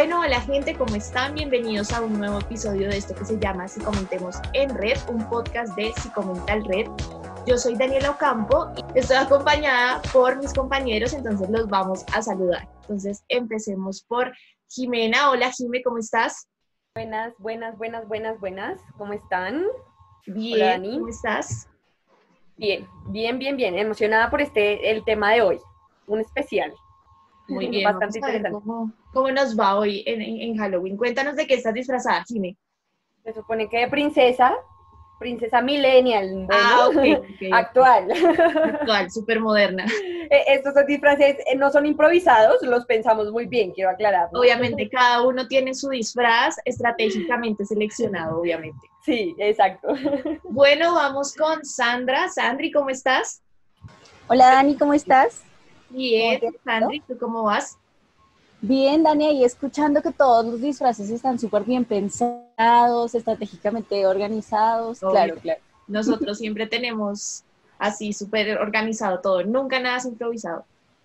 Bueno, 0.00 0.20
hola 0.20 0.40
gente, 0.40 0.74
¿cómo 0.76 0.96
están? 0.96 1.34
Bienvenidos 1.34 1.92
a 1.92 2.00
un 2.00 2.18
nuevo 2.18 2.38
episodio 2.38 2.88
de 2.88 2.96
esto 2.96 3.14
que 3.14 3.26
se 3.26 3.38
llama 3.38 3.68
Si 3.68 3.82
Comentemos 3.82 4.36
en 4.54 4.74
Red, 4.74 4.96
un 5.10 5.28
podcast 5.28 5.76
de 5.76 5.92
Psicomental 5.92 6.64
Red. 6.64 6.86
Yo 7.46 7.58
soy 7.58 7.74
Daniela 7.76 8.12
Ocampo 8.12 8.72
y 8.94 8.98
estoy 8.98 9.18
acompañada 9.18 10.00
por 10.10 10.38
mis 10.38 10.54
compañeros, 10.54 11.12
entonces 11.12 11.50
los 11.50 11.68
vamos 11.68 12.06
a 12.14 12.22
saludar. 12.22 12.66
Entonces 12.80 13.22
empecemos 13.28 14.02
por 14.04 14.32
Jimena. 14.70 15.32
Hola 15.32 15.52
Jime, 15.52 15.82
¿cómo 15.82 15.98
estás? 15.98 16.48
Buenas, 16.94 17.34
buenas, 17.36 17.76
buenas, 17.76 18.08
buenas, 18.08 18.40
buenas. 18.40 18.80
¿Cómo 18.96 19.12
están? 19.12 19.66
Bien, 20.24 20.82
¿cómo 20.82 21.08
estás? 21.08 21.68
Bien, 22.56 22.88
bien, 23.08 23.38
bien, 23.38 23.54
bien. 23.54 23.78
Emocionada 23.78 24.30
por 24.30 24.40
este, 24.40 24.92
el 24.92 25.04
tema 25.04 25.34
de 25.34 25.42
hoy. 25.42 25.60
Un 26.06 26.20
especial. 26.20 26.72
Muy 27.48 27.66
bien. 27.68 27.84
Bastante 27.84 28.18
interesante. 28.18 28.50
Cómo, 28.50 28.90
cómo, 29.12 29.30
nos 29.30 29.58
va 29.58 29.76
hoy 29.76 30.02
en, 30.06 30.20
en, 30.20 30.56
Halloween? 30.56 30.96
Cuéntanos 30.96 31.36
de 31.36 31.46
qué 31.46 31.54
estás 31.54 31.74
disfrazada, 31.74 32.24
Jimé. 32.26 32.56
Se 33.24 33.32
supone 33.34 33.68
que 33.68 33.78
de 33.78 33.88
princesa, 33.88 34.54
princesa 35.18 35.60
millennial, 35.60 36.46
ah, 36.50 36.88
actual. 37.52 38.08
Actual, 38.64 39.10
súper 39.10 39.40
moderna. 39.40 39.86
Eh, 40.32 40.44
estos 40.46 40.74
disfraces 40.86 41.38
eh, 41.40 41.56
no 41.56 41.72
son 41.72 41.86
improvisados, 41.86 42.62
los 42.62 42.86
pensamos 42.86 43.32
muy 43.32 43.46
bien, 43.46 43.72
quiero 43.72 43.90
aclarar. 43.90 44.28
Obviamente, 44.32 44.88
cada 44.88 45.22
uno 45.22 45.48
tiene 45.48 45.74
su 45.74 45.88
disfraz 45.88 46.54
estratégicamente 46.64 47.64
seleccionado, 47.64 48.40
obviamente. 48.40 48.78
Sí, 49.04 49.34
exacto. 49.38 49.88
Bueno, 50.44 50.94
vamos 50.94 51.34
con 51.34 51.64
Sandra. 51.64 52.28
Sandri, 52.28 52.70
¿cómo 52.70 52.90
estás? 52.90 53.42
Hola 54.28 54.52
Dani, 54.52 54.76
¿cómo 54.76 54.94
estás? 54.94 55.42
Bien, 55.88 56.40
Sandri, 56.64 57.00
¿tú 57.00 57.18
cómo 57.18 57.42
vas? 57.42 57.76
Bien, 58.62 59.02
Dani, 59.02 59.40
y 59.40 59.44
escuchando 59.44 60.02
que 60.02 60.12
todos 60.12 60.44
los 60.44 60.60
disfraces 60.60 61.10
están 61.10 61.38
súper 61.38 61.64
bien 61.64 61.84
pensados, 61.84 63.14
estratégicamente 63.14 64.06
organizados. 64.06 65.00
Claro, 65.00 65.36
claro. 65.36 65.60
Nosotros 65.88 66.38
siempre 66.38 66.66
tenemos 66.66 67.42
así 67.78 68.12
súper 68.12 68.58
organizado 68.58 69.20
todo, 69.20 69.42
nunca 69.42 69.80
nada 69.80 69.96
es 69.96 70.04
improvisado. 70.04 70.64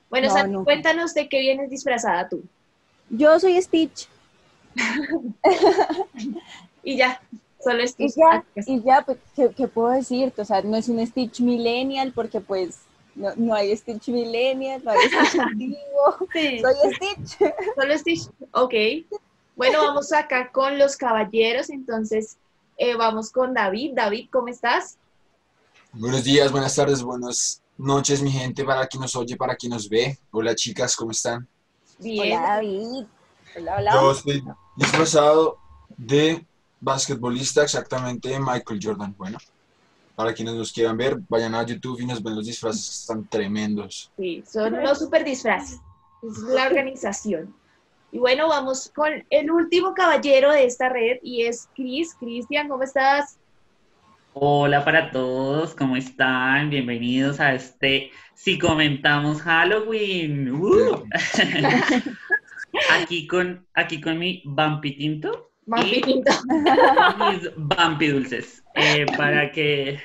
Bueno, 0.09 0.30
Sandri, 0.30 0.64
cuéntanos 0.64 1.14
de 1.14 1.30
qué 1.30 1.39
vienes 1.39 1.70
disfrazada 1.70 2.30
tú. 2.30 2.44
Yo 3.09 3.39
soy 3.39 3.59
Stitch. 3.61 4.08
y 6.83 6.98
ya, 6.98 7.22
solo 7.64 7.88
Stitch. 7.88 8.17
Y 8.17 8.20
ya, 8.20 8.45
y 8.56 8.81
ya 8.81 9.02
pues, 9.02 9.17
¿qué, 9.36 9.50
¿qué, 9.56 9.67
puedo 9.67 9.89
decirte? 9.89 10.42
O 10.42 10.45
sea, 10.45 10.61
no 10.61 10.76
es 10.76 10.89
un 10.89 11.06
Stitch 11.08 11.39
millennial 11.39 12.11
porque 12.14 12.42
pues 12.42 12.80
no, 13.16 13.33
no 13.35 13.55
hay 13.55 13.75
Stitch 13.75 14.09
Millennial, 14.09 14.83
no 14.83 14.91
hay 14.91 15.08
Stitch 15.08 15.39
antiguo. 15.39 16.27
Sí. 16.33 16.61
Soy 16.61 16.94
Stitch. 16.95 17.53
Solo 17.75 17.97
Stitch. 17.97 18.30
Ok. 18.52 18.73
Bueno, 19.55 19.83
vamos 19.83 20.11
acá 20.11 20.52
con 20.52 20.77
los 20.77 20.97
caballeros. 20.97 21.69
Entonces, 21.69 22.38
eh, 22.77 22.95
vamos 22.95 23.31
con 23.31 23.53
David. 23.53 23.93
David, 23.95 24.27
¿cómo 24.31 24.49
estás? 24.49 24.97
Buenos 25.93 26.25
días, 26.25 26.52
buenas 26.52 26.75
tardes, 26.75 27.02
buenas 27.02 27.61
noches, 27.77 28.21
mi 28.21 28.30
gente, 28.30 28.66
para 28.66 28.86
quien 28.86 28.99
nos 29.02 29.16
oye, 29.16 29.38
para 29.38 29.55
quien 29.55 29.71
nos 29.71 29.88
ve. 29.88 30.19
Hola, 30.31 30.53
chicas, 30.53 30.93
¿cómo 30.93 31.11
están? 31.11 31.47
Bien. 31.99 32.38
Hola, 32.38 32.47
David. 32.55 33.05
Hola, 33.55 33.75
hola. 33.77 33.93
Yo 33.93 34.11
estoy 34.11 34.43
disfrazado 34.75 35.58
de 35.95 36.45
basquetbolista, 36.81 37.63
exactamente 37.63 38.38
Michael 38.38 38.80
Jordan. 38.83 39.16
Bueno. 39.17 39.38
Para 40.16 40.33
quienes 40.33 40.55
nos 40.55 40.71
quieran 40.71 40.95
ver, 40.95 41.17
vayan 41.27 41.53
a 41.55 41.66
YouTube 41.66 41.99
y 41.99 42.05
nos 42.05 42.23
ven 42.23 42.35
los 42.35 42.45
disfraces, 42.45 43.02
están 43.02 43.27
tremendos. 43.27 44.11
Sí, 44.17 44.44
son 44.47 44.81
los 44.81 44.99
super 44.99 45.25
disfraces. 45.25 45.81
Es 46.23 46.39
la 46.39 46.67
organización. 46.67 47.53
Y 48.14 48.20
bueno, 48.20 48.48
vamos 48.48 48.92
con 48.95 49.11
el 49.30 49.52
último 49.52 49.93
caballero 49.93 50.52
de 50.52 50.65
esta 50.65 50.87
red 50.87 51.17
y 51.21 51.43
es 51.43 51.67
Cris. 51.76 52.15
Cristian, 52.17 52.70
¿cómo 52.70 52.83
estás? 52.83 53.37
Hola 54.33 54.86
para 54.86 55.11
todos, 55.11 55.76
¿cómo 55.76 55.98
están? 55.98 56.70
Bienvenidos 56.70 57.42
a 57.42 57.53
este 57.53 58.11
Si 58.33 58.58
Comentamos 58.58 59.42
Halloween. 59.42 60.49
Uh. 60.49 61.03
aquí, 62.92 63.27
con, 63.27 63.65
aquí 63.73 63.99
con 63.99 64.17
mi 64.17 64.42
Vampi 64.45 64.95
Mis 65.65 67.52
Vampi 67.55 68.08
Dulces. 68.08 68.64
Eh, 68.76 69.05
para 69.17 69.52
que 69.52 69.99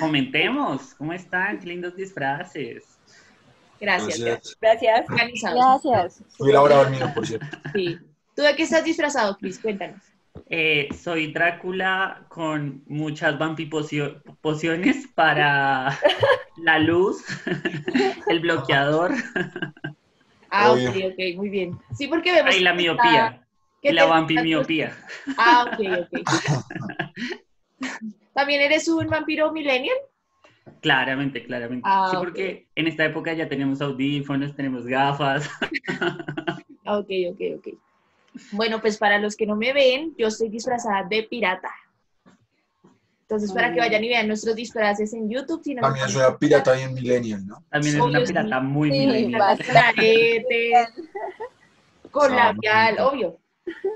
comentemos 0.00 0.94
cómo 0.94 1.12
están, 1.12 1.58
qué 1.58 1.66
lindos 1.66 1.96
disfraces. 1.96 2.98
Gracias. 3.80 4.20
Gracias. 4.20 4.56
Gracias. 4.60 5.06
Fui 6.36 6.50
elaborado 6.50 6.88
mío, 6.90 7.10
por 7.14 7.26
cierto. 7.26 7.46
Sí. 7.74 7.98
¿Tú 8.34 8.42
de 8.42 8.56
qué 8.56 8.62
estás 8.62 8.84
disfrazado, 8.84 9.36
Cris? 9.36 9.58
Cuéntanos. 9.58 10.02
Eh, 10.48 10.88
soy 10.94 11.32
Drácula 11.32 12.26
con 12.28 12.82
muchas 12.86 13.38
vampi 13.38 13.66
pociones 13.66 15.08
para 15.14 15.98
la 16.58 16.78
luz, 16.78 17.24
el 18.28 18.40
bloqueador. 18.40 19.14
Ah, 20.50 20.72
ok, 20.72 20.96
ok, 21.12 21.36
muy 21.36 21.48
bien. 21.48 21.78
Sí, 21.96 22.06
porque 22.06 22.32
vemos. 22.32 22.54
Y 22.54 22.60
la 22.60 22.74
miopía. 22.74 23.45
Y 23.82 23.92
la 23.92 24.06
vampi 24.06 24.36
miopía. 24.38 24.96
Ah, 25.38 25.66
ok, 25.66 25.80
ok. 26.02 26.20
¿También 28.34 28.60
eres 28.60 28.88
un 28.88 29.06
vampiro 29.06 29.52
millennial? 29.52 29.96
Claramente, 30.80 31.44
claramente. 31.44 31.88
Ah, 31.88 32.08
sí, 32.10 32.16
porque 32.16 32.66
en 32.74 32.86
esta 32.86 33.04
época 33.04 33.32
ya 33.32 33.48
tenemos 33.48 33.80
audífonos, 33.80 34.54
tenemos 34.54 34.86
gafas. 34.86 35.48
ok, 36.86 37.10
ok, 37.30 37.40
ok. 37.56 37.68
Bueno, 38.52 38.80
pues 38.80 38.98
para 38.98 39.18
los 39.18 39.36
que 39.36 39.46
no 39.46 39.56
me 39.56 39.72
ven, 39.72 40.14
yo 40.18 40.28
estoy 40.28 40.48
disfrazada 40.48 41.04
de 41.08 41.22
pirata. 41.22 41.72
Entonces, 43.22 43.52
para 43.52 43.72
que 43.72 43.80
vayan 43.80 44.04
y 44.04 44.08
vean 44.08 44.28
nuestros 44.28 44.54
disfraces 44.54 45.12
en 45.12 45.28
YouTube. 45.28 45.60
Si 45.64 45.74
También 45.74 46.08
soy 46.08 46.22
una 46.22 46.38
pirata 46.38 46.74
bien 46.74 46.94
millennial, 46.94 47.44
¿no? 47.44 47.64
También 47.70 47.96
es 47.96 48.00
una 48.00 48.22
pirata 48.22 48.60
muy 48.60 48.92
sí, 48.92 48.98
millennial. 48.98 49.58
Con 52.12 52.36
labial, 52.36 53.00
obvio. 53.00 53.38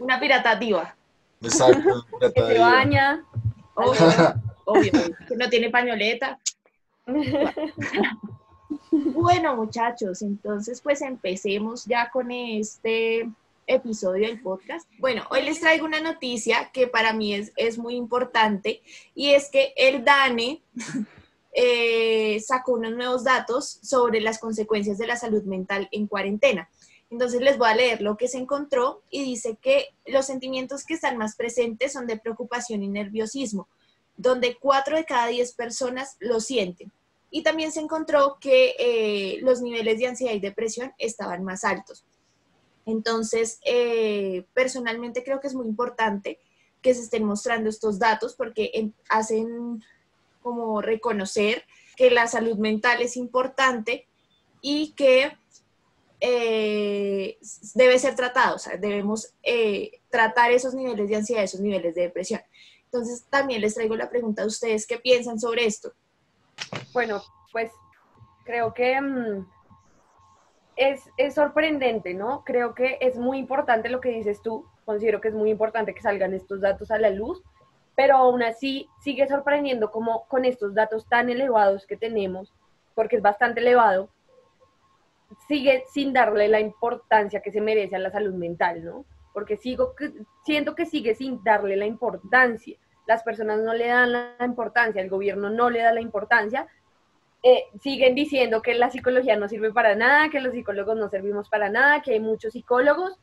Una 0.00 0.18
pirata 0.18 0.56
diva. 0.56 0.94
Exacto. 1.42 2.06
que 2.34 2.40
se 2.40 2.58
baña. 2.58 3.24
Obvio, 4.64 4.92
que 5.26 5.36
no 5.36 5.48
tiene 5.48 5.70
pañoleta. 5.70 6.38
Bueno, 8.92 9.56
muchachos, 9.56 10.22
entonces 10.22 10.80
pues 10.80 11.00
empecemos 11.02 11.84
ya 11.86 12.10
con 12.10 12.30
este 12.30 13.28
episodio 13.66 14.26
del 14.28 14.40
podcast. 14.40 14.88
Bueno, 14.98 15.24
hoy 15.30 15.42
les 15.42 15.60
traigo 15.60 15.86
una 15.86 16.00
noticia 16.00 16.70
que 16.72 16.86
para 16.86 17.12
mí 17.12 17.34
es, 17.34 17.52
es 17.56 17.78
muy 17.78 17.94
importante 17.94 18.82
y 19.14 19.30
es 19.30 19.48
que 19.50 19.72
el 19.76 20.04
DANE 20.04 20.62
eh, 21.52 22.40
sacó 22.40 22.72
unos 22.72 22.92
nuevos 22.92 23.24
datos 23.24 23.78
sobre 23.82 24.20
las 24.20 24.38
consecuencias 24.38 24.98
de 24.98 25.06
la 25.06 25.16
salud 25.16 25.42
mental 25.44 25.88
en 25.90 26.06
cuarentena. 26.06 26.68
Entonces 27.10 27.40
les 27.40 27.58
voy 27.58 27.68
a 27.68 27.74
leer 27.74 28.02
lo 28.02 28.16
que 28.16 28.28
se 28.28 28.38
encontró 28.38 29.02
y 29.10 29.24
dice 29.24 29.58
que 29.60 29.88
los 30.06 30.26
sentimientos 30.26 30.84
que 30.84 30.94
están 30.94 31.18
más 31.18 31.36
presentes 31.36 31.92
son 31.92 32.06
de 32.06 32.16
preocupación 32.16 32.82
y 32.84 32.88
nerviosismo, 32.88 33.68
donde 34.16 34.56
cuatro 34.56 34.96
de 34.96 35.04
cada 35.04 35.26
diez 35.26 35.52
personas 35.52 36.16
lo 36.20 36.40
sienten. 36.40 36.92
Y 37.32 37.42
también 37.42 37.72
se 37.72 37.80
encontró 37.80 38.38
que 38.40 38.74
eh, 38.78 39.38
los 39.42 39.60
niveles 39.60 39.98
de 39.98 40.06
ansiedad 40.06 40.34
y 40.34 40.40
depresión 40.40 40.92
estaban 40.98 41.44
más 41.44 41.64
altos. 41.64 42.04
Entonces, 42.86 43.60
eh, 43.64 44.46
personalmente 44.54 45.22
creo 45.22 45.40
que 45.40 45.48
es 45.48 45.54
muy 45.54 45.66
importante 45.66 46.38
que 46.80 46.94
se 46.94 47.02
estén 47.02 47.24
mostrando 47.24 47.68
estos 47.68 47.98
datos 47.98 48.34
porque 48.34 48.92
hacen 49.08 49.84
como 50.42 50.80
reconocer 50.80 51.64
que 51.96 52.10
la 52.10 52.26
salud 52.26 52.56
mental 52.56 53.02
es 53.02 53.16
importante 53.16 54.06
y 54.62 54.92
que 54.92 55.36
eh, 56.20 57.38
debe 57.74 57.98
ser 57.98 58.14
tratado, 58.14 58.56
o 58.56 58.58
sea, 58.58 58.76
debemos 58.76 59.34
eh, 59.42 60.00
tratar 60.10 60.50
esos 60.50 60.74
niveles 60.74 61.08
de 61.08 61.16
ansiedad, 61.16 61.44
esos 61.44 61.60
niveles 61.60 61.94
de 61.94 62.02
depresión. 62.02 62.40
Entonces, 62.84 63.24
también 63.30 63.60
les 63.60 63.74
traigo 63.74 63.96
la 63.96 64.10
pregunta 64.10 64.42
a 64.42 64.46
ustedes, 64.46 64.86
¿qué 64.86 64.98
piensan 64.98 65.38
sobre 65.40 65.64
esto? 65.64 65.92
Bueno, 66.92 67.22
pues 67.52 67.70
creo 68.44 68.74
que 68.74 69.00
mm, 69.00 69.46
es, 70.76 71.02
es, 71.16 71.34
sorprendente, 71.34 72.14
¿no? 72.14 72.44
Creo 72.44 72.74
que 72.74 72.98
es 73.00 73.16
muy 73.16 73.38
importante 73.38 73.88
lo 73.88 74.00
que 74.00 74.10
dices 74.10 74.42
tú, 74.42 74.66
considero 74.84 75.20
que 75.20 75.28
es 75.28 75.34
muy 75.34 75.50
importante 75.50 75.94
que 75.94 76.02
salgan 76.02 76.34
estos 76.34 76.60
datos 76.60 76.90
a 76.90 76.98
la 76.98 77.10
luz, 77.10 77.42
pero 77.94 78.16
aún 78.16 78.42
así 78.42 78.88
sigue 79.02 79.26
sorprendiendo 79.28 79.90
como 79.90 80.26
con 80.26 80.44
estos 80.44 80.74
datos 80.74 81.08
tan 81.08 81.30
elevados 81.30 81.86
que 81.86 81.96
tenemos, 81.96 82.52
porque 82.94 83.16
es 83.16 83.22
bastante 83.22 83.60
elevado, 83.60 84.10
sigue 85.48 85.84
sin 85.92 86.12
darle 86.12 86.48
la 86.48 86.60
importancia 86.60 87.40
que 87.40 87.52
se 87.52 87.60
merece 87.60 87.96
a 87.96 88.00
la 88.00 88.10
salud 88.10 88.34
mental, 88.34 88.84
¿no? 88.84 89.04
Porque 89.32 89.56
sigo, 89.56 89.94
siento 90.44 90.74
que 90.74 90.86
sigue 90.86 91.14
sin 91.14 91.42
darle 91.44 91.76
la 91.76 91.86
importancia. 91.86 92.76
Las 93.06 93.22
personas 93.22 93.60
no 93.60 93.74
le 93.74 93.88
dan 93.88 94.12
la 94.12 94.36
importancia, 94.40 95.02
el 95.02 95.08
gobierno 95.08 95.50
no 95.50 95.70
le 95.70 95.80
da 95.80 95.92
la 95.92 96.00
importancia. 96.00 96.66
Eh, 97.42 97.64
siguen 97.80 98.14
diciendo 98.14 98.60
que 98.60 98.74
la 98.74 98.90
psicología 98.90 99.36
no 99.36 99.48
sirve 99.48 99.72
para 99.72 99.94
nada, 99.94 100.28
que 100.28 100.40
los 100.40 100.52
psicólogos 100.52 100.96
no 100.96 101.08
servimos 101.08 101.48
para 101.48 101.70
nada, 101.70 102.02
que 102.02 102.12
hay 102.12 102.20
muchos 102.20 102.52
psicólogos. 102.52 103.18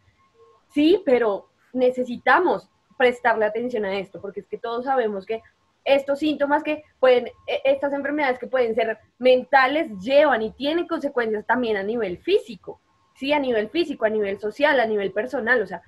sí, 0.70 1.02
pero 1.06 1.50
necesitamos 1.74 2.70
prestarle 2.98 3.46
atención 3.46 3.86
a 3.86 3.98
esto, 4.00 4.20
porque 4.20 4.40
es 4.40 4.48
que 4.48 4.58
todos 4.58 4.86
sabemos 4.86 5.26
que 5.26 5.42
estos 5.88 6.20
síntomas 6.20 6.64
que 6.64 6.84
pueden, 7.00 7.28
e, 7.48 7.62
estas 7.64 7.94
enfermedades 7.94 8.38
que 8.38 8.48
pueden 8.48 8.76
ser 8.76 9.00
mentales, 9.18 9.90
llevan 10.00 10.42
y 10.42 10.52
tienen 10.52 10.88
consecuencias 10.88 11.46
también 11.48 11.78
a 11.78 11.84
nivel 11.84 12.20
físico, 12.20 12.82
sí, 13.16 13.32
a 13.34 13.40
nivel 13.40 13.70
físico, 13.70 14.06
a 14.06 14.10
nivel 14.10 14.40
social, 14.40 14.80
a 14.80 14.86
nivel 14.86 15.12
personal, 15.12 15.62
o 15.62 15.66
sea, 15.66 15.82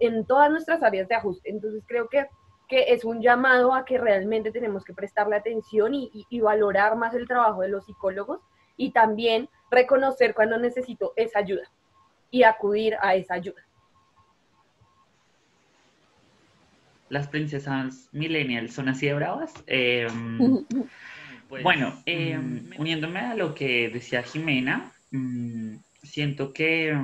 en 0.00 0.24
todas 0.26 0.50
nuestras 0.50 0.82
áreas 0.82 1.08
de 1.08 1.14
ajuste. 1.14 1.50
Entonces 1.50 1.82
creo 1.86 2.08
que, 2.08 2.26
que, 2.68 2.92
es 2.92 3.04
un 3.04 3.20
llamado 3.20 3.74
a 3.74 3.84
que 3.84 3.98
realmente 3.98 4.50
tenemos 4.50 4.84
que 4.84 4.94
prestarle 4.94 5.36
atención 5.36 5.94
y, 5.94 6.10
y 6.28 6.40
valorar 6.40 6.96
más 6.96 7.14
el 7.14 7.28
trabajo 7.28 7.60
de 7.60 7.68
los 7.68 7.84
psicólogos 7.84 8.40
y 8.76 8.92
también 8.92 9.48
reconocer 9.70 10.34
cuando 10.34 10.58
necesito 10.58 11.12
esa 11.16 11.40
ayuda 11.40 11.70
y 12.30 12.44
acudir 12.44 12.96
a 13.00 13.14
esa 13.14 13.34
ayuda. 13.34 13.67
Las 17.08 17.28
princesas 17.28 18.08
millennials 18.12 18.74
son 18.74 18.88
así 18.88 19.06
de 19.06 19.14
bravas. 19.14 19.52
Em, 19.66 20.64
pues, 21.48 21.62
bueno, 21.62 22.02
em, 22.06 22.70
uniéndome 22.78 23.20
a 23.20 23.34
lo 23.34 23.54
que 23.54 23.88
decía 23.88 24.22
Jimena, 24.22 24.92
mm, 25.10 25.76
siento 26.02 26.52
que, 26.52 26.96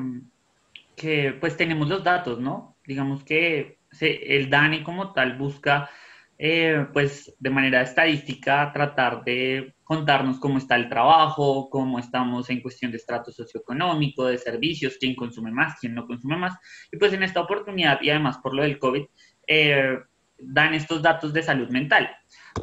que, 0.97 1.37
pues 1.41 1.57
tenemos 1.57 1.89
los 1.89 2.05
datos, 2.05 2.41
¿no? 2.41 2.77
Digamos 2.87 3.25
que 3.25 3.79
el 4.01 4.51
DANI 4.51 4.83
como 4.83 5.13
tal 5.13 5.39
busca 5.39 5.89
eh, 6.37 6.87
pues 6.93 7.33
de 7.39 7.51
manera 7.51 7.81
estadística 7.83 8.73
tratar 8.73 9.23
de 9.23 9.75
contarnos 9.85 10.41
cómo 10.41 10.59
está 10.59 10.75
el 10.75 10.89
trabajo, 10.89 11.69
cómo 11.71 12.01
estamos 12.01 12.51
en 12.51 12.61
cuestión 12.61 12.91
de 12.91 12.97
estrato 12.97 13.31
socioeconómico, 13.31 14.27
de 14.27 14.39
servicios, 14.39 14.97
quién 14.99 15.15
consume 15.15 15.53
más, 15.53 15.79
quién 15.79 15.95
no 15.95 16.07
consume 16.07 16.37
más. 16.37 16.57
Y 16.91 16.97
pues 16.97 17.13
en 17.13 17.23
esta 17.23 17.41
oportunidad 17.41 18.01
y 18.03 18.11
además 18.11 18.39
por 18.39 18.53
lo 18.55 18.63
del 18.63 18.79
COVID, 18.81 19.05
eh, 19.47 19.99
dan 20.39 20.75
estos 20.75 21.03
datos 21.03 21.33
de 21.33 21.43
salud 21.43 21.69
mental. 21.69 22.11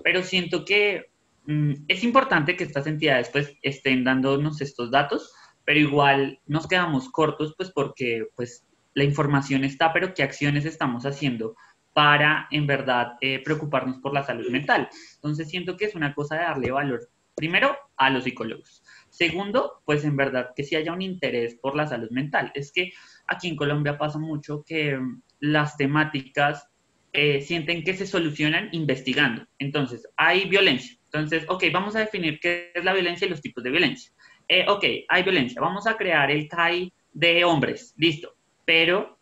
Pero 0.03 0.23
siento 0.23 0.65
que 0.65 1.11
mm, 1.45 1.73
es 1.87 2.03
importante 2.03 2.55
que 2.55 2.63
estas 2.63 2.87
entidades 2.87 3.29
pues 3.29 3.53
estén 3.61 4.03
dándonos 4.03 4.61
estos 4.61 4.91
datos, 4.91 5.33
pero 5.65 5.79
igual 5.79 6.39
nos 6.45 6.67
quedamos 6.67 7.09
cortos 7.09 7.53
pues 7.57 7.71
porque 7.71 8.25
pues 8.35 8.65
la 8.93 9.03
información 9.03 9.63
está, 9.63 9.93
pero 9.93 10.13
qué 10.13 10.23
acciones 10.23 10.65
estamos 10.65 11.05
haciendo 11.05 11.55
para 11.93 12.47
en 12.51 12.67
verdad 12.67 13.13
eh, 13.21 13.41
preocuparnos 13.43 13.97
por 13.97 14.13
la 14.13 14.23
salud 14.23 14.49
mental. 14.49 14.89
Entonces 15.15 15.49
siento 15.49 15.77
que 15.77 15.85
es 15.85 15.95
una 15.95 16.13
cosa 16.13 16.35
de 16.35 16.41
darle 16.43 16.71
valor 16.71 17.09
primero 17.35 17.75
a 17.97 18.09
los 18.09 18.23
psicólogos. 18.23 18.83
Segundo, 19.09 19.81
pues 19.85 20.03
en 20.03 20.15
verdad 20.15 20.51
que 20.55 20.63
si 20.63 20.75
haya 20.75 20.93
un 20.93 21.01
interés 21.01 21.55
por 21.55 21.75
la 21.75 21.87
salud 21.87 22.09
mental. 22.11 22.51
Es 22.53 22.71
que 22.71 22.91
aquí 23.27 23.47
en 23.47 23.55
Colombia 23.55 23.97
pasa 23.97 24.19
mucho 24.19 24.63
que 24.65 24.97
mm, 24.97 25.21
las 25.39 25.77
temáticas 25.77 26.69
eh, 27.13 27.41
sienten 27.41 27.83
que 27.83 27.95
se 27.95 28.07
solucionan 28.07 28.69
investigando. 28.71 29.45
Entonces, 29.59 30.07
hay 30.15 30.47
violencia. 30.47 30.97
Entonces, 31.05 31.43
ok, 31.49 31.65
vamos 31.73 31.95
a 31.95 31.99
definir 31.99 32.39
qué 32.39 32.71
es 32.73 32.85
la 32.85 32.93
violencia 32.93 33.27
y 33.27 33.29
los 33.29 33.41
tipos 33.41 33.63
de 33.63 33.69
violencia. 33.69 34.11
Eh, 34.47 34.65
ok, 34.67 34.83
hay 35.07 35.23
violencia. 35.23 35.61
Vamos 35.61 35.87
a 35.87 35.97
crear 35.97 36.31
el 36.31 36.47
CAI 36.47 36.91
de 37.11 37.43
hombres. 37.43 37.93
Listo. 37.97 38.35
Pero, 38.63 39.19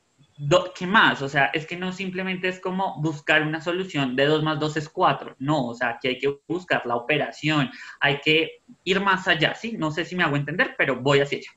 ¿qué 0.78 0.86
más? 0.86 1.22
O 1.24 1.30
sea, 1.30 1.46
es 1.48 1.66
que 1.66 1.78
no 1.78 1.92
simplemente 1.92 2.48
es 2.48 2.60
como 2.60 3.02
buscar 3.02 3.42
una 3.42 3.60
solución 3.60 4.16
de 4.16 4.26
2 4.26 4.44
más 4.44 4.60
2 4.60 4.78
es 4.78 4.90
4. 4.90 5.36
No, 5.40 5.68
o 5.68 5.74
sea, 5.74 5.90
aquí 5.90 6.10
hay 6.10 6.20
que 6.20 6.40
buscar 6.48 6.86
la 6.86 6.96
operación. 6.96 7.72
Hay 8.00 8.20
que 8.22 8.62
ir 8.84 9.02
más 9.02 9.28
allá, 9.28 9.56
¿sí? 9.56 9.74
No 9.78 9.90
sé 9.90 10.06
si 10.06 10.16
me 10.16 10.24
hago 10.24 10.36
entender, 10.36 10.76
pero 10.78 11.02
voy 11.02 11.22
hacia 11.22 11.40
allá. 11.40 11.52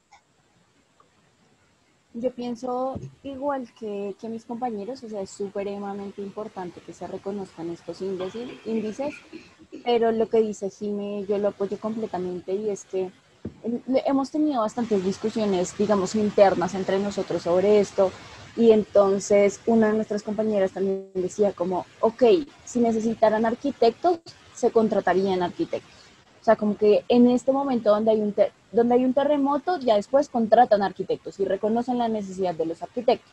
Yo 2.15 2.31
pienso 2.31 2.99
igual 3.23 3.69
que, 3.79 4.15
mis 4.29 4.45
compañeros, 4.45 5.03
o 5.03 5.09
sea, 5.09 5.23
es 5.23 5.31
supremamente 5.31 6.21
importante 6.21 6.81
que 6.81 6.93
se 6.93 7.07
reconozcan 7.07 7.71
estos 7.71 8.03
índices, 8.03 9.15
pero 9.83 10.13
lo 10.13 10.29
que 10.29 10.43
dice 10.43 10.69
Jime, 10.69 11.25
yo 11.27 11.39
lo 11.39 11.49
apoyo 11.49 11.79
completamente 11.79 12.55
y 12.55 12.69
es 12.69 12.85
que 12.85 13.11
hemos 14.05 14.31
tenido 14.31 14.61
bastantes 14.61 15.03
discusiones, 15.03 15.77
digamos, 15.79 16.15
internas 16.15 16.75
entre 16.75 16.99
nosotros 16.99 17.43
sobre 17.43 17.81
esto 17.81 18.13
y 18.57 18.73
entonces 18.73 19.61
una 19.65 19.89
de 19.89 19.95
nuestras 19.95 20.23
compañeras 20.23 20.73
también 20.73 21.09
decía 21.15 21.53
como, 21.53 21.87
ok, 22.01 22.23
si 22.65 22.81
necesitaran 22.81 23.47
arquitectos, 23.47 24.21
se 24.55 24.71
contratarían 24.71 25.43
arquitectos. 25.43 26.02
O 26.43 26.45
sea, 26.45 26.57
como 26.57 26.77
que 26.77 27.05
en 27.09 27.31
este 27.31 27.53
momento 27.53 27.91
donde 27.91 28.11
hay 28.11 29.05
un, 29.05 29.15
terremoto, 29.15 29.79
ya 29.79 29.95
después 29.95 30.29
contratan 30.29 30.83
arquitectos 30.83 31.39
y 31.39 31.45
reconocen 31.45 31.99
la 31.99 32.09
necesidad 32.09 32.53
de 32.53 32.67
los 32.67 32.83
arquitectos. 32.83 33.31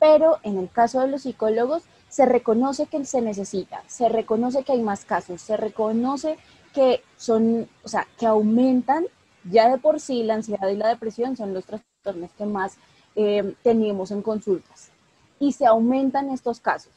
Pero 0.00 0.38
en 0.42 0.58
el 0.58 0.68
caso 0.68 0.98
de 1.00 1.06
los 1.06 1.22
psicólogos, 1.22 1.84
se 2.08 2.26
reconoce 2.26 2.86
que 2.86 3.04
se 3.04 3.20
necesita, 3.20 3.84
se 3.86 4.08
reconoce 4.08 4.64
que 4.64 4.72
hay 4.72 4.82
más 4.82 5.04
casos, 5.04 5.40
se 5.40 5.56
reconoce 5.56 6.38
que 6.74 7.04
son, 7.16 7.68
o 7.84 7.88
sea, 7.88 8.08
que 8.18 8.26
aumentan, 8.26 9.06
ya 9.44 9.70
de 9.70 9.78
por 9.78 10.00
sí 10.00 10.24
la 10.24 10.34
ansiedad 10.34 10.68
y 10.70 10.76
la 10.76 10.88
depresión 10.88 11.36
son 11.36 11.54
los 11.54 11.64
trastornos 11.66 12.32
que 12.36 12.46
más 12.46 12.78
eh, 13.14 13.54
tenemos 13.62 14.10
en 14.10 14.22
consultas. 14.22 14.90
Y 15.38 15.52
se 15.52 15.66
aumentan 15.66 16.30
estos 16.30 16.58
casos. 16.58 16.92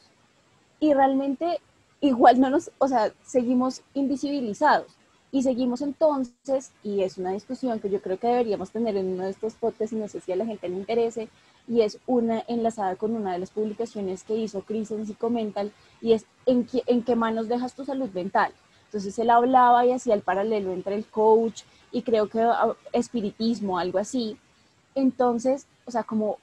Y 0.80 0.94
realmente 0.94 1.60
igual 2.00 2.40
no 2.40 2.50
nos, 2.50 2.72
o 2.78 2.88
sea, 2.88 3.12
seguimos 3.24 3.82
invisibilizados. 3.94 4.88
Y 5.34 5.42
seguimos 5.42 5.80
entonces, 5.80 6.70
y 6.84 7.02
es 7.02 7.18
una 7.18 7.32
discusión 7.32 7.80
que 7.80 7.90
yo 7.90 8.00
creo 8.00 8.20
que 8.20 8.28
deberíamos 8.28 8.70
tener 8.70 8.96
en 8.96 9.14
uno 9.14 9.24
de 9.24 9.30
estos 9.30 9.54
podcasts, 9.54 9.92
y 9.92 9.96
no 9.96 10.06
sé 10.06 10.20
si 10.20 10.30
a 10.30 10.36
la 10.36 10.46
gente 10.46 10.68
le 10.68 10.76
interese, 10.76 11.28
y 11.66 11.80
es 11.80 11.98
una 12.06 12.44
enlazada 12.46 12.94
con 12.94 13.16
una 13.16 13.32
de 13.32 13.40
las 13.40 13.50
publicaciones 13.50 14.22
que 14.22 14.36
hizo 14.36 14.62
Cris 14.62 14.92
en 14.92 15.04
Psicomental, 15.04 15.72
y 16.00 16.12
es 16.12 16.24
¿en 16.46 16.64
qué, 16.64 16.84
en 16.86 17.02
qué 17.02 17.16
manos 17.16 17.48
dejas 17.48 17.74
tu 17.74 17.84
salud 17.84 18.10
mental? 18.10 18.52
Entonces 18.84 19.18
él 19.18 19.28
hablaba 19.28 19.84
y 19.84 19.90
hacía 19.90 20.14
el 20.14 20.22
paralelo 20.22 20.72
entre 20.72 20.94
el 20.94 21.04
coach 21.04 21.62
y 21.90 22.02
creo 22.02 22.28
que 22.28 22.40
ah, 22.40 22.76
espiritismo, 22.92 23.76
algo 23.76 23.98
así. 23.98 24.36
Entonces, 24.94 25.66
o 25.84 25.90
sea, 25.90 26.04
como 26.04 26.38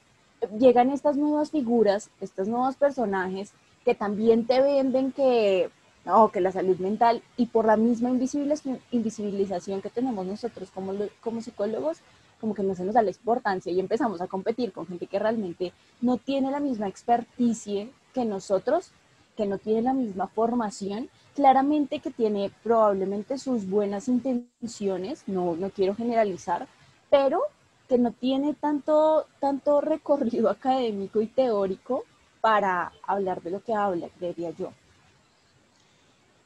llegan 0.60 0.92
estas 0.92 1.16
nuevas 1.16 1.52
figuras, 1.52 2.10
estos 2.20 2.50
nuevos 2.50 2.76
personajes 2.76 3.54
que 3.86 3.96
también 3.96 4.46
te 4.46 4.62
venden 4.62 5.14
que 5.14 5.70
no, 6.06 6.32
que 6.32 6.42
la 6.42 6.52
salud 6.52 6.78
mental 6.78 7.22
y 7.38 7.48
por 7.48 7.66
la 7.66 7.78
misma 7.78 8.10
invisibilización 8.10 9.82
que 9.82 9.90
tenemos 9.90 10.26
nosotros 10.26 10.72
como, 10.72 10.94
como 11.22 11.42
psicólogos, 11.42 12.00
como 12.40 12.56
que 12.56 12.64
no 12.64 12.74
se 12.74 12.84
nos 12.84 12.96
da 12.96 13.04
la 13.04 13.12
importancia 13.12 13.72
y 13.72 13.80
empezamos 13.80 14.20
a 14.20 14.28
competir 14.28 14.74
con 14.74 14.88
gente 14.88 15.06
que 15.06 15.20
realmente 15.20 15.74
no 16.02 16.18
tiene 16.18 16.50
la 16.50 16.60
misma 16.60 16.88
experticia 16.88 17.88
que 18.14 18.26
nosotros, 18.26 18.92
que 19.38 19.46
no 19.46 19.60
tiene 19.60 19.84
la 19.84 19.94
misma 19.94 20.28
formación, 20.28 21.10
claramente 21.36 22.00
que 22.00 22.10
tiene 22.10 22.52
probablemente 22.64 23.38
sus 23.38 23.70
buenas 23.70 24.08
intenciones, 24.08 25.24
no, 25.28 25.56
no 25.56 25.70
quiero 25.70 25.96
generalizar, 25.96 26.68
pero 27.10 27.42
que 27.88 27.98
no 27.98 28.12
tiene 28.12 28.54
tanto, 28.56 29.28
tanto 29.40 29.82
recorrido 29.82 30.50
académico 30.50 31.22
y 31.22 31.28
teórico 31.28 32.06
para 32.42 32.92
hablar 33.04 33.42
de 33.44 33.52
lo 33.52 33.64
que 33.64 33.76
habla, 33.76 34.10
creería 34.18 34.50
yo. 34.52 34.72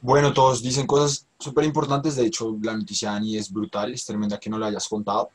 Bueno, 0.06 0.34
todos 0.34 0.62
dicen 0.62 0.86
cosas 0.86 1.28
súper 1.40 1.66
importantes. 1.66 2.16
De 2.16 2.28
hecho, 2.28 2.56
la 2.62 2.78
noticia 2.78 3.10
de 3.10 3.18
Ani 3.18 3.38
es 3.38 3.52
brutal, 3.52 3.92
es 3.92 4.06
tremenda 4.06 4.40
que 4.40 4.52
no 4.52 4.60
la 4.60 4.68
hayas 4.68 4.88
contado. 4.88 5.32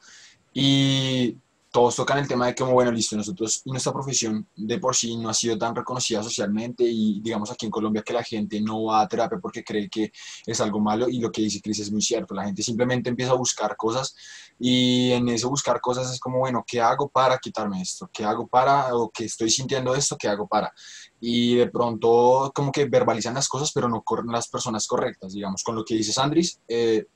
Y 0.55 1.37
todos 1.73 1.95
tocan 1.95 2.19
el 2.19 2.27
tema 2.27 2.47
de 2.47 2.55
que, 2.55 2.65
bueno, 2.65 2.91
listo, 2.91 3.17
nosotros 3.17 3.63
nuestra 3.67 3.93
profesión 3.93 4.49
de 4.57 4.79
por 4.79 4.97
sí 4.97 5.17
no 5.17 5.29
ha 5.29 5.35
sido 5.35 5.57
tan 5.57 5.75
reconocida 5.75 6.23
socialmente 6.23 6.85
y 6.85 7.21
digamos 7.21 7.51
aquí 7.51 7.67
en 7.67 7.71
Colombia 7.71 8.03
que 8.03 8.13
la 8.13 8.25
gente 8.25 8.61
no 8.61 8.85
va 8.85 9.03
a 9.03 9.09
terapia 9.09 9.39
porque 9.41 9.63
cree 9.63 9.89
que 9.89 10.11
es 10.47 10.61
algo 10.61 10.81
malo 10.81 11.09
y 11.09 11.21
lo 11.21 11.31
que 11.31 11.43
dice 11.43 11.61
Cris 11.61 11.79
es 11.79 11.93
muy 11.93 12.03
cierto, 12.03 12.35
la 12.35 12.45
gente 12.45 12.63
simplemente 12.63 13.09
empieza 13.09 13.33
a 13.33 13.37
buscar 13.37 13.77
cosas 13.77 14.15
y 14.59 15.13
en 15.13 15.29
eso 15.29 15.49
buscar 15.49 15.81
cosas 15.81 16.13
es 16.13 16.19
como, 16.19 16.39
bueno, 16.39 16.65
¿qué 16.67 16.81
hago 16.81 17.09
para 17.09 17.39
quitarme 17.39 17.81
esto? 17.81 18.11
¿Qué 18.13 18.25
hago 18.25 18.49
para, 18.49 18.95
o 18.95 19.09
que 19.09 19.25
estoy 19.25 19.49
sintiendo 19.49 19.95
esto? 19.95 20.17
¿Qué 20.19 20.29
hago 20.29 20.49
para? 20.49 20.73
Y 21.21 21.55
de 21.55 21.69
pronto 21.69 22.51
como 22.55 22.73
que 22.73 22.87
verbalizan 22.87 23.35
las 23.35 23.49
cosas 23.49 23.71
pero 23.73 23.89
no 23.89 24.03
corren 24.03 24.33
las 24.33 24.49
personas 24.49 24.87
correctas, 24.87 25.33
digamos, 25.33 25.63
con 25.63 25.77
lo 25.77 25.85
que 25.85 25.95
dice 25.95 26.13
Sandris. 26.13 26.61
Eh, 26.67 27.07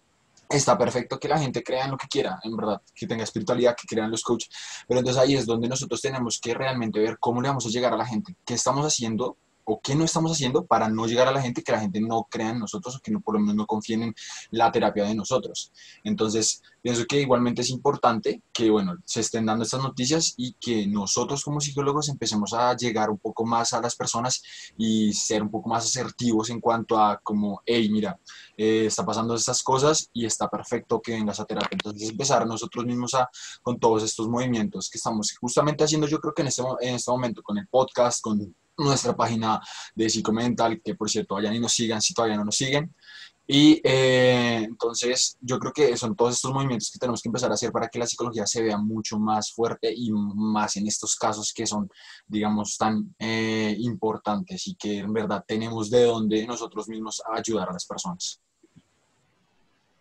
está 0.57 0.77
perfecto 0.77 1.19
que 1.19 1.29
la 1.29 1.39
gente 1.39 1.63
crea 1.63 1.85
en 1.85 1.93
lo 1.93 1.97
que 1.97 2.09
quiera, 2.09 2.39
en 2.43 2.57
verdad, 2.57 2.81
que 2.95 3.07
tenga 3.07 3.25
espiritualidad, 3.25 3.77
que 3.77 3.87
crean 3.87 4.11
los 4.11 4.23
coaches, 4.23 4.51
pero 4.87 5.01
entonces 5.01 5.23
ahí 5.23 5.35
es 5.35 5.47
donde 5.47 5.69
nosotros 5.69 6.01
tenemos 6.01 6.41
que 6.41 6.55
realmente 6.55 6.99
ver 6.99 7.19
cómo 7.19 7.41
le 7.41 7.49
vamos 7.49 7.67
a 7.67 7.71
llegar 7.71 7.93
a 7.93 7.97
la 7.97 8.07
gente, 8.07 8.37
qué 8.45 8.55
estamos 8.55 8.85
haciendo 8.87 9.39
o 9.65 9.81
qué 9.81 9.95
no 9.95 10.05
estamos 10.05 10.33
haciendo 10.33 10.67
para 10.67 10.89
no 10.89 11.07
llegar 11.07 11.29
a 11.29 11.33
la 11.33 11.43
gente, 11.43 11.63
que 11.63 11.73
la 11.73 11.81
gente 11.81 12.01
no 12.01 12.27
crea 12.31 12.51
en 12.51 12.59
nosotros 12.59 12.97
o 12.97 13.01
que 13.01 13.11
no, 13.11 13.21
por 13.21 13.35
lo 13.35 13.41
menos 13.41 13.57
no 13.57 13.67
confíen 13.67 14.03
en 14.03 14.15
la 14.51 14.71
terapia 14.71 15.05
de 15.05 15.15
nosotros. 15.15 15.73
Entonces, 16.05 16.63
pienso 16.83 17.05
que 17.07 17.21
igualmente 17.21 17.63
es 17.63 17.71
importante 17.71 18.43
que, 18.53 18.71
bueno, 18.71 18.97
se 19.05 19.21
estén 19.21 19.47
dando 19.47 19.65
estas 19.65 19.83
noticias 19.83 20.35
y 20.37 20.55
que 20.61 20.87
nosotros 20.87 21.43
como 21.43 21.61
psicólogos 21.61 22.09
empecemos 22.09 22.53
a 22.53 22.77
llegar 22.77 23.11
un 23.11 23.19
poco 23.19 23.47
más 23.47 23.73
a 23.73 23.81
las 23.81 23.97
personas 23.97 24.43
y 24.77 25.13
ser 25.13 25.43
un 25.43 25.51
poco 25.51 25.69
más 25.69 25.85
asertivos 25.87 26.51
en 26.51 26.61
cuanto 26.61 26.99
a 26.99 27.19
como, 27.23 27.63
hey, 27.65 27.89
mira, 27.91 28.19
eh, 28.57 28.87
está 28.87 29.05
pasando 29.05 29.35
estas 29.35 29.63
cosas 29.63 30.09
y 30.13 30.27
está 30.27 30.49
perfecto 30.49 31.01
que 31.01 31.13
vengas 31.13 31.41
a 31.41 31.45
terapia. 31.45 31.71
Entonces, 31.73 32.11
empezar 32.11 32.47
nosotros 32.47 32.85
mismos 32.85 33.15
a, 33.15 33.29
con 33.63 33.79
todos 33.79 34.03
estos 34.03 34.29
movimientos 34.29 34.91
que 34.91 34.99
estamos 34.99 35.35
justamente 35.41 35.85
haciendo, 35.85 36.07
yo 36.07 36.21
creo 36.21 36.35
que 36.35 36.43
en 36.43 36.49
este, 36.49 36.63
en 36.81 36.95
este 36.97 37.11
momento, 37.11 37.43
con 37.43 37.59
el 37.59 37.67
podcast, 37.69 38.21
con 38.21 38.55
nuestra 38.77 39.17
página 39.17 39.61
de 39.95 40.11
Psicomental, 40.11 40.81
que 40.83 40.95
por 40.95 41.11
cierto, 41.11 41.35
vayan 41.35 41.55
y 41.55 41.61
nos 41.61 41.73
sigan 41.73 42.03
si 42.03 42.15
todavía 42.15 42.37
no 42.37 42.45
nos 42.45 42.57
siguen. 42.57 42.95
Y 43.47 43.81
eh, 43.85 44.63
entonces 44.65 45.37
yo 45.41 45.59
creo 45.59 45.73
que 45.73 45.97
son 45.99 46.17
todos 46.17 46.35
estos 46.35 46.51
movimientos 46.53 46.91
que 46.91 46.99
tenemos 46.99 47.21
que 47.21 47.29
empezar 47.29 47.51
a 47.51 47.55
hacer 47.55 47.71
para 47.71 47.89
que 47.89 47.99
la 47.99 48.07
psicología 48.07 48.47
se 48.47 48.63
vea 48.63 48.79
mucho 48.79 49.19
más 49.19 49.53
fuerte 49.53 49.93
y 49.95 50.11
más 50.13 50.77
en 50.77 50.87
estos 50.87 51.15
casos 51.15 51.53
que 51.53 51.67
son, 51.67 51.91
digamos, 52.27 52.79
tan 52.79 53.15
eh, 53.19 53.77
importantes 53.81 54.67
y 54.67 54.75
que 54.77 54.99
en 54.99 55.13
verdad 55.13 55.45
tenemos 55.47 55.91
de 55.91 56.05
dónde 56.05 56.47
nosotros 56.47 56.89
mismos 56.89 57.23
ayudar 57.35 57.69
a 57.69 57.75
las 57.75 57.85
personas. 57.85 58.41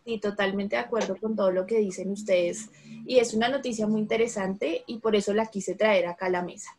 Sí, 0.06 0.18
totalmente 0.18 0.76
de 0.76 0.82
acuerdo 0.82 1.16
con 1.16 1.36
todo 1.36 1.50
lo 1.50 1.66
que 1.66 1.78
dicen 1.78 2.10
ustedes. 2.10 2.70
Y 3.06 3.18
es 3.18 3.34
una 3.34 3.48
noticia 3.48 3.86
muy 3.86 4.00
interesante 4.00 4.84
y 4.86 4.98
por 4.98 5.16
eso 5.16 5.34
la 5.34 5.46
quise 5.46 5.74
traer 5.74 6.06
acá 6.06 6.26
a 6.26 6.30
la 6.30 6.42
mesa. 6.42 6.78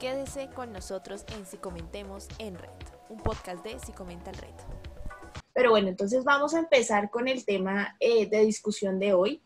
Quédese 0.00 0.48
con 0.48 0.72
nosotros 0.72 1.26
en 1.36 1.44
Si 1.44 1.58
Comentemos 1.58 2.26
en 2.38 2.58
Red, 2.58 2.70
un 3.10 3.18
podcast 3.18 3.62
de 3.62 3.78
Si 3.80 3.92
Comenta 3.92 4.30
el 4.30 4.38
Red. 4.38 4.54
Pero 5.52 5.72
bueno, 5.72 5.88
entonces 5.88 6.24
vamos 6.24 6.54
a 6.54 6.60
empezar 6.60 7.10
con 7.10 7.28
el 7.28 7.44
tema 7.44 7.96
eh, 8.00 8.26
de 8.26 8.46
discusión 8.46 8.98
de 8.98 9.12
hoy. 9.12 9.42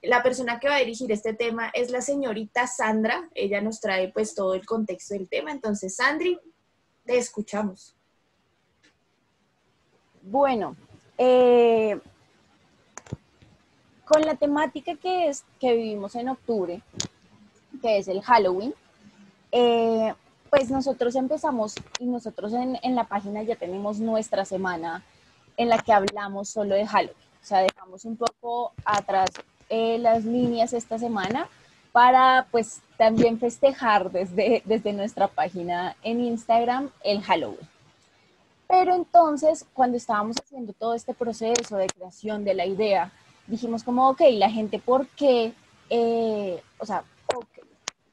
La 0.00 0.22
persona 0.22 0.58
que 0.58 0.70
va 0.70 0.76
a 0.76 0.78
dirigir 0.78 1.12
este 1.12 1.34
tema 1.34 1.68
es 1.74 1.90
la 1.90 2.00
señorita 2.00 2.66
Sandra. 2.66 3.28
Ella 3.34 3.60
nos 3.60 3.78
trae 3.78 4.10
pues 4.10 4.34
todo 4.34 4.54
el 4.54 4.64
contexto 4.64 5.12
del 5.12 5.28
tema. 5.28 5.52
Entonces, 5.52 5.96
Sandri, 5.96 6.40
te 7.04 7.18
escuchamos. 7.18 7.94
Bueno, 10.22 10.76
eh, 11.18 12.00
con 14.06 14.22
la 14.22 14.34
temática 14.34 14.96
que 14.96 15.28
es 15.28 15.44
que 15.60 15.74
vivimos 15.74 16.14
en 16.14 16.30
octubre, 16.30 16.82
que 17.82 17.98
es 17.98 18.08
el 18.08 18.22
Halloween, 18.22 18.74
eh, 19.52 20.14
pues 20.50 20.70
nosotros 20.70 21.14
empezamos 21.14 21.74
y 21.98 22.06
nosotros 22.06 22.52
en, 22.52 22.78
en, 22.82 22.94
la 22.94 23.04
página 23.04 23.42
ya 23.42 23.56
tenemos 23.56 24.00
nuestra 24.00 24.44
semana 24.44 25.02
en 25.56 25.68
la 25.68 25.78
que 25.78 25.92
hablamos 25.92 26.48
solo 26.48 26.74
de 26.74 26.86
Halloween. 26.86 27.16
O 27.42 27.46
sea, 27.46 27.60
dejamos 27.60 28.04
un 28.04 28.16
poco 28.16 28.72
atrás 28.84 29.30
eh, 29.68 29.98
las 29.98 30.24
líneas 30.24 30.72
esta 30.72 30.98
semana 30.98 31.48
para 31.92 32.46
pues 32.50 32.80
también 32.96 33.38
festejar 33.38 34.10
desde, 34.10 34.62
desde 34.64 34.92
nuestra 34.92 35.28
página 35.28 35.96
en 36.02 36.20
Instagram 36.20 36.90
el 37.02 37.22
Halloween. 37.22 37.68
Pero 38.68 38.94
entonces, 38.94 39.66
cuando 39.72 39.96
estábamos 39.96 40.36
haciendo 40.36 40.72
todo 40.72 40.94
este 40.94 41.14
proceso 41.14 41.76
de 41.76 41.88
creación 41.88 42.44
de 42.44 42.54
la 42.54 42.66
idea, 42.66 43.12
dijimos 43.46 43.82
como, 43.82 44.08
ok, 44.10 44.22
la 44.32 44.50
gente, 44.50 44.78
¿por 44.78 45.08
qué? 45.08 45.52
Eh, 45.88 46.62
o 46.78 46.86
sea, 46.86 47.02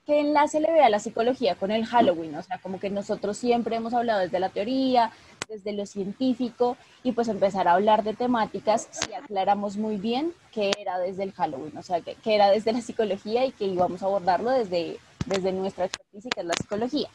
¿qué 0.07 0.21
enlace 0.21 0.61
le 0.61 0.71
ve 0.71 0.81
a 0.81 0.89
la 0.89 0.99
psicología 0.99 1.55
con 1.55 1.69
el 1.69 1.85
Halloween? 1.85 2.33
O 2.35 2.41
sea, 2.41 2.57
como 2.59 2.79
que 2.79 2.89
nosotros 2.89 3.37
siempre 3.37 3.75
hemos 3.75 3.93
hablado 3.93 4.21
desde 4.21 4.39
la 4.39 4.49
teoría, 4.49 5.11
desde 5.49 5.73
lo 5.73 5.85
científico, 5.85 6.77
y 7.03 7.11
pues 7.11 7.27
empezar 7.27 7.67
a 7.67 7.73
hablar 7.73 8.03
de 8.03 8.13
temáticas 8.13 8.87
si 8.89 9.13
aclaramos 9.13 9.75
muy 9.75 9.97
bien 9.97 10.33
que 10.53 10.71
era 10.79 10.97
desde 10.97 11.23
el 11.23 11.33
Halloween, 11.33 11.77
o 11.77 11.83
sea, 11.83 11.99
que, 12.01 12.15
era 12.23 12.49
desde 12.49 12.71
la 12.71 12.81
psicología 12.81 13.45
y 13.45 13.51
que 13.51 13.65
íbamos 13.65 14.01
a 14.01 14.05
abordarlo 14.05 14.49
desde, 14.49 14.97
desde 15.25 15.51
nuestra 15.51 15.85
expertise, 15.85 16.29
que 16.33 16.39
es 16.39 16.45
la 16.45 16.53
psicología. 16.53 17.09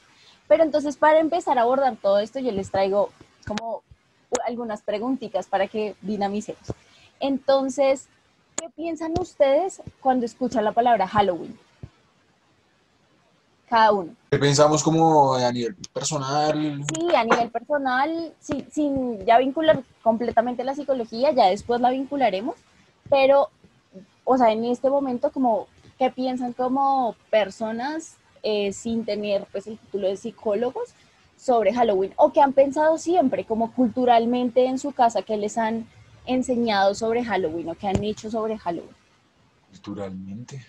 Pero 0.46 0.62
entonces, 0.62 0.99
para 0.99 1.18
empezar 1.18 1.58
a 1.58 1.62
abordar 1.62 1.96
todo 1.96 2.18
esto, 2.18 2.40
yo 2.40 2.52
les 2.52 2.70
traigo 2.70 3.08
como 3.46 3.82
algunas 4.46 4.82
preguntitas 4.82 5.46
para 5.46 5.66
que 5.66 5.94
dinamicemos. 6.02 6.72
Entonces, 7.20 8.08
¿qué 8.56 8.68
piensan 8.68 9.14
ustedes 9.18 9.80
cuando 10.00 10.26
escuchan 10.26 10.64
la 10.64 10.72
palabra 10.72 11.08
Halloween? 11.08 11.58
Cada 13.72 13.90
uno. 13.90 14.14
Pensamos 14.28 14.82
como 14.82 15.32
a 15.32 15.50
nivel 15.50 15.74
personal. 15.94 16.84
Sí, 16.94 17.14
a 17.14 17.24
nivel 17.24 17.50
personal, 17.50 18.34
sí, 18.38 18.66
sin 18.70 19.24
ya 19.24 19.38
vincular 19.38 19.82
completamente 20.02 20.62
la 20.62 20.74
psicología, 20.74 21.32
ya 21.32 21.46
después 21.46 21.80
la 21.80 21.88
vincularemos, 21.88 22.56
pero, 23.08 23.48
o 24.24 24.36
sea, 24.36 24.52
en 24.52 24.66
este 24.66 24.90
momento 24.90 25.32
como, 25.32 25.68
¿qué 25.98 26.10
piensan 26.10 26.52
como 26.52 27.16
personas 27.30 28.16
eh, 28.42 28.74
sin 28.74 29.06
tener 29.06 29.46
pues 29.50 29.66
el 29.66 29.78
título 29.78 30.08
de 30.08 30.18
psicólogos 30.18 30.90
sobre 31.38 31.72
Halloween? 31.72 32.12
O 32.16 32.30
que 32.30 32.42
han 32.42 32.52
pensado 32.52 32.98
siempre 32.98 33.46
como 33.46 33.72
culturalmente 33.72 34.66
en 34.66 34.78
su 34.78 34.92
casa, 34.92 35.22
que 35.22 35.38
les 35.38 35.56
han 35.56 35.86
enseñado 36.26 36.94
sobre 36.94 37.24
Halloween 37.24 37.70
o 37.70 37.74
que 37.74 37.88
han 37.88 38.04
hecho 38.04 38.30
sobre 38.30 38.58
Halloween. 38.58 38.94
Culturalmente. 39.70 40.62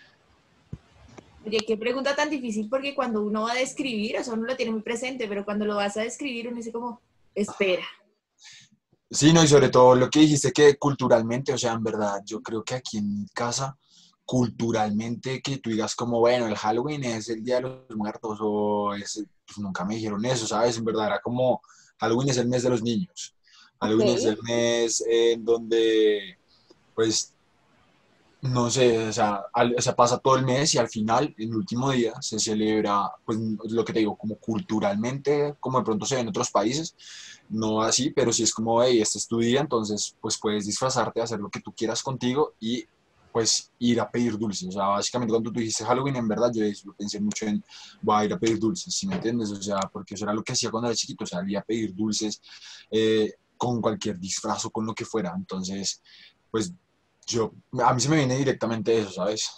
Oye, 1.45 1.59
qué 1.67 1.77
pregunta 1.77 2.15
tan 2.15 2.29
difícil 2.29 2.69
porque 2.69 2.95
cuando 2.95 3.21
uno 3.21 3.43
va 3.43 3.51
a 3.51 3.55
describir, 3.55 4.17
o 4.17 4.23
sea, 4.23 4.33
uno 4.33 4.43
lo 4.45 4.55
tiene 4.55 4.71
muy 4.71 4.81
presente, 4.81 5.27
pero 5.27 5.43
cuando 5.43 5.65
lo 5.65 5.75
vas 5.75 5.97
a 5.97 6.01
describir, 6.01 6.47
uno 6.47 6.57
dice 6.57 6.71
como, 6.71 7.01
espera. 7.35 7.83
Sí, 9.11 9.31
no, 9.33 9.43
y 9.43 9.47
sobre 9.47 9.69
todo 9.69 9.95
lo 9.95 10.09
que 10.09 10.19
dijiste 10.19 10.51
que 10.51 10.77
culturalmente, 10.77 11.53
o 11.53 11.57
sea, 11.57 11.73
en 11.73 11.83
verdad, 11.83 12.21
yo 12.25 12.41
creo 12.41 12.63
que 12.63 12.75
aquí 12.75 12.97
en 12.97 13.13
mi 13.13 13.27
casa, 13.27 13.77
culturalmente, 14.25 15.41
que 15.41 15.57
tú 15.57 15.69
digas 15.69 15.95
como, 15.95 16.19
bueno, 16.19 16.47
el 16.47 16.55
Halloween 16.55 17.03
es 17.03 17.29
el 17.29 17.43
Día 17.43 17.57
de 17.57 17.61
los 17.61 17.95
Muertos, 17.95 18.39
o 18.41 18.95
es, 18.95 19.23
pues 19.45 19.57
nunca 19.59 19.83
me 19.85 19.95
dijeron 19.95 20.23
eso, 20.25 20.47
¿sabes? 20.47 20.77
En 20.77 20.85
verdad 20.85 21.07
era 21.07 21.19
como, 21.19 21.61
Halloween 21.99 22.29
es 22.29 22.37
el 22.37 22.47
mes 22.47 22.63
de 22.63 22.69
los 22.69 22.81
niños. 22.81 23.35
Halloween 23.79 24.09
es 24.09 24.23
el 24.23 24.37
mes 24.41 25.03
en 25.05 25.43
donde, 25.43 26.37
pues, 26.95 27.32
no 28.43 28.69
sé, 28.69 29.07
o 29.07 29.13
sea, 29.13 29.45
pasa 29.95 30.17
todo 30.17 30.35
el 30.35 30.45
mes 30.45 30.73
y 30.73 30.77
al 30.77 30.89
final, 30.89 31.33
el 31.37 31.55
último 31.55 31.91
día, 31.91 32.13
se 32.21 32.39
celebra, 32.39 33.09
pues 33.25 33.39
lo 33.69 33.85
que 33.85 33.93
te 33.93 33.99
digo, 33.99 34.17
como 34.17 34.35
culturalmente, 34.35 35.55
como 35.61 35.77
de 35.79 35.85
pronto 35.85 36.05
se 36.05 36.15
ve 36.15 36.21
en 36.21 36.27
otros 36.27 36.51
países, 36.51 36.93
no 37.47 37.81
así, 37.81 38.09
pero 38.11 38.33
sí 38.33 38.43
es 38.43 38.53
como, 38.53 38.83
hey, 38.83 38.99
este 38.99 39.17
es 39.17 39.27
tu 39.27 39.39
día, 39.39 39.61
entonces 39.61 40.17
pues 40.19 40.37
puedes 40.37 40.65
disfrazarte, 40.65 41.21
hacer 41.21 41.39
lo 41.39 41.49
que 41.49 41.61
tú 41.61 41.71
quieras 41.71 42.03
contigo 42.03 42.53
y 42.59 42.85
pues 43.31 43.71
ir 43.79 44.01
a 44.01 44.11
pedir 44.11 44.37
dulces. 44.37 44.67
O 44.67 44.71
sea, 44.73 44.87
básicamente 44.87 45.31
cuando 45.31 45.49
tú 45.49 45.59
dijiste 45.61 45.85
Halloween, 45.85 46.17
en 46.17 46.27
verdad 46.27 46.51
yo, 46.53 46.65
pensé 46.97 47.21
mucho 47.21 47.45
en, 47.45 47.63
voy 48.01 48.15
a 48.17 48.25
ir 48.25 48.33
a 48.33 48.39
pedir 48.39 48.59
dulces, 48.59 48.93
¿sí 48.93 49.07
me 49.07 49.15
entiendes? 49.15 49.51
O 49.51 49.61
sea, 49.61 49.79
porque 49.91 50.15
eso 50.15 50.25
era 50.25 50.33
lo 50.33 50.43
que 50.43 50.51
hacía 50.51 50.69
cuando 50.69 50.89
era 50.89 50.95
chiquito, 50.97 51.23
o 51.23 51.27
sea, 51.27 51.41
ir 51.47 51.57
a 51.57 51.61
pedir 51.61 51.95
dulces 51.95 52.41
eh, 52.91 53.35
con 53.55 53.81
cualquier 53.81 54.19
disfraz 54.19 54.65
o 54.65 54.69
con 54.69 54.85
lo 54.85 54.93
que 54.93 55.05
fuera. 55.05 55.33
Entonces, 55.35 56.01
pues 56.51 56.73
yo, 57.27 57.51
a 57.83 57.93
mí 57.93 57.99
se 57.99 58.09
me 58.09 58.17
viene 58.17 58.37
directamente 58.37 58.97
eso, 58.97 59.11
¿sabes? 59.11 59.49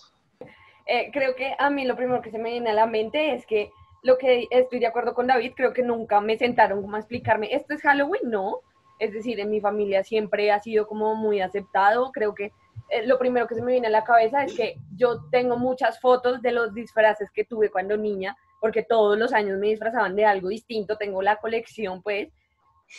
Eh, 0.86 1.10
creo 1.12 1.36
que 1.36 1.56
a 1.58 1.70
mí 1.70 1.86
lo 1.86 1.96
primero 1.96 2.22
que 2.22 2.32
se 2.32 2.38
me 2.38 2.52
viene 2.52 2.70
a 2.70 2.74
la 2.74 2.86
mente 2.86 3.34
es 3.34 3.46
que 3.46 3.72
lo 4.04 4.18
que 4.20 4.48
estoy 4.52 4.80
de 4.80 4.86
acuerdo 4.86 5.16
con 5.16 5.26
David, 5.26 5.54
creo 5.56 5.74
que 5.74 5.82
nunca 5.82 6.22
me 6.22 6.38
sentaron 6.38 6.82
como 6.82 6.96
a 6.96 7.00
explicarme, 7.00 7.54
¿esto 7.54 7.74
es 7.74 7.82
Halloween? 7.82 8.30
No. 8.30 8.60
Es 9.00 9.12
decir, 9.12 9.40
en 9.40 9.50
mi 9.50 9.60
familia 9.60 10.04
siempre 10.04 10.52
ha 10.52 10.60
sido 10.62 10.88
como 10.88 11.16
muy 11.16 11.42
aceptado. 11.42 12.12
Creo 12.12 12.36
que 12.36 12.52
eh, 12.90 13.06
lo 13.06 13.18
primero 13.18 13.48
que 13.48 13.56
se 13.56 13.64
me 13.64 13.72
viene 13.72 13.88
a 13.88 13.90
la 13.90 14.04
cabeza 14.04 14.44
es 14.44 14.54
que 14.54 14.76
yo 14.96 15.28
tengo 15.32 15.58
muchas 15.58 16.00
fotos 16.00 16.42
de 16.44 16.52
los 16.52 16.74
disfraces 16.74 17.32
que 17.32 17.46
tuve 17.46 17.72
cuando 17.72 17.98
niña, 17.98 18.38
porque 18.62 18.84
todos 18.84 19.18
los 19.18 19.34
años 19.34 19.58
me 19.58 19.68
disfrazaban 19.68 20.16
de 20.16 20.26
algo 20.26 20.50
distinto. 20.50 20.98
Tengo 20.98 21.24
la 21.24 21.38
colección, 21.38 22.04
pues. 22.04 22.30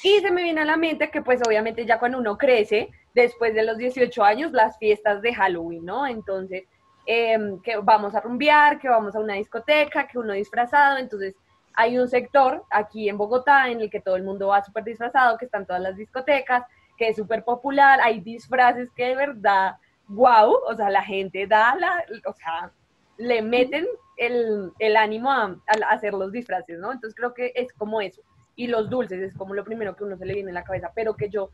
Y 0.03 0.21
se 0.21 0.31
me 0.31 0.43
viene 0.43 0.61
a 0.61 0.65
la 0.65 0.77
mente 0.77 1.11
que 1.11 1.23
pues 1.23 1.41
obviamente 1.47 1.87
ya 1.87 1.99
cuando 1.99 2.19
uno 2.19 2.37
crece, 2.37 2.91
después 3.15 3.55
de 3.55 3.65
los 3.65 3.79
18 3.79 4.23
años, 4.25 4.53
las 4.53 4.79
fiestas 4.79 5.23
de 5.23 5.35
Halloween, 5.35 5.85
¿no? 5.85 6.07
Entonces, 6.07 6.65
em, 7.07 7.61
que 7.63 7.77
vamos 7.79 8.15
a 8.15 8.21
rumbear, 8.21 8.79
que 8.79 8.89
vamos 8.89 9.15
a 9.15 9.21
una 9.21 9.35
discoteca, 9.35 10.07
que 10.07 10.19
uno 10.19 10.33
disfrazado, 10.33 10.99
entonces 10.99 11.35
hay 11.75 11.99
un 11.99 12.09
sector 12.09 12.65
aquí 12.71 13.09
en 13.09 13.17
Bogotá 13.19 13.69
en 13.71 13.81
el 13.81 13.91
que 13.91 14.01
todo 14.01 14.17
el 14.17 14.25
mundo 14.25 14.49
va 14.49 14.63
súper 14.63 14.85
disfrazado, 14.85 15.39
que 15.39 15.45
están 15.45 15.67
todas 15.67 15.83
las 15.83 15.97
discotecas, 15.97 16.65
que 16.97 17.09
es 17.09 17.17
súper 17.17 17.45
popular, 17.45 18.01
hay 18.03 18.21
disfraces 18.21 18.91
que 18.93 19.09
de 19.09 19.17
verdad, 19.17 19.77
wow, 20.09 20.57
o 20.67 20.75
sea, 20.75 20.91
la 20.91 21.03
gente 21.03 21.47
da 21.47 21.75
la, 21.77 22.05
o 22.27 22.33
sea, 22.33 22.71
le 23.19 23.43
meten 23.43 23.87
el, 24.17 24.73
el 24.79 24.97
ánimo 24.97 25.31
a 25.31 25.57
hacer 25.91 26.15
los 26.15 26.33
disfraces, 26.33 26.79
¿no? 26.79 26.93
Entonces 26.93 27.15
creo 27.15 27.35
que 27.35 27.53
es 27.55 27.73
como 27.75 28.01
eso 28.01 28.23
y 28.57 28.67
los 28.67 28.91
dulces 28.91 29.21
es 29.21 29.35
como 29.35 29.55
lo 29.55 29.65
primero 29.65 29.95
que 29.95 30.05
uno 30.05 30.17
se 30.17 30.27
le 30.27 30.35
viene 30.35 30.51
en 30.51 30.55
la 30.55 30.65
cabeza, 30.65 30.91
pero 30.95 31.15
que 31.15 31.29
yo 31.29 31.51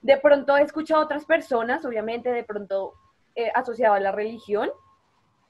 de 0.00 0.16
pronto 0.16 0.56
he 0.56 0.62
escuchado 0.62 1.02
a 1.02 1.04
otras 1.04 1.24
personas, 1.24 1.84
obviamente 1.84 2.30
de 2.30 2.42
pronto 2.42 2.94
eh, 3.36 3.50
asociado 3.54 3.94
a 3.94 4.00
la 4.00 4.10
religión, 4.10 4.70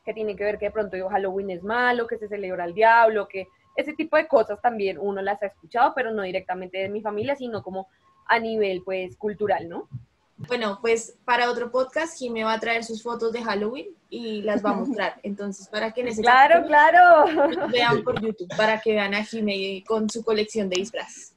que 0.04 0.12
tiene 0.12 0.36
que 0.36 0.44
ver 0.44 0.58
que 0.58 0.66
de 0.66 0.72
pronto 0.72 1.08
Halloween 1.08 1.50
es 1.50 1.62
malo, 1.62 2.06
que 2.06 2.18
se 2.18 2.28
celebra 2.28 2.64
al 2.64 2.74
diablo, 2.74 3.28
que 3.28 3.46
ese 3.76 3.94
tipo 3.94 4.16
de 4.16 4.26
cosas 4.26 4.60
también 4.60 4.98
uno 5.00 5.22
las 5.22 5.42
ha 5.42 5.46
escuchado, 5.46 5.92
pero 5.94 6.10
no 6.10 6.22
directamente 6.22 6.78
de 6.78 6.88
mi 6.88 7.00
familia, 7.00 7.36
sino 7.36 7.62
como 7.62 7.88
a 8.26 8.38
nivel 8.38 8.82
pues 8.84 9.16
cultural, 9.16 9.68
¿no? 9.68 9.88
Bueno, 10.36 10.78
pues 10.80 11.16
para 11.24 11.50
otro 11.50 11.70
podcast, 11.70 12.18
Jimé 12.18 12.44
va 12.44 12.54
a 12.54 12.60
traer 12.60 12.84
sus 12.84 13.02
fotos 13.02 13.32
de 13.32 13.42
Halloween 13.42 13.88
y 14.10 14.42
las 14.42 14.64
va 14.64 14.70
a 14.70 14.74
mostrar. 14.74 15.20
Entonces, 15.22 15.68
para 15.68 15.92
que 15.92 16.00
en 16.00 16.08
ese 16.08 16.22
Claro, 16.22 16.66
claro. 16.66 17.68
vean 17.68 18.02
por 18.02 18.20
YouTube, 18.20 18.48
para 18.56 18.80
que 18.80 18.92
vean 18.92 19.14
a 19.14 19.24
Jimé 19.24 19.84
con 19.86 20.10
su 20.10 20.24
colección 20.24 20.68
de 20.68 20.80
disfraces. 20.80 21.34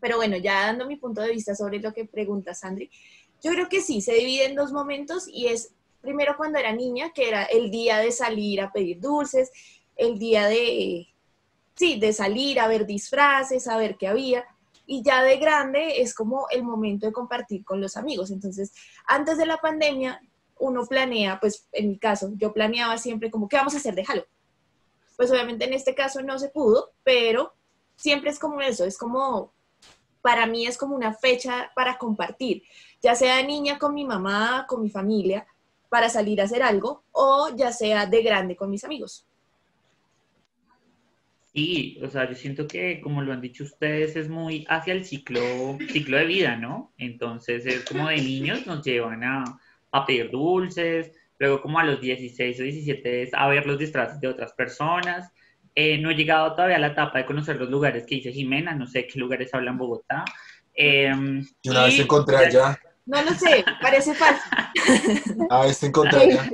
Pero 0.00 0.16
bueno, 0.16 0.36
ya 0.36 0.66
dando 0.66 0.86
mi 0.86 0.96
punto 0.96 1.20
de 1.20 1.32
vista 1.32 1.54
sobre 1.54 1.80
lo 1.80 1.92
que 1.92 2.04
pregunta 2.04 2.54
Sandri, 2.54 2.90
yo 3.42 3.52
creo 3.52 3.68
que 3.68 3.80
sí, 3.80 4.00
se 4.00 4.14
divide 4.14 4.46
en 4.46 4.54
dos 4.54 4.72
momentos 4.72 5.26
y 5.28 5.46
es 5.48 5.72
primero 6.00 6.36
cuando 6.36 6.58
era 6.58 6.72
niña, 6.72 7.10
que 7.12 7.28
era 7.28 7.44
el 7.44 7.70
día 7.70 7.98
de 7.98 8.12
salir 8.12 8.60
a 8.60 8.72
pedir 8.72 9.00
dulces, 9.00 9.50
el 9.96 10.18
día 10.18 10.46
de, 10.46 11.08
sí, 11.74 11.98
de 11.98 12.12
salir 12.12 12.60
a 12.60 12.68
ver 12.68 12.86
disfraces, 12.86 13.66
a 13.66 13.76
ver 13.76 13.96
qué 13.96 14.06
había 14.06 14.44
y 14.90 15.02
ya 15.02 15.22
de 15.22 15.36
grande 15.36 16.00
es 16.00 16.14
como 16.14 16.48
el 16.48 16.64
momento 16.64 17.06
de 17.06 17.12
compartir 17.12 17.62
con 17.62 17.78
los 17.78 17.98
amigos. 17.98 18.30
Entonces, 18.30 18.72
antes 19.06 19.36
de 19.36 19.44
la 19.44 19.58
pandemia, 19.58 20.18
uno 20.58 20.86
planea, 20.86 21.38
pues 21.38 21.68
en 21.72 21.90
mi 21.90 21.98
caso, 21.98 22.30
yo 22.36 22.54
planeaba 22.54 22.96
siempre 22.96 23.30
como, 23.30 23.48
¿qué 23.48 23.58
vamos 23.58 23.74
a 23.74 23.76
hacer 23.76 24.02
Halloween? 24.02 24.30
Pues 25.14 25.30
obviamente 25.30 25.66
en 25.66 25.74
este 25.74 25.94
caso 25.94 26.22
no 26.22 26.38
se 26.38 26.48
pudo, 26.48 26.92
pero 27.04 27.52
siempre 27.96 28.30
es 28.30 28.38
como 28.38 28.62
eso, 28.62 28.86
es 28.86 28.96
como, 28.96 29.52
para 30.22 30.46
mí 30.46 30.66
es 30.66 30.78
como 30.78 30.96
una 30.96 31.12
fecha 31.12 31.70
para 31.76 31.98
compartir, 31.98 32.62
ya 33.02 33.14
sea 33.14 33.42
niña 33.42 33.78
con 33.78 33.92
mi 33.92 34.06
mamá, 34.06 34.64
con 34.66 34.82
mi 34.82 34.88
familia, 34.88 35.46
para 35.90 36.08
salir 36.08 36.40
a 36.40 36.44
hacer 36.44 36.62
algo, 36.62 37.04
o 37.12 37.50
ya 37.54 37.72
sea 37.72 38.06
de 38.06 38.22
grande 38.22 38.56
con 38.56 38.70
mis 38.70 38.84
amigos. 38.84 39.27
Sí, 41.58 41.98
o 42.04 42.08
sea, 42.08 42.28
yo 42.28 42.36
siento 42.36 42.68
que, 42.68 43.00
como 43.00 43.20
lo 43.20 43.32
han 43.32 43.40
dicho 43.40 43.64
ustedes, 43.64 44.14
es 44.14 44.28
muy 44.28 44.64
hacia 44.68 44.92
el 44.92 45.04
ciclo, 45.04 45.40
ciclo 45.90 46.16
de 46.16 46.24
vida, 46.24 46.54
¿no? 46.54 46.92
Entonces 46.98 47.66
es 47.66 47.84
como 47.84 48.08
de 48.08 48.18
niños 48.18 48.64
nos 48.64 48.84
llevan 48.84 49.24
a, 49.24 49.42
a 49.90 50.06
pedir 50.06 50.30
dulces, 50.30 51.10
luego 51.36 51.60
como 51.60 51.80
a 51.80 51.84
los 51.84 52.00
16 52.00 52.60
o 52.60 52.62
17 52.62 53.22
es 53.22 53.34
a 53.34 53.48
ver 53.48 53.66
los 53.66 53.76
disfraces 53.76 54.20
de 54.20 54.28
otras 54.28 54.52
personas. 54.52 55.32
Eh, 55.74 55.98
no 55.98 56.12
he 56.12 56.14
llegado 56.14 56.54
todavía 56.54 56.76
a 56.76 56.78
la 56.78 56.92
etapa 56.92 57.18
de 57.18 57.26
conocer 57.26 57.56
los 57.56 57.68
lugares 57.68 58.06
que 58.06 58.14
dice 58.14 58.30
Jimena, 58.30 58.76
no 58.76 58.86
sé 58.86 59.08
qué 59.08 59.18
lugares 59.18 59.52
habla 59.52 59.72
en 59.72 59.78
Bogotá. 59.78 60.24
Eh, 60.72 61.12
Yo 61.64 61.72
una 61.72 61.86
vez 61.86 61.96
te 61.96 62.02
encontré 62.02 62.36
allá. 62.36 62.78
No 63.08 63.22
lo 63.22 63.30
sé, 63.30 63.64
parece 63.80 64.14
fácil. 64.14 64.52
A 65.50 65.64
ver, 65.64 65.74
te 65.74 65.86
encontré 65.86 66.20
allá. 66.20 66.50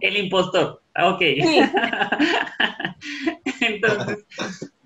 El 0.00 0.16
impostor, 0.16 0.82
ok. 1.00 1.20
Entonces, 3.60 4.26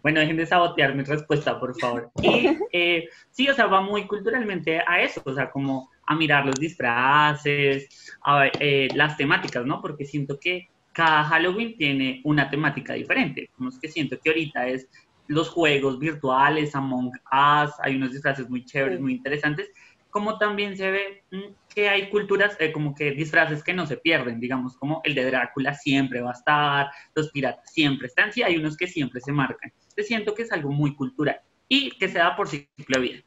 bueno, 0.02 0.20
dejen 0.20 0.36
de 0.36 0.44
sabotear 0.44 0.94
mi 0.94 1.04
respuesta, 1.04 1.58
por 1.58 1.74
favor. 1.80 2.10
Y 2.20 2.58
eh, 2.72 3.08
sí, 3.30 3.48
o 3.48 3.54
sea, 3.54 3.64
va 3.66 3.80
muy 3.80 4.06
culturalmente 4.06 4.82
a 4.86 5.00
eso, 5.00 5.22
o 5.24 5.32
sea, 5.32 5.50
como 5.50 5.88
a 6.06 6.14
mirar 6.14 6.44
los 6.44 6.56
disfraces, 6.56 7.88
a 8.22 8.48
eh, 8.60 8.88
las 8.94 9.16
temáticas, 9.16 9.64
¿no? 9.64 9.80
Porque 9.80 10.04
siento 10.04 10.38
que 10.38 10.68
cada 10.92 11.24
Halloween 11.24 11.74
tiene 11.78 12.20
una 12.24 12.50
temática 12.50 12.92
diferente. 12.92 13.48
Como 13.56 13.70
es 13.70 13.78
que 13.78 13.88
siento 13.88 14.18
que 14.22 14.28
ahorita 14.28 14.66
es 14.66 14.86
los 15.26 15.48
juegos 15.48 15.98
virtuales, 15.98 16.74
Among 16.74 17.08
Us, 17.08 17.72
hay 17.82 17.96
unos 17.96 18.12
disfraces 18.12 18.50
muy 18.50 18.66
chéveres, 18.66 19.00
muy 19.00 19.14
interesantes, 19.14 19.70
como 20.18 20.36
también 20.36 20.76
se 20.76 20.90
ve 20.90 21.22
mm, 21.30 21.54
que 21.72 21.88
hay 21.88 22.10
culturas, 22.10 22.56
eh, 22.58 22.72
como 22.72 22.92
que 22.92 23.12
disfraces 23.12 23.62
que 23.62 23.72
no 23.72 23.86
se 23.86 23.98
pierden, 23.98 24.40
digamos, 24.40 24.76
como 24.76 25.00
el 25.04 25.14
de 25.14 25.24
Drácula 25.26 25.74
siempre 25.74 26.20
va 26.20 26.30
a 26.30 26.32
estar, 26.32 26.90
los 27.14 27.30
piratas 27.30 27.70
siempre 27.72 28.08
están, 28.08 28.32
sí 28.32 28.42
hay 28.42 28.56
unos 28.56 28.76
que 28.76 28.88
siempre 28.88 29.20
se 29.20 29.30
marcan. 29.30 29.72
Yo 29.96 30.02
siento 30.02 30.34
que 30.34 30.42
es 30.42 30.50
algo 30.50 30.72
muy 30.72 30.96
cultural 30.96 31.40
y 31.68 31.92
que 31.98 32.08
se 32.08 32.18
da 32.18 32.34
por 32.34 32.48
ciclo 32.48 32.66
de 32.88 32.98
vida. 32.98 33.20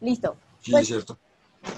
Listo. 0.00 0.36
Sí, 0.60 0.70
Pues, 0.70 0.82
es 0.82 0.88
cierto. 0.90 1.18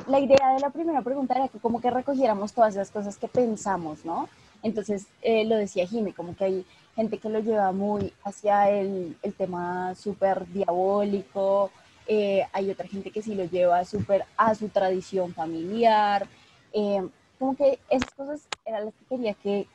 la 0.07 0.21
idea 0.21 0.53
de 0.53 0.61
la 0.61 0.69
primera 0.69 1.01
pregunta 1.01 1.35
era 1.35 1.49
que 1.49 1.59
como 1.59 1.81
que 1.81 1.91
recogiéramos 1.91 2.53
todas 2.53 2.75
las 2.77 2.91
cosas 2.91 3.17
que 3.17 3.29
pensamos, 3.29 4.05
¿no? 4.05 4.29
Entonces, 4.63 5.07
eh, 5.23 5.47
lo 5.47 5.57
decía 5.57 5.87
Jimmy, 5.87 6.13
como 6.13 6.37
que 6.37 6.45
hay 6.45 6.67
gente 6.97 7.17
que 7.17 7.31
lo 7.31 7.39
lleva 7.41 7.73
muy 7.73 8.13
hacia 8.25 8.69
el, 8.69 9.17
el 9.23 9.33
tema 9.33 9.95
súper 9.95 10.47
diabólico, 10.49 11.71
eh, 12.13 12.45
hay 12.53 12.69
otra 12.69 12.89
gente 12.89 13.13
que 13.13 13.23
sí 13.23 13.37
lo 13.37 13.45
lleva 13.45 13.85
súper 13.85 14.25
a 14.37 14.53
su 14.57 14.69
tradición 14.69 15.33
familiar, 15.33 16.27
eh, 16.73 17.07
como 17.39 17.55
que 17.55 17.79
esas 17.89 18.11
cosas 18.11 18.49
eran 18.65 18.87
las 18.87 18.95
que 18.95 19.05
quería 19.05 19.35
que, 19.35 19.69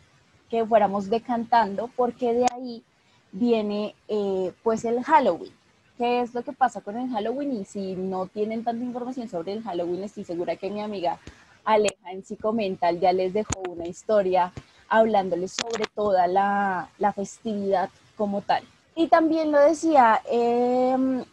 que 0.50 0.66
fuéramos 0.66 1.10
decantando, 1.10 1.90
porque 1.96 2.34
de 2.34 2.46
ahí 2.52 2.84
viene 3.32 3.96
eh, 4.10 4.52
pues 4.64 4.84
el 4.84 5.02
Halloween. 5.02 5.54
¿Qué 5.98 6.20
es 6.20 6.34
lo 6.34 6.44
que 6.44 6.52
pasa 6.52 6.82
con 6.82 6.98
el 6.98 7.10
Halloween? 7.10 7.54
Y 7.54 7.64
si 7.64 7.96
no 7.96 8.28
tienen 8.28 8.66
tanta 8.66 8.84
información 8.84 9.30
sobre 9.30 9.54
el 9.54 9.64
Halloween, 9.64 10.04
estoy 10.04 10.26
segura 10.26 10.58
que 10.58 10.70
mi 10.70 10.82
amiga 10.82 11.20
Aleja 11.64 12.12
en 12.12 12.26
Psicomental 12.26 13.00
ya 13.00 13.14
les 13.14 13.32
dejó 13.32 13.62
una 13.70 13.88
historia 13.88 14.52
hablándoles 14.90 15.54
sobre 15.54 15.86
toda 15.96 16.28
la, 16.28 16.90
la 16.98 17.14
festividad 17.14 17.90
como 18.18 18.42
tal. 18.42 18.66
Y 18.94 19.08
también 19.08 19.54
lo 19.54 19.60
decía 19.62 20.22
em, 20.30 21.24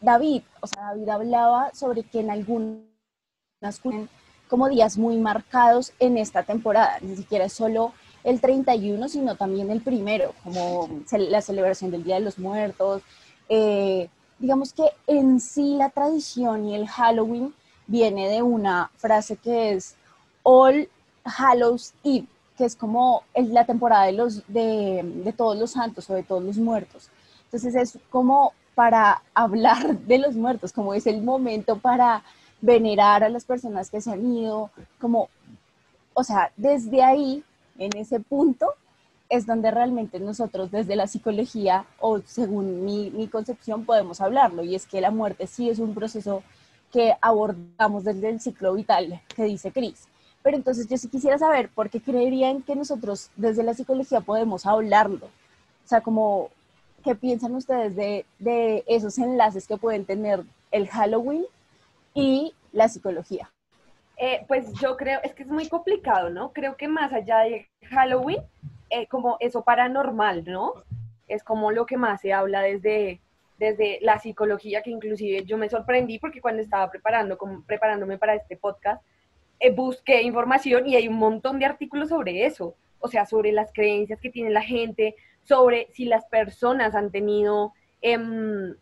David, 0.00 0.42
o 0.60 0.66
sea, 0.66 0.82
David 0.84 1.08
hablaba 1.08 1.70
sobre 1.74 2.02
que 2.02 2.20
en 2.20 2.30
algunas 2.30 2.80
como 4.48 4.68
días 4.68 4.98
muy 4.98 5.16
marcados 5.18 5.92
en 5.98 6.18
esta 6.18 6.42
temporada, 6.42 6.98
ni 7.02 7.16
siquiera 7.16 7.44
es 7.44 7.52
solo 7.52 7.92
el 8.24 8.40
31, 8.40 9.08
sino 9.08 9.36
también 9.36 9.70
el 9.70 9.80
primero, 9.80 10.34
como 10.42 10.88
la 11.12 11.40
celebración 11.40 11.90
del 11.90 12.04
Día 12.04 12.16
de 12.16 12.22
los 12.22 12.38
Muertos. 12.38 13.02
Eh, 13.48 14.08
digamos 14.38 14.72
que 14.72 14.84
en 15.06 15.40
sí 15.40 15.76
la 15.76 15.90
tradición 15.90 16.68
y 16.68 16.74
el 16.74 16.88
Halloween 16.88 17.54
viene 17.86 18.28
de 18.28 18.42
una 18.42 18.90
frase 18.96 19.36
que 19.36 19.72
es 19.72 19.96
All 20.42 20.88
Hallows 21.24 21.94
Eve, 22.02 22.26
que 22.56 22.64
es 22.64 22.76
como 22.76 23.22
la 23.34 23.64
temporada 23.64 24.06
de, 24.06 24.12
los, 24.12 24.46
de, 24.48 25.02
de 25.02 25.32
todos 25.32 25.56
los 25.56 25.72
santos 25.72 26.08
o 26.10 26.14
de 26.14 26.22
todos 26.22 26.42
los 26.42 26.56
muertos. 26.56 27.08
Entonces 27.44 27.74
es 27.74 27.98
como 28.10 28.52
para 28.74 29.22
hablar 29.34 29.98
de 30.06 30.18
los 30.18 30.34
muertos, 30.34 30.72
como 30.72 30.94
es 30.94 31.06
el 31.06 31.22
momento 31.22 31.78
para 31.78 32.22
venerar 32.60 33.24
a 33.24 33.28
las 33.28 33.44
personas 33.44 33.90
que 33.90 34.00
se 34.00 34.12
han 34.12 34.26
ido, 34.26 34.70
como, 35.00 35.28
o 36.14 36.24
sea, 36.24 36.52
desde 36.56 37.02
ahí, 37.02 37.42
en 37.78 37.96
ese 37.96 38.20
punto, 38.20 38.74
es 39.28 39.46
donde 39.46 39.70
realmente 39.70 40.18
nosotros 40.18 40.70
desde 40.70 40.96
la 40.96 41.06
psicología 41.06 41.84
o 42.00 42.20
según 42.20 42.84
mi, 42.84 43.10
mi 43.10 43.28
concepción 43.28 43.84
podemos 43.84 44.20
hablarlo, 44.20 44.62
y 44.64 44.74
es 44.74 44.86
que 44.86 45.00
la 45.00 45.10
muerte 45.10 45.46
sí 45.46 45.70
es 45.70 45.78
un 45.78 45.94
proceso 45.94 46.42
que 46.92 47.14
abordamos 47.20 48.04
desde 48.04 48.28
el 48.28 48.40
ciclo 48.40 48.74
vital 48.74 49.20
que 49.34 49.44
dice 49.44 49.72
Cris. 49.72 50.08
Pero 50.42 50.56
entonces 50.56 50.88
yo 50.88 50.96
sí 50.96 51.08
quisiera 51.08 51.38
saber 51.38 51.68
por 51.68 51.90
qué 51.90 52.00
creerían 52.00 52.62
que 52.62 52.74
nosotros 52.74 53.30
desde 53.36 53.62
la 53.62 53.74
psicología 53.74 54.20
podemos 54.20 54.66
hablarlo. 54.66 55.26
O 55.26 55.88
sea, 55.88 56.00
como, 56.00 56.50
¿qué 57.02 57.14
piensan 57.14 57.54
ustedes 57.54 57.96
de, 57.96 58.24
de 58.38 58.84
esos 58.86 59.18
enlaces 59.18 59.66
que 59.66 59.76
pueden 59.76 60.04
tener 60.04 60.42
el 60.70 60.88
Halloween 60.88 61.44
y 62.14 62.54
la 62.72 62.88
psicología? 62.88 63.50
Eh, 64.22 64.44
pues 64.46 64.70
yo 64.74 64.98
creo, 64.98 65.18
es 65.22 65.34
que 65.34 65.44
es 65.44 65.48
muy 65.48 65.66
complicado, 65.68 66.28
¿no? 66.28 66.52
Creo 66.52 66.76
que 66.76 66.88
más 66.88 67.10
allá 67.10 67.38
de 67.38 67.68
Halloween, 67.88 68.42
eh, 68.90 69.06
como 69.06 69.38
eso 69.40 69.62
paranormal, 69.62 70.44
¿no? 70.44 70.74
Es 71.26 71.42
como 71.42 71.72
lo 71.72 71.86
que 71.86 71.96
más 71.96 72.20
se 72.20 72.34
habla 72.34 72.60
desde, 72.60 73.20
desde 73.58 73.98
la 74.02 74.18
psicología, 74.18 74.82
que 74.82 74.90
inclusive 74.90 75.44
yo 75.46 75.56
me 75.56 75.70
sorprendí 75.70 76.18
porque 76.18 76.42
cuando 76.42 76.60
estaba 76.60 76.90
preparando, 76.90 77.38
preparándome 77.66 78.18
para 78.18 78.34
este 78.34 78.58
podcast, 78.58 79.02
eh, 79.58 79.70
busqué 79.70 80.20
información 80.20 80.86
y 80.86 80.96
hay 80.96 81.08
un 81.08 81.16
montón 81.16 81.58
de 81.58 81.64
artículos 81.64 82.10
sobre 82.10 82.44
eso, 82.44 82.74
o 82.98 83.08
sea, 83.08 83.24
sobre 83.24 83.52
las 83.52 83.72
creencias 83.72 84.20
que 84.20 84.28
tiene 84.28 84.50
la 84.50 84.62
gente, 84.62 85.14
sobre 85.50 85.88
si 85.90 86.04
las 86.04 86.26
personas 86.26 86.94
han 86.94 87.10
tenido 87.10 87.72
em, 88.02 88.76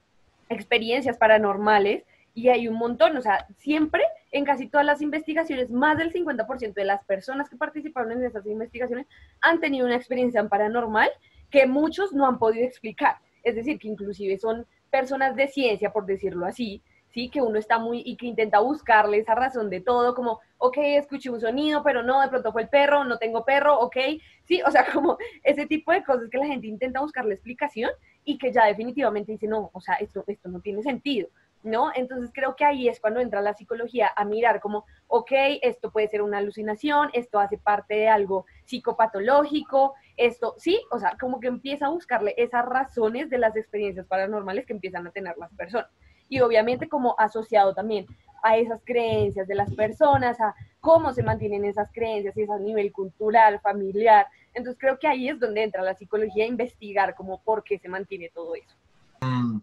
experiencias 0.51 1.17
paranormales 1.17 2.05
y 2.35 2.51
hay 2.51 2.69
un 2.69 2.75
montón, 2.75 3.17
o 3.17 3.23
sea, 3.23 3.47
siempre 3.57 4.03
en 4.33 4.45
casi 4.45 4.69
todas 4.69 4.85
las 4.85 5.01
investigaciones, 5.01 5.71
más 5.71 5.97
del 5.97 6.13
50% 6.13 6.75
de 6.75 6.85
las 6.85 7.03
personas 7.07 7.49
que 7.49 7.57
participaron 7.57 8.13
en 8.13 8.23
esas 8.23 8.45
investigaciones 8.45 9.07
han 9.41 9.61
tenido 9.61 9.87
una 9.87 9.97
experiencia 9.97 10.47
paranormal 10.47 11.09
que 11.51 11.67
muchos 11.67 12.13
no 12.13 12.27
han 12.27 12.39
podido 12.39 12.67
explicar. 12.67 13.17
Es 13.43 13.55
decir, 13.55 13.79
que 13.79 13.89
inclusive 13.89 14.37
son 14.37 14.67
personas 14.91 15.37
de 15.37 15.49
ciencia, 15.49 15.91
por 15.91 16.05
decirlo 16.05 16.45
así, 16.45 16.83
sí, 17.11 17.31
que 17.31 17.43
uno 17.43 17.59
está 17.59 17.79
muy 17.79 18.03
y 18.05 18.17
que 18.17 18.27
intenta 18.27 18.61
buscarle 18.61 19.19
esa 19.19 19.35
razón 19.35 19.71
de 19.71 19.81
todo, 19.81 20.15
como, 20.15 20.41
ok, 20.59 20.77
escuché 20.79 21.31
un 21.31 21.41
sonido, 21.41 21.83
pero 21.83 22.03
no, 22.03 22.21
de 22.21 22.29
pronto 22.29 22.53
fue 22.53 22.63
el 22.63 22.69
perro, 22.69 23.05
no 23.05 23.19
tengo 23.19 23.45
perro, 23.45 23.79
ok, 23.81 23.97
sí, 24.45 24.61
o 24.67 24.71
sea, 24.71 24.85
como 24.93 25.19
ese 25.43 25.67
tipo 25.67 25.93
de 25.93 26.05
cosas 26.05 26.29
que 26.31 26.39
la 26.39 26.47
gente 26.47 26.67
intenta 26.67 27.01
buscarle 27.01 27.35
explicación 27.35 27.91
y 28.25 28.39
que 28.39 28.53
ya 28.53 28.67
definitivamente 28.67 29.33
dice, 29.33 29.47
no, 29.47 29.71
o 29.73 29.81
sea, 29.81 29.95
esto, 29.95 30.25
esto 30.27 30.49
no 30.49 30.61
tiene 30.61 30.83
sentido. 30.83 31.29
¿no? 31.63 31.91
Entonces 31.95 32.31
creo 32.33 32.55
que 32.55 32.65
ahí 32.65 32.89
es 32.89 33.01
cuando 33.01 33.21
entra 33.21 33.43
la 33.43 33.55
psicología 33.55 34.11
a 34.15 34.25
mirar 34.25 34.61
como, 34.61 34.85
ok, 35.09 35.33
esto 35.63 35.91
puede 35.91 36.09
ser 36.09 36.23
una 36.23 36.39
alucinación, 36.39 37.11
esto 37.13 37.39
hace 37.41 37.59
parte 37.59 37.95
de 37.95 38.09
algo 38.09 38.47
psicopatológico, 38.65 39.95
esto, 40.17 40.55
sí, 40.59 40.81
o 40.91 40.99
sea, 40.99 41.17
como 41.21 41.41
que 41.41 41.49
empieza 41.49 41.87
a 41.87 41.91
buscarle 41.91 42.35
esas 42.37 42.65
razones 42.65 43.29
de 43.31 43.39
las 43.39 43.57
experiencias 43.57 44.07
paranormales 44.07 44.67
que 44.67 44.73
empiezan 44.73 45.07
a 45.07 45.11
tener 45.11 45.37
las 45.37 45.53
personas. 45.55 45.91
Y 46.29 46.41
obviamente 46.41 46.89
como 46.89 47.15
asociado 47.19 47.75
también 47.75 48.07
a 48.43 48.57
esas 48.57 48.81
creencias 48.85 49.49
de 49.49 49.55
las 49.55 49.75
personas, 49.75 50.41
a 50.41 50.55
cómo 50.81 51.13
se 51.13 51.23
mantienen 51.23 51.65
esas 51.65 51.91
creencias, 51.93 52.37
y 52.37 52.43
es 52.43 52.51
a 52.51 52.59
nivel 52.59 52.93
cultural, 52.93 53.61
familiar. 53.61 54.27
Entonces 54.55 54.79
creo 54.81 54.99
que 54.99 55.09
ahí 55.09 55.29
es 55.29 55.39
donde 55.39 55.63
entra 55.63 55.83
la 55.83 55.95
psicología 55.95 56.47
investigar 56.47 57.15
como 57.15 57.43
por 57.43 57.65
qué 57.65 57.79
se 57.79 57.89
mantiene 57.89 58.31
todo 58.33 58.55
eso. 58.55 58.77
Mm, 59.21 59.61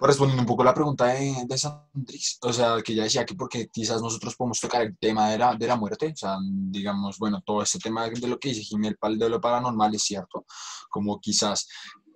respondiendo 0.00 0.42
un 0.42 0.46
poco 0.46 0.62
a 0.62 0.66
la 0.66 0.74
pregunta 0.74 1.06
de, 1.06 1.34
de 1.46 1.58
Sandrix, 1.58 2.38
o 2.42 2.52
sea, 2.52 2.76
que 2.82 2.94
ya 2.94 3.02
decía 3.02 3.24
que 3.24 3.34
porque 3.34 3.68
quizás 3.68 4.00
nosotros 4.00 4.34
podemos 4.34 4.60
tocar 4.60 4.82
el 4.82 4.96
tema 4.98 5.30
de 5.30 5.38
la, 5.38 5.54
de 5.54 5.66
la 5.66 5.76
muerte, 5.76 6.12
o 6.12 6.16
sea, 6.16 6.38
digamos, 6.42 7.18
bueno, 7.18 7.42
todo 7.44 7.62
este 7.62 7.78
tema 7.78 8.08
de 8.08 8.28
lo 8.28 8.38
que 8.38 8.48
dice 8.48 8.62
Jiménez 8.62 8.96
de 9.18 9.28
lo 9.28 9.40
paranormal 9.40 9.94
es 9.94 10.02
cierto, 10.02 10.46
como 10.88 11.20
quizás 11.20 11.68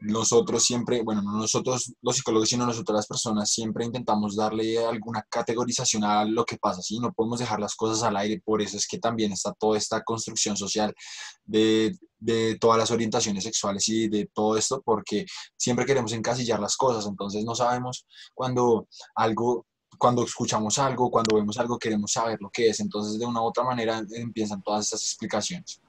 nosotros 0.04 0.62
siempre, 0.62 1.02
bueno, 1.02 1.22
no 1.22 1.32
nosotros 1.32 1.94
los 2.02 2.16
psicólogos, 2.16 2.48
sino 2.48 2.66
nosotros 2.66 2.96
las 2.96 3.06
personas, 3.06 3.50
siempre 3.50 3.84
intentamos 3.84 4.36
darle 4.36 4.84
alguna 4.84 5.24
categorización 5.30 6.04
a 6.04 6.24
lo 6.24 6.44
que 6.44 6.58
pasa, 6.58 6.82
¿sí? 6.82 6.98
No 6.98 7.12
podemos 7.12 7.38
dejar 7.38 7.58
las 7.60 7.74
cosas 7.74 8.02
al 8.02 8.16
aire, 8.16 8.42
por 8.44 8.60
eso 8.60 8.76
es 8.76 8.86
que 8.86 8.98
también 8.98 9.32
está 9.32 9.52
toda 9.52 9.78
esta 9.78 10.02
construcción 10.02 10.56
social 10.56 10.94
de, 11.44 11.96
de 12.18 12.58
todas 12.60 12.78
las 12.78 12.90
orientaciones 12.90 13.44
sexuales 13.44 13.88
y 13.88 14.08
de 14.08 14.28
todo 14.32 14.58
esto, 14.58 14.82
porque 14.84 15.24
siempre 15.56 15.86
queremos 15.86 16.12
encasillar 16.12 16.60
las 16.60 16.76
cosas, 16.76 17.06
entonces 17.06 17.44
no 17.44 17.54
sabemos 17.54 18.06
cuando 18.34 18.88
algo 19.14 19.66
cuando 19.96 20.24
escuchamos 20.24 20.76
algo, 20.80 21.08
cuando 21.08 21.36
vemos 21.36 21.56
algo, 21.56 21.78
queremos 21.78 22.10
saber 22.10 22.36
lo 22.40 22.50
que 22.50 22.68
es. 22.68 22.80
Entonces, 22.80 23.16
de 23.16 23.24
una 23.26 23.40
u 23.40 23.44
otra 23.44 23.62
manera, 23.62 24.02
empiezan 24.10 24.60
todas 24.60 24.86
estas 24.86 25.02
explicaciones 25.02 25.80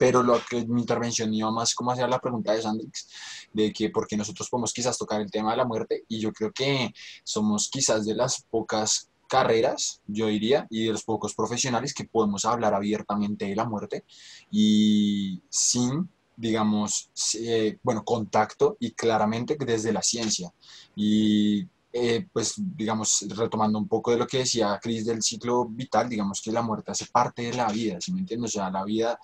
pero 0.00 0.22
lo 0.22 0.40
que 0.48 0.64
mi 0.64 0.80
intervención 0.80 1.34
iba 1.34 1.50
más 1.50 1.74
como 1.74 1.90
hacia 1.90 2.08
la 2.08 2.18
pregunta 2.18 2.54
de 2.54 2.62
Sandrix, 2.62 3.06
de 3.52 3.70
que 3.70 3.90
porque 3.90 4.16
nosotros 4.16 4.48
podemos 4.48 4.72
quizás 4.72 4.96
tocar 4.96 5.20
el 5.20 5.30
tema 5.30 5.50
de 5.50 5.58
la 5.58 5.66
muerte, 5.66 6.04
y 6.08 6.18
yo 6.18 6.32
creo 6.32 6.52
que 6.52 6.90
somos 7.22 7.68
quizás 7.68 8.06
de 8.06 8.14
las 8.14 8.42
pocas 8.50 9.10
carreras, 9.28 10.00
yo 10.06 10.28
diría, 10.28 10.66
y 10.70 10.86
de 10.86 10.92
los 10.92 11.04
pocos 11.04 11.34
profesionales 11.34 11.92
que 11.92 12.06
podemos 12.06 12.46
hablar 12.46 12.72
abiertamente 12.72 13.44
de 13.44 13.54
la 13.54 13.66
muerte 13.66 14.04
y 14.50 15.42
sin, 15.50 16.08
digamos, 16.34 17.10
eh, 17.38 17.76
bueno, 17.82 18.02
contacto 18.02 18.78
y 18.80 18.92
claramente 18.92 19.58
desde 19.60 19.92
la 19.92 20.00
ciencia. 20.00 20.50
Y 20.96 21.68
eh, 21.92 22.24
pues 22.32 22.54
digamos, 22.56 23.26
retomando 23.36 23.76
un 23.76 23.88
poco 23.88 24.12
de 24.12 24.18
lo 24.18 24.26
que 24.26 24.38
decía 24.38 24.78
Cris 24.80 25.04
del 25.06 25.22
ciclo 25.22 25.64
vital, 25.64 26.08
digamos 26.08 26.40
que 26.40 26.52
la 26.52 26.62
muerte 26.62 26.92
hace 26.92 27.06
parte 27.06 27.42
de 27.42 27.54
la 27.54 27.66
vida, 27.66 28.00
¿sí 28.00 28.12
me 28.12 28.20
entiendes? 28.20 28.52
O 28.52 28.60
sea, 28.60 28.70
la 28.70 28.84
vida 28.84 29.18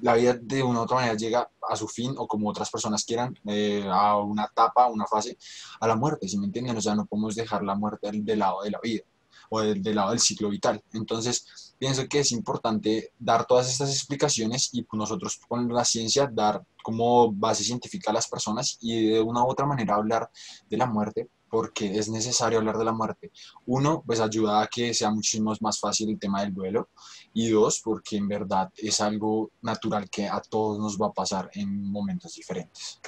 la 0.00 0.14
vida 0.14 0.34
de 0.34 0.62
una 0.62 0.80
u 0.80 0.82
otra 0.82 0.96
manera 0.96 1.14
llega 1.14 1.50
a 1.68 1.76
su 1.76 1.88
fin 1.88 2.14
o 2.16 2.26
como 2.26 2.48
otras 2.48 2.70
personas 2.70 3.04
quieran, 3.04 3.38
eh, 3.46 3.84
a 3.90 4.16
una 4.18 4.44
etapa, 4.44 4.84
a 4.84 4.88
una 4.88 5.06
fase, 5.06 5.36
a 5.80 5.86
la 5.86 5.96
muerte, 5.96 6.28
si 6.28 6.38
me 6.38 6.46
entienden? 6.46 6.76
O 6.76 6.80
sea, 6.80 6.94
no 6.94 7.06
podemos 7.06 7.34
dejar 7.34 7.62
la 7.62 7.74
muerte 7.74 8.10
del, 8.12 8.38
lado 8.38 8.62
de 8.62 8.70
la 8.70 8.80
vida 8.82 9.02
o 9.50 9.60
del, 9.60 9.82
lado 9.94 10.10
del 10.10 10.20
ciclo 10.20 10.48
vital. 10.48 10.82
Entonces, 10.92 11.74
pienso 11.78 12.06
que 12.08 12.20
es 12.20 12.32
importante 12.32 13.12
dar 13.18 13.46
todas 13.46 13.70
estas 13.70 13.90
explicaciones 13.90 14.70
y 14.72 14.86
nosotros 14.92 15.40
con 15.48 15.68
la 15.72 15.84
ciencia 15.84 16.28
dar 16.32 16.62
como 16.82 17.32
base 17.32 17.64
científica 17.64 18.10
a 18.10 18.14
las 18.14 18.28
personas 18.28 18.78
y 18.80 19.08
de 19.10 19.20
una 19.20 19.44
u 19.44 19.50
otra 19.50 19.66
manera 19.66 19.94
hablar 19.94 20.30
de 20.68 20.76
la 20.76 20.86
muerte 20.86 21.28
porque 21.56 21.98
es 21.98 22.10
necesario 22.10 22.58
hablar 22.58 22.76
de 22.76 22.84
la 22.84 22.92
muerte. 22.92 23.32
Uno, 23.64 24.02
pues 24.06 24.20
ayuda 24.20 24.60
a 24.60 24.66
que 24.66 24.92
sea 24.92 25.10
muchísimo 25.10 25.54
más 25.62 25.80
fácil 25.80 26.10
el 26.10 26.18
tema 26.18 26.42
del 26.42 26.52
duelo. 26.52 26.90
Y 27.32 27.48
dos, 27.48 27.80
porque 27.82 28.18
en 28.18 28.28
verdad 28.28 28.70
es 28.76 29.00
algo 29.00 29.50
natural 29.62 30.10
que 30.10 30.26
a 30.26 30.42
todos 30.42 30.78
nos 30.78 31.00
va 31.00 31.06
a 31.06 31.12
pasar 31.14 31.48
en 31.54 31.90
momentos 31.90 32.34
diferentes. 32.34 33.00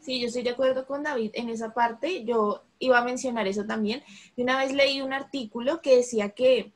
Sí, 0.00 0.18
yo 0.18 0.28
estoy 0.28 0.42
de 0.44 0.48
acuerdo 0.48 0.86
con 0.86 1.02
David 1.02 1.32
en 1.34 1.50
esa 1.50 1.74
parte. 1.74 2.24
Yo 2.24 2.62
iba 2.78 2.98
a 2.98 3.04
mencionar 3.04 3.46
eso 3.46 3.66
también. 3.66 4.02
Y 4.34 4.42
una 4.42 4.56
vez 4.56 4.72
leí 4.72 5.02
un 5.02 5.12
artículo 5.12 5.82
que 5.82 5.96
decía 5.96 6.30
que, 6.30 6.72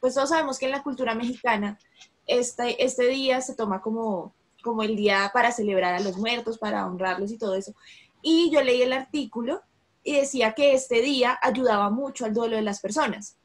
pues 0.00 0.12
todos 0.12 0.28
sabemos 0.28 0.58
que 0.58 0.66
en 0.66 0.72
la 0.72 0.82
cultura 0.82 1.14
mexicana 1.14 1.78
este, 2.26 2.84
este 2.84 3.06
día 3.06 3.40
se 3.40 3.54
toma 3.54 3.80
como, 3.80 4.34
como 4.62 4.82
el 4.82 4.96
día 4.96 5.30
para 5.32 5.50
celebrar 5.50 5.94
a 5.94 6.00
los 6.00 6.18
muertos, 6.18 6.58
para 6.58 6.84
honrarlos 6.84 7.32
y 7.32 7.38
todo 7.38 7.54
eso. 7.54 7.72
Y 8.20 8.50
yo 8.50 8.62
leí 8.62 8.82
el 8.82 8.92
artículo 8.92 9.62
y 10.08 10.16
decía 10.16 10.54
que 10.54 10.72
este 10.72 11.02
día 11.02 11.38
ayudaba 11.42 11.90
mucho 11.90 12.24
al 12.24 12.32
duelo 12.32 12.56
de 12.56 12.62
las 12.62 12.80
personas 12.80 13.36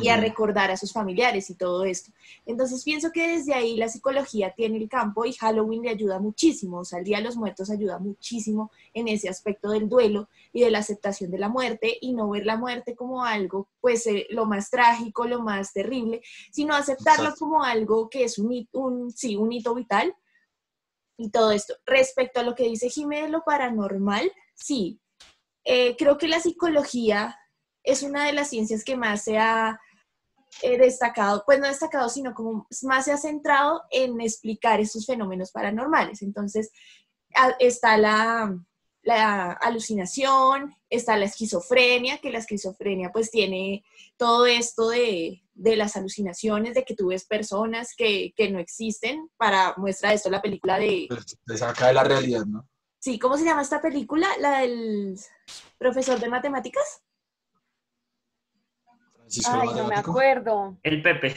y 0.00 0.10
a 0.10 0.16
recordar 0.16 0.70
a 0.70 0.76
sus 0.76 0.92
familiares 0.92 1.50
y 1.50 1.56
todo 1.56 1.84
esto. 1.84 2.12
Entonces 2.46 2.84
pienso 2.84 3.10
que 3.10 3.26
desde 3.26 3.52
ahí 3.52 3.76
la 3.76 3.88
psicología 3.88 4.54
tiene 4.56 4.76
el 4.76 4.88
campo 4.88 5.24
y 5.24 5.32
Halloween 5.32 5.82
le 5.82 5.90
ayuda 5.90 6.20
muchísimo, 6.20 6.78
o 6.78 6.84
sea, 6.84 7.00
el 7.00 7.04
Día 7.04 7.16
de 7.16 7.24
los 7.24 7.36
Muertos 7.36 7.68
ayuda 7.68 7.98
muchísimo 7.98 8.70
en 8.94 9.08
ese 9.08 9.28
aspecto 9.28 9.70
del 9.70 9.88
duelo 9.88 10.28
y 10.52 10.60
de 10.60 10.70
la 10.70 10.78
aceptación 10.78 11.32
de 11.32 11.38
la 11.38 11.48
muerte 11.48 11.98
y 12.00 12.12
no 12.12 12.30
ver 12.30 12.46
la 12.46 12.56
muerte 12.56 12.94
como 12.94 13.24
algo, 13.24 13.66
pues 13.80 14.06
eh, 14.06 14.28
lo 14.30 14.46
más 14.46 14.70
trágico, 14.70 15.26
lo 15.26 15.42
más 15.42 15.72
terrible, 15.72 16.22
sino 16.52 16.76
aceptarlo 16.76 17.34
como 17.36 17.64
algo 17.64 18.08
que 18.08 18.22
es 18.22 18.38
un, 18.38 18.68
un, 18.70 19.10
sí, 19.10 19.34
un 19.34 19.50
hito 19.50 19.74
vital 19.74 20.14
y 21.16 21.30
todo 21.30 21.50
esto. 21.50 21.74
Respecto 21.84 22.38
a 22.38 22.44
lo 22.44 22.54
que 22.54 22.68
dice 22.68 22.88
Jiménez, 22.88 23.32
lo 23.32 23.42
paranormal, 23.42 24.30
sí, 24.54 25.00
eh, 25.70 25.96
creo 25.98 26.16
que 26.16 26.28
la 26.28 26.40
psicología 26.40 27.38
es 27.82 28.02
una 28.02 28.24
de 28.24 28.32
las 28.32 28.48
ciencias 28.48 28.82
que 28.82 28.96
más 28.96 29.22
se 29.22 29.36
ha 29.36 29.78
eh, 30.62 30.78
destacado, 30.78 31.42
pues 31.44 31.60
no 31.60 31.66
destacado, 31.66 32.08
sino 32.08 32.32
como 32.32 32.66
más 32.84 33.04
se 33.04 33.12
ha 33.12 33.18
centrado 33.18 33.82
en 33.90 34.18
explicar 34.22 34.80
estos 34.80 35.04
fenómenos 35.04 35.52
paranormales. 35.52 36.22
Entonces, 36.22 36.70
está 37.58 37.98
la, 37.98 38.58
alucinación, 39.60 40.74
está 40.88 41.18
la 41.18 41.26
esquizofrenia, 41.26 42.16
que 42.16 42.32
la 42.32 42.38
esquizofrenia 42.38 43.10
pues 43.12 43.30
tiene 43.30 43.84
todo 44.16 44.46
esto 44.46 44.88
de, 44.88 45.42
las 45.54 45.96
alucinaciones, 45.96 46.76
de 46.76 46.84
que 46.84 46.96
tú 46.96 47.08
ves 47.08 47.26
personas 47.26 47.94
que, 47.94 48.32
que, 48.34 48.50
no 48.50 48.58
existen, 48.58 49.28
para 49.36 49.74
muestra 49.76 50.14
esto 50.14 50.30
la 50.30 50.40
película 50.40 50.78
de... 50.78 51.08
Pues, 51.10 51.60
saca 51.60 51.88
de 51.88 51.92
la 51.92 52.04
realidad, 52.04 52.46
¿no? 52.46 52.66
Sí, 52.98 53.18
¿cómo 53.18 53.36
se 53.36 53.44
llama 53.44 53.62
esta 53.62 53.80
película? 53.80 54.26
La 54.40 54.60
del 54.60 55.16
profesor 55.78 56.18
de 56.18 56.28
matemáticas. 56.28 57.02
Ay, 59.46 59.68
no 59.76 59.86
me 59.86 59.94
acuerdo. 59.94 60.76
El 60.82 61.02
Pepe. 61.02 61.34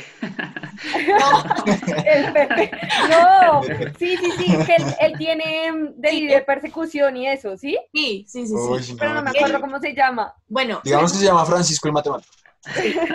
No, 1.07 1.63
el 2.05 2.33
Pepe. 2.33 2.71
No, 3.09 3.63
sí, 3.99 4.17
sí, 4.17 4.31
sí, 4.37 4.57
que 4.65 4.75
él, 4.99 5.17
tiene 5.17 5.71
mm, 5.71 5.93
de, 5.97 6.43
persecución 6.45 7.17
y 7.17 7.27
eso, 7.27 7.57
¿sí? 7.57 7.77
Sí, 7.93 8.25
sí, 8.27 8.47
sí, 8.47 8.55
sí. 8.81 8.95
Pero 8.97 9.13
no 9.13 9.21
me 9.21 9.31
acuerdo 9.31 9.59
cómo 9.59 9.79
se 9.79 9.93
llama. 9.93 10.33
Bueno. 10.47 10.81
Digamos 10.83 11.11
que 11.11 11.19
se 11.19 11.25
llama 11.25 11.45
Francisco 11.45 11.87
el 11.87 11.93
matemático. 11.93 12.33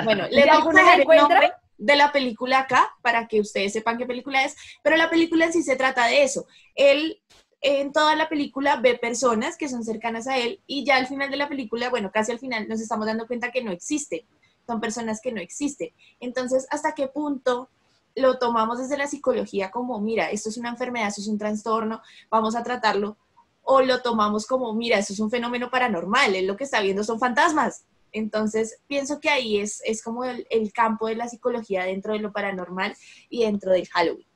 Bueno, 0.05 0.27
le 0.31 0.45
vamos 0.47 0.75
a 0.77 0.97
nombre 1.17 1.53
de 1.79 1.97
la 1.97 2.13
película 2.13 2.61
acá 2.61 2.95
para 3.03 3.27
que 3.29 3.41
ustedes 3.41 3.73
sepan 3.73 3.99
qué 3.99 4.07
película 4.07 4.45
es, 4.45 4.57
pero 4.83 4.97
la 4.97 5.11
película 5.11 5.47
en 5.47 5.53
sí 5.53 5.63
se 5.63 5.77
trata 5.77 6.07
de 6.07 6.23
eso. 6.23 6.47
Él 6.75 7.21
en 7.61 7.93
toda 7.93 8.15
la 8.17 8.29
película 8.29 8.77
ve 8.77 8.99
personas 8.99 9.57
que 9.57 9.69
son 9.69 9.85
cercanas 9.85 10.27
a 10.27 10.39
él 10.39 10.61
y 10.67 10.85
ya 10.85 10.97
al 10.97 11.07
final 11.07 11.31
de 11.31 11.37
la 11.37 11.49
película, 11.49 11.91
bueno, 11.91 12.11
casi 12.13 12.33
al 12.33 12.39
final 12.39 12.69
nos 12.69 12.81
estamos 12.81 13.07
dando 13.07 13.27
cuenta 13.27 13.51
que 13.51 13.63
no 13.63 13.73
existen, 13.73 14.21
son 14.67 14.81
personas 14.81 15.21
que 15.21 15.33
no 15.33 15.41
existen. 15.41 15.91
Entonces, 16.21 16.67
¿hasta 16.71 16.95
qué 16.95 17.09
punto 17.09 17.71
lo 18.15 18.39
tomamos 18.39 18.79
desde 18.79 18.97
la 18.97 19.07
psicología 19.07 19.71
como, 19.71 20.01
mira, 20.01 20.31
esto 20.31 20.49
es 20.49 20.57
una 20.57 20.71
enfermedad, 20.71 21.09
esto 21.09 21.21
es 21.21 21.29
un 21.29 21.39
trastorno, 21.39 22.03
vamos 22.31 22.57
a 22.57 22.63
tratarlo? 22.63 23.17
O 23.63 23.81
lo 23.83 24.01
tomamos 24.01 24.47
como, 24.47 24.73
mira, 24.75 24.99
esto 24.99 25.13
es 25.13 25.21
un 25.21 25.31
fenómeno 25.31 25.71
paranormal, 25.71 26.35
él 26.35 26.47
lo 26.47 26.57
que 26.57 26.65
está 26.65 26.81
viendo 26.81 27.05
son 27.05 27.19
fantasmas. 27.19 27.85
Entonces, 28.13 28.79
pienso 28.87 29.21
que 29.21 29.29
ahí 29.29 29.59
es, 29.59 29.83
es 29.85 30.03
como 30.03 30.25
el, 30.25 30.47
el 30.51 30.73
campo 30.73 31.09
de 31.09 31.17
la 31.17 31.29
psicología 31.29 31.85
dentro 31.85 32.13
de 32.13 32.21
lo 32.21 32.33
paranormal 32.33 32.97
y 33.29 33.45
dentro 33.45 33.73
del 33.73 33.89
Halloween. 33.89 34.27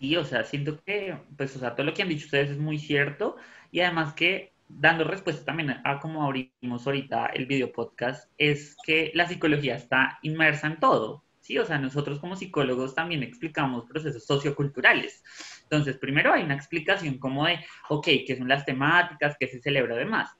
Sí, 0.00 0.16
o 0.16 0.24
sea, 0.24 0.44
siento 0.44 0.82
que, 0.82 1.14
pues, 1.36 1.54
o 1.56 1.58
sea, 1.58 1.74
todo 1.76 1.84
lo 1.84 1.92
que 1.92 2.02
han 2.02 2.08
dicho 2.08 2.24
ustedes 2.24 2.52
es 2.52 2.58
muy 2.58 2.78
cierto 2.78 3.36
y 3.70 3.80
además 3.80 4.14
que 4.14 4.54
dando 4.66 5.04
respuesta 5.04 5.44
también 5.44 5.76
a 5.84 6.00
como 6.00 6.24
abrimos 6.24 6.86
ahorita 6.86 7.26
el 7.26 7.44
video 7.44 7.70
podcast, 7.70 8.30
es 8.38 8.76
que 8.86 9.10
la 9.14 9.28
psicología 9.28 9.74
está 9.76 10.18
inmersa 10.22 10.68
en 10.68 10.80
todo, 10.80 11.24
¿sí? 11.40 11.58
O 11.58 11.66
sea, 11.66 11.78
nosotros 11.78 12.18
como 12.18 12.34
psicólogos 12.34 12.94
también 12.94 13.22
explicamos 13.22 13.84
procesos 13.84 14.24
socioculturales. 14.24 15.22
Entonces, 15.64 15.98
primero 15.98 16.32
hay 16.32 16.44
una 16.44 16.54
explicación 16.54 17.18
como 17.18 17.44
de, 17.44 17.58
ok, 17.90 18.06
qué 18.26 18.36
son 18.38 18.48
las 18.48 18.64
temáticas, 18.64 19.36
qué 19.38 19.48
se 19.48 19.60
celebra 19.60 19.96
además 19.96 20.30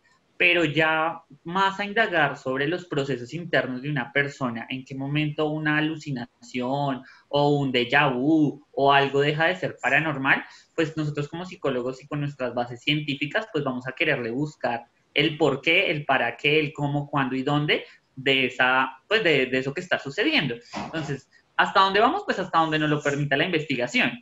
pero 0.41 0.65
ya 0.65 1.21
más 1.45 1.79
a 1.81 1.85
indagar 1.85 2.39
sobre 2.39 2.67
los 2.67 2.87
procesos 2.87 3.35
internos 3.35 3.83
de 3.83 3.91
una 3.91 4.11
persona, 4.11 4.67
en 4.71 4.87
qué 4.87 4.95
momento 4.95 5.51
una 5.51 5.77
alucinación 5.77 7.03
o 7.31 7.49
un 7.59 7.73
déjà 7.73 8.13
vu 8.13 8.67
o 8.73 8.93
algo 8.93 9.21
deja 9.21 9.47
de 9.47 9.57
ser 9.57 9.77
paranormal, 9.81 10.45
pues 10.75 10.97
nosotros 10.97 11.29
como 11.29 11.47
psicólogos 11.47 12.03
y 12.03 12.07
con 12.07 12.21
nuestras 12.21 12.55
bases 12.55 12.83
científicas, 12.83 13.47
pues 13.53 13.65
vamos 13.65 13.87
a 13.87 13.93
quererle 13.93 14.31
buscar 14.31 14.85
el 15.15 15.39
por 15.39 15.61
qué, 15.61 15.91
el 15.91 16.05
para 16.05 16.37
qué, 16.37 16.61
el 16.61 16.73
cómo, 16.73 17.09
cuándo 17.09 17.35
y 17.35 17.43
dónde 17.43 17.85
de, 18.17 18.47
esa, 18.47 18.99
pues 19.09 19.25
de, 19.25 19.47
de 19.47 19.59
eso 19.59 19.73
que 19.73 19.81
está 19.81 19.99
sucediendo. 19.99 20.57
Entonces, 20.85 21.29
¿hasta 21.57 21.81
dónde 21.81 22.01
vamos? 22.01 22.23
Pues 22.25 22.39
hasta 22.39 22.59
donde 22.59 22.79
nos 22.79 22.91
lo 22.91 23.03
permita 23.03 23.37
la 23.37 23.45
investigación. 23.45 24.13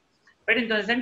Pero 0.45 0.61
entonces 0.61 0.97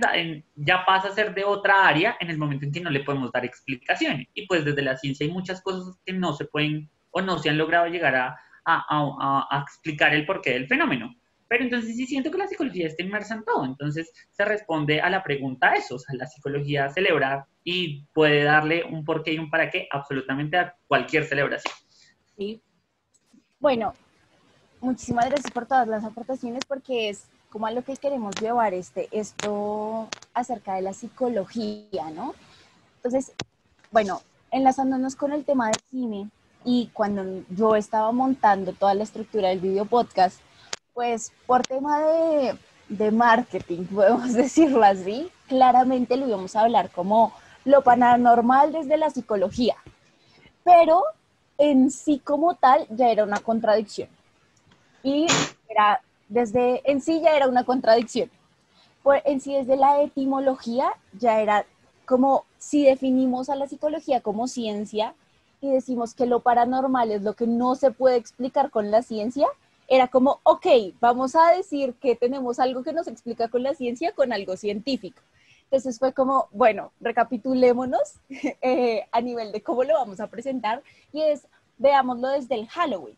ya 0.57 0.85
pasa 0.85 1.09
a 1.09 1.15
ser 1.15 1.35
de 1.35 1.45
otra 1.45 1.87
área 1.87 2.17
en 2.19 2.31
el 2.31 2.39
momento 2.39 2.65
en 2.65 2.73
que 2.73 2.81
no 2.81 2.91
le 2.91 3.05
podemos 3.05 3.31
dar 3.31 3.45
explicaciones. 3.45 4.27
Y 4.35 4.47
pues 4.47 4.65
desde 4.65 4.83
la 4.83 4.97
ciencia 4.97 5.25
hay 5.25 5.33
muchas 5.33 5.63
cosas 5.63 5.97
que 6.05 6.13
no 6.13 6.33
se 6.33 6.47
pueden 6.47 6.91
o 7.13 7.21
no 7.21 7.39
se 7.39 7.49
han 7.49 7.59
logrado 7.59 7.87
llegar 7.87 8.17
a, 8.17 8.37
a, 8.65 9.47
a, 9.51 9.63
explicar 9.63 10.13
el 10.15 10.27
porqué 10.27 10.51
del 10.51 10.67
fenómeno. 10.67 11.15
Pero 11.49 11.65
entonces 11.65 11.97
sí 11.97 12.07
siento 12.07 12.31
que 12.31 12.39
la 12.39 12.49
psicología 12.49 12.87
está 12.87 13.03
inmersa 13.03 13.35
en 13.35 13.45
todo. 13.45 13.65
Entonces 13.65 14.13
se 14.31 14.45
responde 14.45 15.01
a 15.01 15.11
la 15.11 15.23
pregunta 15.23 15.75
eso. 15.75 15.97
O 15.97 15.99
sea, 15.99 16.15
la 16.17 16.27
psicología 16.27 16.89
celebra 16.91 17.47
y 17.63 18.05
puede 18.13 18.45
darle 18.45 18.85
un 18.85 19.05
porqué 19.05 19.35
y 19.35 19.39
un 19.39 19.51
para 19.51 19.71
qué 19.71 19.89
absolutamente 19.91 20.57
a 20.57 20.77
cualquier 20.87 21.25
celebración. 21.25 21.75
Sí. 22.37 22.61
Bueno, 23.61 23.95
muchísimas 24.81 25.27
gracias 25.27 25.51
por 25.53 25.67
todas 25.67 25.89
las 25.89 26.05
aportaciones 26.05 26.65
porque 26.65 27.09
es 27.09 27.25
como 27.51 27.67
a 27.67 27.71
lo 27.71 27.83
que 27.83 27.97
queremos 27.97 28.35
llevar 28.41 28.75
este, 28.75 29.09
esto 29.13 30.09
acerca 30.35 30.75
de 30.75 30.83
la 30.83 30.93
psicología, 30.93 32.11
¿no? 32.11 32.35
Entonces, 32.97 33.33
bueno, 33.91 34.21
enlazándonos 34.51 35.17
con 35.17 35.33
el 35.33 35.45
tema 35.45 35.69
de 35.69 35.79
cine 35.91 36.31
y 36.65 36.91
cuando 36.93 37.45
yo 37.51 37.77
estaba 37.77 38.11
montando 38.13 38.73
toda 38.73 38.95
la 38.95 39.05
estructura 39.05 39.49
del 39.49 39.61
video 39.61 39.87
podcast, 39.87 40.41
pues 40.97 41.31
por 41.47 41.61
tema 41.61 42.01
de, 42.01 42.59
de 42.89 43.11
marketing, 43.11 43.85
podemos 43.95 44.33
decirlo 44.33 44.83
así, 44.83 45.31
claramente 45.47 46.17
lo 46.17 46.27
íbamos 46.27 46.57
a 46.57 46.63
hablar 46.63 46.91
como 46.91 47.35
lo 47.67 47.83
paranormal 47.83 48.73
desde 48.73 48.97
la 48.97 49.11
psicología, 49.11 49.77
pero 50.65 51.03
en 51.59 51.91
sí 51.91 52.19
como 52.19 52.55
tal 52.55 52.87
ya 52.89 53.11
era 53.11 53.25
una 53.25 53.41
contradicción. 53.41 54.09
Y 55.03 55.27
era 55.69 56.01
desde 56.29 56.81
en 56.91 57.03
sí 57.03 57.21
ya 57.21 57.37
era 57.37 57.47
una 57.47 57.65
contradicción. 57.65 58.31
Por, 59.03 59.21
en 59.27 59.41
sí 59.41 59.53
desde 59.53 59.77
la 59.77 60.01
etimología 60.01 60.93
ya 61.13 61.41
era 61.41 61.67
como 62.07 62.45
si 62.59 62.85
definimos 62.85 63.51
a 63.51 63.57
la 63.57 63.69
psicología 63.69 64.23
como 64.23 64.49
ciencia 64.49 65.15
y 65.61 65.71
decimos 65.71 66.15
que 66.15 66.25
lo 66.25 66.41
paranormal 66.41 67.11
es 67.11 67.23
lo 67.23 67.35
que 67.35 67.47
no 67.47 67.75
se 67.75 67.91
puede 67.91 68.17
explicar 68.17 68.71
con 68.71 68.91
la 68.91 69.03
ciencia, 69.03 69.47
era 69.89 70.09
como, 70.09 70.41
ok, 70.43 70.67
vamos 71.01 71.37
a 71.37 71.53
decir 71.53 71.95
que 71.95 72.17
tenemos 72.17 72.59
algo 72.59 72.83
que 72.83 72.93
nos 72.93 73.07
explica 73.07 73.49
con 73.49 73.63
la 73.63 73.75
ciencia 73.75 74.13
con 74.13 74.33
algo 74.33 74.57
científico. 74.57 75.21
Entonces 75.65 75.99
fue 75.99 76.13
como, 76.13 76.49
bueno, 76.53 76.93
recapitulémonos 77.01 78.15
eh, 78.29 79.07
a 79.11 79.21
nivel 79.21 79.53
de 79.53 79.63
cómo 79.63 79.85
lo 79.85 79.95
vamos 79.95 80.21
a 80.21 80.29
presentar 80.29 80.83
y 81.13 81.23
es, 81.23 81.47
veámoslo 81.79 82.29
desde 82.29 82.55
el 82.55 82.69
Halloween. 82.69 83.17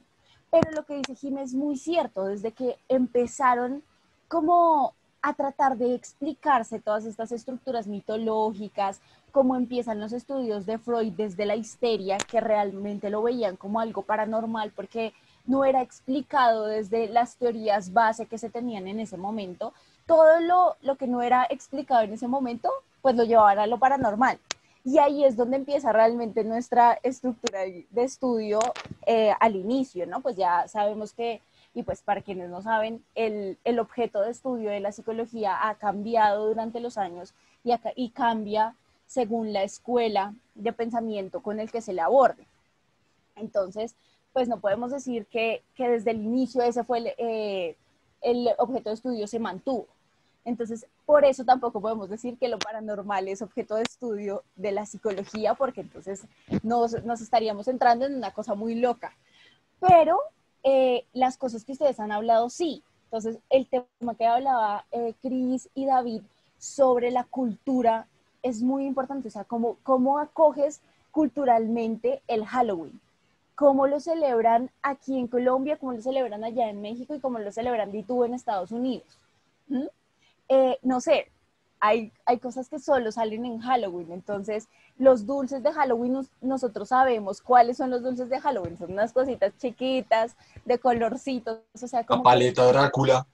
Pero 0.51 0.71
lo 0.73 0.85
que 0.85 0.97
dice 0.97 1.15
Jim 1.15 1.39
es 1.39 1.55
muy 1.55 1.77
cierto, 1.77 2.25
desde 2.25 2.53
que 2.53 2.79
empezaron 2.89 3.83
como 4.29 4.95
a 5.21 5.35
tratar 5.35 5.77
de 5.77 5.95
explicarse 5.95 6.81
todas 6.81 7.05
estas 7.05 7.33
estructuras 7.33 7.87
mitológicas, 7.87 9.01
cómo 9.31 9.57
empiezan 9.57 10.01
los 10.01 10.13
estudios 10.13 10.65
de 10.65 10.79
Freud 10.79 11.13
desde 11.17 11.45
la 11.45 11.57
histeria, 11.57 12.19
que 12.19 12.41
realmente 12.41 13.11
lo 13.11 13.23
veían 13.23 13.57
como 13.57 13.81
algo 13.81 14.03
paranormal 14.03 14.73
porque 14.75 15.13
no 15.49 15.65
era 15.65 15.83
explicado 15.83 16.67
desde 16.67 17.09
las 17.09 17.37
teorías 17.37 17.93
base 17.93 18.27
que 18.27 18.39
se 18.39 18.51
tenían 18.51 18.87
en 18.87 19.01
ese 19.01 19.17
momento. 19.17 19.73
Todo 20.07 20.41
lo, 20.41 20.77
lo 20.83 20.97
que 20.97 21.07
no 21.07 21.23
era 21.23 21.47
explicado 21.49 22.03
en 22.03 22.13
ese 22.13 22.29
momento, 22.29 22.71
pues 23.01 23.17
lo 23.17 23.25
llevaban 23.25 23.59
a 23.59 23.67
lo 23.67 23.79
paranormal. 23.79 24.39
Y 24.85 24.99
ahí 24.99 25.25
es 25.25 25.37
donde 25.37 25.57
empieza 25.57 25.91
realmente 25.93 26.45
nuestra 26.45 26.99
estructura 27.03 27.61
de 27.63 28.03
estudio 28.05 28.61
eh, 29.07 29.33
al 29.41 29.57
inicio, 29.57 30.07
¿no? 30.07 30.21
Pues 30.21 30.37
ya 30.37 30.69
sabemos 30.69 31.13
que, 31.13 31.41
y 31.75 31.83
pues 31.83 32.03
para 32.03 32.21
quienes 32.21 32.51
no 32.51 32.63
saben, 32.63 33.03
el, 33.15 33.59
el 33.65 33.79
objeto 33.79 34.21
de 34.21 34.31
estudio 34.31 34.71
de 34.71 34.81
la 34.81 34.93
psicología 34.93 35.69
ha 35.69 35.77
cambiado 35.77 36.47
durante 36.47 36.81
los 36.81 36.99
años 36.99 37.33
y, 37.65 37.73
acá, 37.73 37.93
y 37.97 38.11
cambia 38.11 38.75
según 39.07 39.55
la 39.55 39.63
escuela 39.63 40.35
de 40.55 40.73
pensamiento 40.75 41.41
con 41.41 41.59
el 41.59 41.71
que 41.71 41.81
se 41.81 41.95
le 41.95 42.03
aborde. 42.03 42.47
Entonces, 43.37 43.95
pues 44.33 44.49
no 44.49 44.61
podemos 44.61 44.91
decir 44.91 45.27
que, 45.27 45.63
que 45.75 45.89
desde 45.89 46.13
el 46.13 46.23
inicio 46.23 46.63
ese 46.63 46.85
fue 46.85 46.99
el, 46.99 47.07
eh, 47.19 47.77
el 48.21 48.49
objeto 48.59 48.91
de 48.91 48.95
estudio 48.95 49.27
se 49.27 49.39
mantuvo. 49.39 49.87
Entonces, 50.45 50.87
por 51.05 51.25
eso 51.25 51.45
tampoco 51.45 51.81
podemos 51.81 52.09
decir 52.09 52.39
que 52.39 52.49
lo 52.49 52.59
paranormal 52.59 53.29
es 53.29 53.43
objeto 53.43 53.75
de 53.75 53.83
estudio 53.83 54.43
de 54.57 54.73
la 54.73 54.87
psicología, 54.87 55.55
porque 55.55 55.83
entonces 55.83 56.23
nos, 56.63 56.95
estaríamos 56.95 57.69
entrando 57.69 58.07
en 58.07 58.15
una 58.15 58.31
cosa 58.31 58.55
muy 58.55 58.75
loca. 58.75 59.13
Pero 59.79 60.19
eh, 60.63 61.05
las 61.13 61.37
cosas 61.37 61.65
que 61.65 61.73
ustedes 61.73 62.01
han 62.01 62.13
hablado, 62.13 62.49
sí. 62.49 62.83
Entonces, 63.05 63.39
el 63.51 63.67
tema 63.67 64.15
que 64.17 64.27
hablaba 64.27 64.87
eh, 64.91 65.15
Cris 65.21 65.69
y 65.75 65.87
David 65.87 66.23
sobre 66.59 67.11
la 67.11 67.25
cultura 67.25 68.07
es 68.43 68.63
muy 68.63 68.87
importante. 68.87 69.29
O 69.29 69.31
sea, 69.31 69.45
cómo, 69.45 69.77
cómo 69.83 70.19
acoges 70.19 70.81
culturalmente 71.11 72.23
el 72.27 72.47
Halloween 72.47 73.01
cómo 73.59 73.89
lo 73.89 73.99
celebran 73.99 74.71
aquí 74.83 75.19
en 75.19 75.27
Colombia, 75.27 75.79
cómo 75.79 75.93
lo 75.93 76.01
celebran 76.01 76.45
allá 76.45 76.71
en 76.71 76.81
México 76.81 77.17
y 77.17 77.19
cómo 77.19 77.41
lo 77.41 77.51
celebran 77.51 77.91
tú 78.05 78.23
en 78.23 78.33
Estados 78.33 78.71
Unidos. 78.71 79.19
¿Mm? 79.67 79.87
Eh, 80.49 80.79
no 80.83 81.01
sé, 81.01 81.33
hay, 81.81 82.13
hay 82.25 82.39
cosas 82.39 82.69
que 82.69 82.79
solo 82.79 83.11
salen 83.11 83.45
en 83.45 83.59
Halloween, 83.59 84.13
entonces 84.13 84.69
los 84.97 85.27
dulces 85.27 85.61
de 85.65 85.73
Halloween 85.73 86.25
nosotros 86.41 86.91
sabemos 86.91 87.43
cuáles 87.43 87.79
son 87.79 87.91
los 87.91 88.01
dulces 88.01 88.29
de 88.29 88.41
Halloween, 88.41 88.79
son 88.79 88.93
unas 88.93 89.13
cositas 89.13 89.53
chiquitas, 89.59 90.37
de 90.65 90.79
colorcitos, 90.79 91.59
o 91.75 91.87
sea, 91.89 92.07
como... 92.07 92.23
La 92.23 92.31
paleta 92.31 92.65
Drácula. 92.65 93.27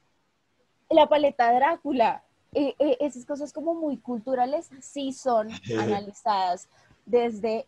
La 0.88 1.06
paleta 1.06 1.52
Drácula, 1.52 2.24
eh, 2.54 2.74
eh, 2.78 2.96
esas 3.00 3.26
cosas 3.26 3.52
como 3.52 3.74
muy 3.74 3.98
culturales 3.98 4.70
sí 4.80 5.12
son 5.12 5.50
analizadas 5.78 6.66
desde 7.04 7.66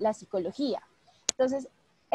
la 0.00 0.12
psicología. 0.12 0.82
Entonces, 1.36 1.68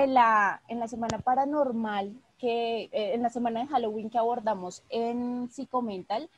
en 0.03 0.13
la, 0.13 0.61
en 0.69 0.79
la 0.79 0.87
semana 0.87 1.19
paranormal, 1.19 2.13
que 2.37 2.89
en 2.93 3.21
la 3.21 3.29
semana 3.29 3.59
de 3.59 3.67
Halloween 3.67 4.09
que 4.09 4.17
abordamos 4.17 4.83
en 4.89 5.49
Psicomental, 5.49 6.29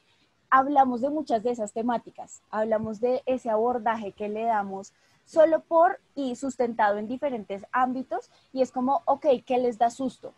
hablamos 0.50 1.02
de 1.02 1.10
muchas 1.10 1.44
de 1.44 1.52
esas 1.52 1.72
temáticas, 1.72 2.42
hablamos 2.50 3.00
de 3.00 3.22
ese 3.26 3.50
abordaje 3.50 4.12
que 4.12 4.30
le 4.30 4.46
damos 4.46 4.94
solo 5.26 5.62
por 5.62 6.00
y 6.16 6.36
sustentado 6.36 6.98
en 6.98 7.08
diferentes 7.08 7.64
ámbitos 7.72 8.30
y 8.52 8.62
es 8.62 8.72
como, 8.72 9.04
ok, 9.06 9.28
¿qué 9.46 9.60
les 9.60 9.78
da 9.78 9.90
susto? 9.90 10.34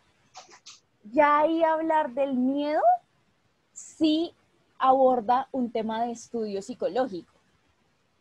Ya 1.04 1.40
ahí 1.40 1.64
hablar 1.64 2.12
del 2.12 2.34
miedo 2.34 2.82
sí 3.72 4.34
aborda 4.78 5.48
un 5.50 5.70
tema 5.70 6.04
de 6.04 6.12
estudio 6.12 6.62
psicológico. 6.62 7.33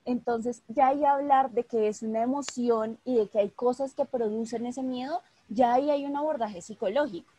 Entonces, 0.06 0.62
ya 0.68 0.88
ahí 0.88 1.06
hablar 1.06 1.52
de 1.52 1.64
que 1.64 1.88
es 1.88 2.02
una 2.02 2.22
emoción 2.22 2.98
y 3.06 3.16
de 3.16 3.28
que 3.28 3.40
hay 3.40 3.50
cosas 3.50 3.94
que 3.94 4.06
producen 4.06 4.66
ese 4.66 4.84
miedo, 4.84 5.22
ya 5.50 5.74
ahí 5.74 5.90
hay 5.90 6.06
un 6.06 6.18
abordaje 6.18 6.62
psicológico. 6.62 7.32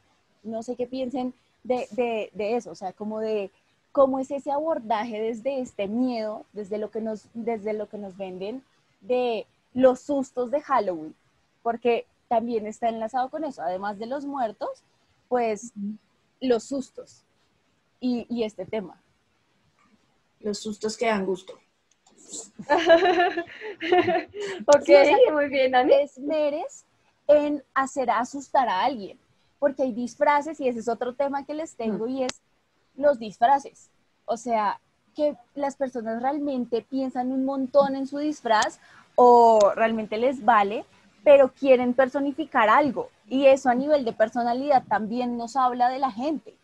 No 0.43 0.63
sé 0.63 0.77
qué 0.77 0.87
piensen 0.87 1.35
de, 1.63 1.87
de, 1.91 2.31
de 2.33 2.57
eso, 2.57 2.71
o 2.71 2.75
sea, 2.75 2.93
como 2.93 3.21
de 3.21 3.51
cómo 3.93 4.19
es 4.19 4.31
ese 4.31 4.51
abordaje 4.51 5.21
desde 5.21 5.61
este 5.61 5.87
miedo, 5.87 6.45
desde 6.53 6.79
lo 6.79 6.91
que 6.91 7.01
nos, 7.01 7.29
desde 7.33 7.75
lo 7.75 7.89
que 7.89 7.97
nos 7.99 8.17
venden 8.17 8.63
de 9.01 9.47
los 9.73 10.01
sustos 10.01 10.51
de 10.51 10.61
Halloween, 10.61 11.15
porque 11.63 12.07
también 12.29 12.67
está 12.67 12.89
enlazado 12.89 13.31
con 13.31 13.45
eso, 13.45 13.63
además 13.63 13.99
de 13.99 14.07
los 14.07 14.25
muertos, 14.25 14.83
pues 15.29 15.73
los 16.41 16.65
sustos 16.65 17.23
y, 18.01 18.43
este 18.43 18.67
tema. 18.67 19.01
Los 20.41 20.59
sustos 20.59 20.97
que 20.97 21.07
dan 21.07 21.25
gusto. 21.25 21.59
ok, 24.67 24.89
muy 25.33 25.49
bien, 25.49 25.75
Ani. 25.75 25.95
Esmeres 25.95 26.85
en 27.27 27.63
hacer 27.75 28.11
asustar 28.11 28.69
a 28.69 28.85
alguien, 28.85 29.19
porque 29.59 29.85
hay 29.85 29.93
disfraces 29.93 30.61
y 30.61 30.69
ese 30.69 30.81
es 30.81 30.89
otro 30.89 31.15
tema 31.15 31.45
que 31.45 31.55
les 31.55 31.75
tengo 31.75 32.07
y 32.07 32.25
es 32.25 32.43
los 32.97 33.19
disfraces. 33.19 33.91
O 34.27 34.37
sea, 34.37 34.81
que 35.15 35.37
las 35.55 35.77
personas 35.77 36.23
realmente 36.23 36.83
piensan 36.83 37.33
un 37.33 37.45
montón 37.45 37.97
en 37.97 38.07
su 38.07 38.19
disfraz 38.19 38.81
o 39.15 39.73
realmente 39.75 40.17
les 40.17 40.45
vale, 40.45 40.85
pero 41.23 41.53
quieren 41.53 41.95
personificar 41.95 42.69
algo. 42.69 43.11
Y 43.29 43.47
eso 43.47 43.71
a 43.71 43.75
nivel 43.75 44.05
de 44.05 44.13
personalidad 44.13 44.85
también 44.87 45.37
nos 45.37 45.57
habla 45.57 45.89
de 45.89 45.99
la 45.99 46.11
gente. 46.11 46.57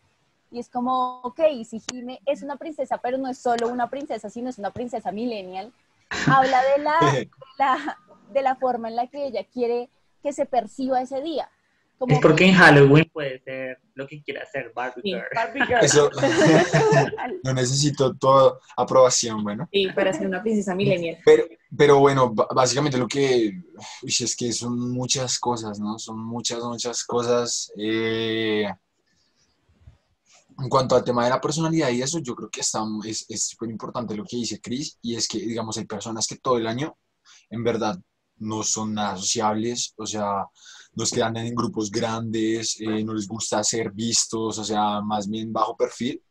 Y 0.51 0.59
es 0.59 0.69
como, 0.69 1.21
ok, 1.23 1.41
si 1.69 1.81
Jime 1.91 2.21
es 2.27 2.43
una 2.43 2.57
princesa, 2.57 2.99
pero 2.99 3.19
no 3.19 3.29
es 3.29 3.39
solo 3.39 3.69
una 3.69 3.89
princesa, 3.89 4.29
sino 4.31 4.51
es 4.51 4.59
una 4.59 4.71
princesa 4.73 5.13
millennial, 5.13 5.73
habla 6.27 6.61
de 6.77 6.83
la, 7.59 7.99
de 8.33 8.43
la 8.43 8.57
forma 8.57 8.89
en 8.89 8.97
la 8.97 9.07
que 9.07 9.27
ella 9.27 9.45
quiere 9.45 9.89
que 10.23 10.33
se 10.33 10.47
perciba 10.47 11.01
ese 11.01 11.21
día. 11.23 11.49
Como- 11.99 12.15
Es 12.15 12.21
porque 12.21 12.47
en 12.47 12.55
Halloween 12.55 13.09
puede 13.13 13.39
ser 13.41 13.79
lo 13.95 14.07
que 14.09 14.23
quiera 14.23 14.43
hacer 14.43 14.73
Barbie 14.75 15.03
Sí. 15.03 15.11
Girl. 15.11 15.27
Barbie 15.35 15.67
Girl. 15.67 15.85
Eso, 15.85 16.11
no 17.45 17.53
necesito 17.55 18.15
toda 18.17 18.59
aprobación, 18.77 19.45
bueno. 19.45 19.69
Sí, 19.71 19.87
para 19.95 20.13
ser 20.13 20.27
una 20.27 20.43
princesa 20.43 20.75
millennial. 20.75 21.19
Pero, 21.25 21.45
pero 21.77 21.99
bueno, 22.01 22.35
básicamente 22.55 22.97
lo 22.99 23.07
que, 23.07 23.53
uy, 24.03 24.09
es 24.19 24.35
que 24.35 24.51
son 24.53 24.91
muchas 24.93 25.39
cosas, 25.39 25.79
¿no? 25.79 25.99
Son 25.99 26.19
muchas, 26.19 26.61
muchas 26.65 27.05
cosas. 27.05 27.71
eh, 27.77 28.65
en 30.61 30.69
cuanto 30.69 30.97
al 30.97 31.05
tema 31.05 31.25
de 31.25 31.31
la 31.31 31.41
personalidad 31.41 31.91
y 31.91 32.03
eso, 32.03 32.19
yo 32.21 32.35
creo 32.35 32.51
que 32.51 32.61
está, 32.61 32.83
es 33.05 33.25
es 33.29 33.49
súper 33.49 33.71
importante 33.71 34.15
lo 34.17 34.25
que 34.25 34.37
dice 34.37 34.61
Chris, 34.61 34.99
y 35.03 35.15
es 35.17 35.29
que, 35.29 35.39
digamos, 35.39 35.79
hay 35.79 35.87
personas 35.87 36.27
que 36.27 36.37
todo 36.37 36.59
el 36.59 36.67
año, 36.67 36.97
en 37.51 37.65
verdad, 37.65 37.99
no 38.37 38.63
son 38.63 38.95
nada 38.95 39.17
sociables, 39.17 39.95
o 39.97 40.07
sea, 40.07 40.47
no 40.95 41.05
es 41.05 41.11
que 41.11 41.23
andan 41.23 41.47
en 41.47 41.55
grupos 41.55 41.91
grandes, 41.91 42.81
eh, 42.81 43.05
no 43.05 43.15
les 43.15 43.29
gusta 43.29 43.63
ser 43.65 43.93
vistos, 43.93 44.59
o 44.59 44.65
sea, 44.65 45.01
más 45.03 45.29
bien 45.29 45.53
bajo 45.53 45.77
perfil, 45.77 46.23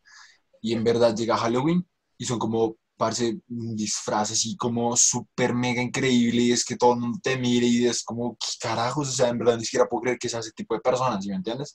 y 0.61 0.73
en 0.73 0.83
verdad 0.83 1.15
llega 1.15 1.37
Halloween 1.37 1.87
y 2.17 2.25
son 2.25 2.39
como, 2.39 2.77
parce, 2.97 3.39
un 3.49 3.75
disfraz 3.75 4.31
así 4.31 4.57
como 4.57 4.95
súper 4.97 5.53
mega 5.53 5.81
increíble 5.81 6.41
y 6.43 6.51
es 6.51 6.65
que 6.65 6.75
todo 6.75 6.93
el 6.93 6.99
mundo 6.99 7.19
te 7.23 7.37
mire 7.37 7.65
y 7.67 7.85
es 7.85 8.03
como, 8.03 8.37
¿qué 8.37 8.47
carajos? 8.59 9.09
O 9.09 9.11
sea, 9.11 9.29
en 9.29 9.37
verdad 9.39 9.57
ni 9.57 9.65
siquiera 9.65 9.87
puedo 9.87 10.01
creer 10.01 10.19
que 10.19 10.29
sea 10.29 10.41
ese 10.41 10.51
tipo 10.51 10.73
de 10.75 10.81
personas, 10.81 11.23
¿sí 11.23 11.29
me 11.29 11.35
entiendes? 11.37 11.73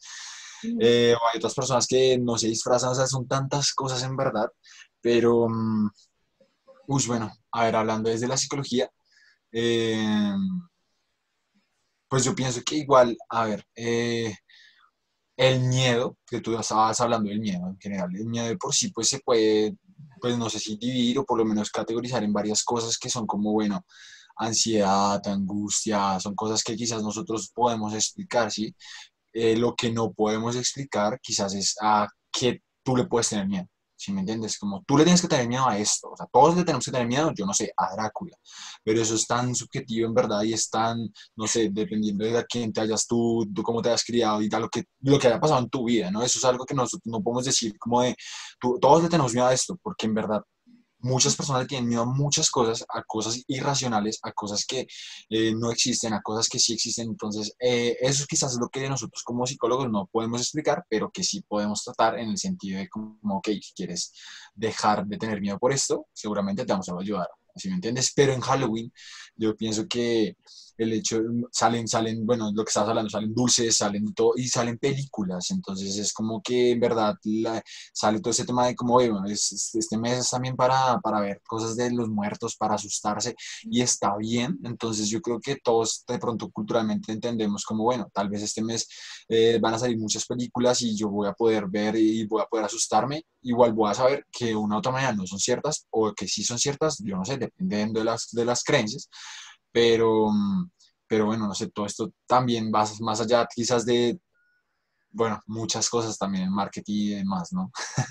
Eh, 0.80 1.14
hay 1.14 1.38
otras 1.38 1.54
personas 1.54 1.86
que 1.86 2.18
no 2.18 2.38
se 2.38 2.48
disfrazan, 2.48 2.90
o 2.90 2.94
sea, 2.94 3.06
son 3.06 3.26
tantas 3.28 3.72
cosas 3.74 4.02
en 4.02 4.16
verdad, 4.16 4.48
pero, 5.00 5.48
mm, 5.48 5.90
uy, 6.88 7.02
bueno, 7.06 7.32
a 7.52 7.64
ver, 7.64 7.76
hablando 7.76 8.10
desde 8.10 8.28
la 8.28 8.36
psicología, 8.36 8.90
eh, 9.52 10.34
pues 12.08 12.24
yo 12.24 12.34
pienso 12.34 12.60
que 12.64 12.76
igual, 12.76 13.16
a 13.28 13.44
ver, 13.46 13.64
eh, 13.76 14.34
el 15.36 15.60
miedo, 15.60 16.16
que 16.26 16.40
tú 16.40 16.56
estabas 16.56 17.00
hablando 17.00 17.28
del 17.28 17.40
miedo 17.40 17.66
en 17.68 17.78
general, 17.78 18.14
el 18.14 18.26
miedo 18.26 18.46
de 18.46 18.56
por 18.56 18.74
sí 18.74 18.90
pues 18.90 19.08
se 19.08 19.18
puede, 19.20 19.76
pues 20.20 20.38
no 20.38 20.48
sé 20.48 20.58
si 20.60 20.76
dividir 20.76 21.18
o 21.18 21.24
por 21.24 21.38
lo 21.38 21.44
menos 21.44 21.70
categorizar 21.70 22.22
en 22.22 22.32
varias 22.32 22.62
cosas 22.64 22.98
que 22.98 23.10
son 23.10 23.26
como, 23.26 23.52
bueno, 23.52 23.84
ansiedad, 24.36 25.20
angustia, 25.26 26.18
son 26.20 26.34
cosas 26.34 26.62
que 26.62 26.76
quizás 26.76 27.02
nosotros 27.02 27.50
podemos 27.54 27.94
explicar, 27.94 28.50
¿sí? 28.50 28.74
Eh, 29.34 29.56
lo 29.56 29.74
que 29.74 29.92
no 29.92 30.12
podemos 30.12 30.56
explicar 30.56 31.18
quizás 31.20 31.54
es 31.54 31.76
a 31.82 32.08
qué 32.32 32.62
tú 32.84 32.96
le 32.96 33.06
puedes 33.06 33.28
tener 33.30 33.48
miedo, 33.48 33.66
¿sí 33.96 34.12
me 34.12 34.20
entiendes? 34.20 34.58
Como 34.58 34.84
tú 34.86 34.96
le 34.98 35.04
tienes 35.04 35.20
que 35.22 35.28
tener 35.28 35.48
miedo 35.48 35.68
a 35.68 35.78
esto, 35.78 36.10
o 36.12 36.16
sea, 36.16 36.26
todos 36.32 36.56
le 36.56 36.64
tenemos 36.64 36.84
que 36.84 36.92
tener 36.92 37.06
miedo, 37.08 37.32
yo 37.34 37.46
no 37.46 37.54
sé, 37.54 37.72
a 37.76 37.94
Drácula, 37.94 38.36
pero 38.84 39.00
eso 39.02 39.14
es 39.14 39.26
tan 39.26 39.54
subjetivo 39.54 40.06
en 40.08 40.14
verdad 40.14 40.42
y 40.42 40.52
es 40.52 40.68
tan, 40.70 40.98
no 41.36 41.46
sé, 41.46 41.70
dependiendo 41.72 42.24
de 42.24 42.38
a 42.38 42.44
quién 42.44 42.72
te 42.72 42.80
hayas 42.80 43.06
tú, 43.06 43.44
tú 43.54 43.62
cómo 43.62 43.82
te 43.82 43.88
hayas 43.88 44.04
criado 44.04 44.40
y 44.42 44.48
tal, 44.48 44.62
lo 44.62 44.68
que, 44.68 44.84
lo 45.00 45.18
que 45.18 45.26
haya 45.28 45.40
pasado 45.40 45.60
en 45.60 45.68
tu 45.70 45.84
vida, 45.84 46.10
¿no? 46.10 46.22
Eso 46.22 46.38
es 46.38 46.44
algo 46.44 46.64
que 46.64 46.74
nosotros 46.74 47.06
no 47.06 47.22
podemos 47.22 47.44
decir 47.44 47.78
como 47.78 48.02
de, 48.02 48.16
tú- 48.60 48.78
todos 48.80 49.02
le 49.02 49.08
tenemos 49.08 49.32
miedo 49.34 49.46
a 49.46 49.52
esto, 49.54 49.76
porque 49.82 50.06
en 50.06 50.14
verdad 50.14 50.42
muchas 51.04 51.36
personas 51.36 51.66
tienen 51.66 51.88
miedo 51.88 52.02
a 52.02 52.06
muchas 52.06 52.50
cosas, 52.50 52.84
a 52.88 53.02
cosas 53.02 53.42
irracionales, 53.46 54.18
a 54.22 54.32
cosas 54.32 54.64
que 54.66 54.86
eh, 55.28 55.54
no 55.54 55.70
existen, 55.70 56.14
a 56.14 56.22
cosas 56.22 56.48
que 56.48 56.58
sí 56.58 56.72
existen. 56.72 57.08
Entonces, 57.08 57.54
eh, 57.60 57.96
eso 58.00 58.24
quizás 58.26 58.52
es 58.52 58.58
lo 58.58 58.68
que 58.68 58.88
nosotros 58.88 59.22
como 59.22 59.46
psicólogos 59.46 59.90
no 59.90 60.06
podemos 60.10 60.40
explicar, 60.40 60.84
pero 60.88 61.10
que 61.10 61.22
sí 61.22 61.42
podemos 61.42 61.84
tratar 61.84 62.18
en 62.18 62.30
el 62.30 62.38
sentido 62.38 62.78
de 62.78 62.88
como, 62.88 63.18
ok, 63.36 63.48
quieres 63.76 64.12
dejar 64.54 65.06
de 65.06 65.18
tener 65.18 65.40
miedo 65.40 65.58
por 65.58 65.72
esto, 65.72 66.06
seguramente 66.12 66.64
te 66.64 66.72
vamos 66.72 66.88
a 66.88 66.98
ayudar. 66.98 67.28
¿Sí 67.56 67.68
me 67.68 67.76
entiendes? 67.76 68.12
Pero 68.16 68.32
en 68.32 68.40
Halloween 68.40 68.92
yo 69.36 69.56
pienso 69.56 69.86
que 69.86 70.36
el 70.78 70.92
hecho, 70.92 71.20
salen, 71.52 71.86
salen, 71.88 72.26
bueno, 72.26 72.50
lo 72.54 72.64
que 72.64 72.68
estabas 72.70 72.90
hablando, 72.90 73.10
salen 73.10 73.34
dulces, 73.34 73.76
salen 73.76 74.12
todo, 74.14 74.32
y 74.36 74.48
salen 74.48 74.78
películas, 74.78 75.50
entonces 75.50 75.96
es 75.98 76.12
como 76.12 76.42
que 76.42 76.72
en 76.72 76.80
verdad 76.80 77.14
la- 77.24 77.62
sale 77.92 78.20
todo 78.20 78.30
ese 78.30 78.44
tema 78.44 78.66
de 78.66 78.74
como, 78.76 78.94
bueno, 78.94 79.24
es- 79.26 79.52
es- 79.52 79.74
este 79.74 79.96
mes 79.98 80.18
es 80.18 80.30
también 80.30 80.56
para, 80.56 80.98
para 81.00 81.20
ver 81.20 81.40
cosas 81.46 81.76
de 81.76 81.90
los 81.92 82.08
muertos, 82.08 82.56
para 82.56 82.74
asustarse, 82.74 83.34
y 83.64 83.80
está 83.82 84.16
bien, 84.16 84.58
entonces 84.64 85.08
yo 85.08 85.20
creo 85.20 85.40
que 85.40 85.56
todos 85.56 86.04
de 86.08 86.18
pronto 86.18 86.50
culturalmente 86.50 87.12
entendemos 87.12 87.64
como, 87.64 87.84
bueno, 87.84 88.08
tal 88.12 88.28
vez 88.28 88.42
este 88.42 88.62
mes 88.62 88.88
eh, 89.28 89.58
van 89.60 89.74
a 89.74 89.78
salir 89.78 89.98
muchas 89.98 90.26
películas 90.26 90.82
y 90.82 90.96
yo 90.96 91.08
voy 91.08 91.28
a 91.28 91.32
poder 91.32 91.66
ver 91.68 91.96
y 91.96 92.26
voy 92.26 92.42
a 92.42 92.46
poder 92.46 92.66
asustarme, 92.66 93.24
igual 93.42 93.72
voy 93.72 93.90
a 93.90 93.94
saber 93.94 94.26
que 94.30 94.54
una 94.54 94.76
u 94.76 94.78
otra 94.78 94.92
manera 94.92 95.12
no 95.12 95.26
son 95.26 95.38
ciertas, 95.38 95.86
o 95.90 96.12
que 96.14 96.28
sí 96.28 96.44
son 96.44 96.58
ciertas, 96.58 96.98
yo 97.04 97.16
no 97.16 97.24
sé, 97.24 97.36
dependiendo 97.38 98.00
de 98.00 98.04
las, 98.06 98.28
de 98.32 98.44
las 98.44 98.62
creencias, 98.64 99.08
pero, 99.74 100.30
mm, 100.32 100.70
pero 101.08 101.26
bueno, 101.26 101.48
no 101.48 101.54
sé, 101.56 101.68
todo 101.70 101.86
esto 101.86 102.12
también 102.28 102.72
va 102.74 102.86
más 103.02 103.20
allá 103.22 103.48
quizás 103.54 103.86
de, 103.86 104.20
bueno, 105.12 105.40
muchas 105.46 105.88
cosas 105.90 106.18
también 106.18 106.44
en 106.46 106.54
marketing 106.54 106.94
y 106.94 107.10
demás, 107.16 107.52
¿no? 107.52 107.72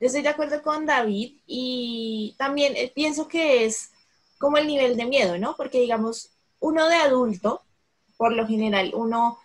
Yo 0.00 0.06
estoy 0.06 0.22
de 0.22 0.28
acuerdo 0.28 0.62
con 0.62 0.86
David 0.86 1.38
y 1.46 2.34
también 2.38 2.74
eh, 2.76 2.92
pienso 2.94 3.28
que 3.28 3.64
es 3.64 3.90
como 4.38 4.58
el 4.58 4.66
nivel 4.66 4.96
de 4.96 5.06
miedo, 5.06 5.38
¿no? 5.38 5.54
Porque 5.56 5.80
digamos, 5.80 6.30
uno 6.60 6.88
de 6.88 6.96
adulto, 6.96 7.62
por 8.16 8.32
lo 8.32 8.46
general, 8.46 8.92
uno 8.94 9.38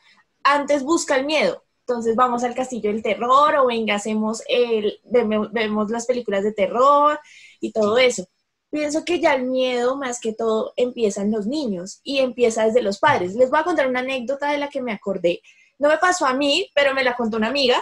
antes 0.44 0.84
busca 0.84 1.16
el 1.18 1.26
miedo. 1.26 1.64
Entonces 1.82 2.16
vamos 2.16 2.44
al 2.44 2.56
castillo 2.56 2.92
del 2.92 3.04
terror 3.04 3.56
o 3.56 3.68
venga, 3.68 3.96
hacemos 3.96 4.44
el, 4.50 5.00
veme- 5.06 5.50
vemos 5.52 5.90
las 5.90 6.06
películas 6.06 6.44
de 6.44 6.54
terror 6.54 7.20
y 7.62 7.72
todo 7.72 7.98
eso. 7.98 8.26
Pienso 8.70 9.06
que 9.06 9.20
ya 9.20 9.34
el 9.34 9.44
miedo, 9.44 9.96
más 9.96 10.20
que 10.20 10.34
todo, 10.34 10.74
empieza 10.76 11.22
en 11.22 11.32
los 11.32 11.48
niños 11.48 12.02
y 12.04 12.20
empieza 12.20 12.66
desde 12.66 12.82
los 12.82 13.00
padres. 13.00 13.34
Les 13.36 13.50
voy 13.50 13.60
a 13.60 13.64
contar 13.64 13.88
una 13.88 14.02
anécdota 14.02 14.52
de 14.52 14.58
la 14.58 14.70
que 14.70 14.82
me 14.82 14.92
acordé. 14.92 15.42
No 15.80 15.90
me 15.90 15.98
pasó 15.98 16.26
a 16.26 16.34
mí, 16.34 16.70
pero 16.76 16.94
me 16.94 17.04
la 17.04 17.16
contó 17.16 17.38
una 17.38 17.48
amiga. 17.48 17.82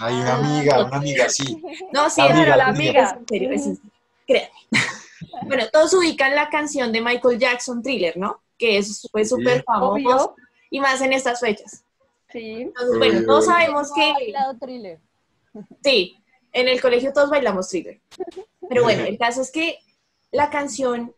Hay 0.00 0.14
una 0.14 0.34
amiga, 0.34 0.84
una 0.84 0.96
amiga, 0.96 1.28
sí. 1.28 1.62
No, 1.92 2.10
sí, 2.10 2.20
amiga, 2.20 2.56
la 2.56 2.66
amiga. 2.66 3.04
Es 3.04 3.12
en 3.12 3.26
serio, 3.28 3.52
es 3.52 3.66
en 3.66 3.76
serio. 3.76 3.90
Créanme. 4.26 4.50
Bueno, 5.46 5.64
todos 5.72 5.94
ubican 5.94 6.34
la 6.34 6.50
canción 6.50 6.92
de 6.92 7.00
Michael 7.00 7.38
Jackson, 7.38 7.82
Thriller, 7.82 8.16
¿no? 8.18 8.42
Que 8.58 8.76
es 8.78 9.08
fue 9.10 9.24
súper 9.24 9.62
famoso 9.64 9.92
Obvio. 9.94 10.34
y 10.70 10.78
más 10.78 11.00
en 11.00 11.14
estas 11.14 11.40
fechas. 11.40 11.84
Sí. 12.30 12.62
Entonces, 12.62 12.98
bueno, 12.98 13.24
todos 13.24 13.46
sabemos 13.46 13.90
que 13.94 14.12
bailado 14.12 14.58
thriller. 14.58 15.00
sí, 15.82 16.18
en 16.52 16.68
el 16.68 16.80
colegio 16.80 17.12
todos 17.12 17.30
bailamos 17.30 17.68
Thriller. 17.68 18.00
Pero 18.68 18.82
bueno, 18.82 19.04
el 19.04 19.16
caso 19.16 19.40
es 19.40 19.50
que 19.50 19.78
la 20.30 20.50
canción, 20.50 21.14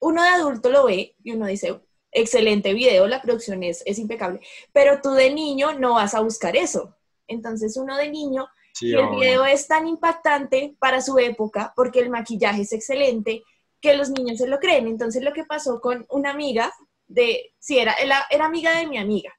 uno 0.00 0.22
de 0.22 0.28
adulto 0.28 0.70
lo 0.70 0.86
ve 0.86 1.16
y 1.22 1.32
uno 1.32 1.46
dice, 1.46 1.80
excelente 2.10 2.72
video, 2.74 3.06
la 3.06 3.22
producción 3.22 3.62
es, 3.62 3.82
es 3.86 3.98
impecable, 3.98 4.40
pero 4.72 5.00
tú 5.00 5.12
de 5.12 5.30
niño 5.30 5.74
no 5.78 5.94
vas 5.94 6.14
a 6.14 6.20
buscar 6.20 6.56
eso. 6.56 6.96
Entonces 7.26 7.76
uno 7.76 7.96
de 7.96 8.10
niño 8.10 8.48
Sí, 8.72 8.88
y 8.90 8.94
el 8.94 9.08
video 9.08 9.44
es 9.44 9.66
tan 9.66 9.88
impactante 9.88 10.76
para 10.78 11.00
su 11.00 11.18
época 11.18 11.72
porque 11.74 12.00
el 12.00 12.10
maquillaje 12.10 12.62
es 12.62 12.72
excelente 12.72 13.42
que 13.80 13.96
los 13.96 14.10
niños 14.10 14.38
se 14.38 14.46
lo 14.46 14.58
creen. 14.58 14.86
Entonces 14.86 15.22
lo 15.22 15.32
que 15.32 15.44
pasó 15.44 15.80
con 15.80 16.06
una 16.10 16.30
amiga 16.30 16.72
de, 17.06 17.54
sí, 17.58 17.78
era, 17.78 17.94
era, 17.94 18.24
era 18.30 18.46
amiga 18.46 18.76
de 18.78 18.86
mi 18.86 18.98
amiga. 18.98 19.32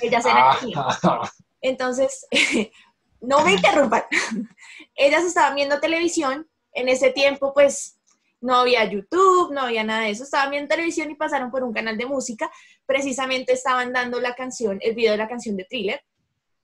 Ellas 0.00 0.24
eran 0.24 0.56
amigas. 0.56 0.98
Ah, 1.02 1.30
Entonces, 1.60 2.26
no 3.20 3.44
me 3.44 3.54
interrumpan. 3.54 4.02
Ellas 4.94 5.24
estaban 5.24 5.54
viendo 5.54 5.80
televisión. 5.80 6.48
En 6.72 6.88
ese 6.88 7.10
tiempo, 7.10 7.52
pues, 7.54 7.98
no 8.40 8.56
había 8.56 8.84
YouTube, 8.84 9.52
no 9.52 9.60
había 9.62 9.84
nada 9.84 10.02
de 10.02 10.10
eso. 10.10 10.24
Estaban 10.24 10.50
viendo 10.50 10.68
televisión 10.68 11.10
y 11.10 11.14
pasaron 11.14 11.50
por 11.50 11.62
un 11.62 11.72
canal 11.72 11.96
de 11.96 12.06
música. 12.06 12.50
Precisamente 12.86 13.52
estaban 13.52 13.92
dando 13.92 14.20
la 14.20 14.34
canción, 14.34 14.78
el 14.82 14.94
video 14.94 15.12
de 15.12 15.18
la 15.18 15.28
canción 15.28 15.56
de 15.56 15.64
Thriller. 15.64 16.02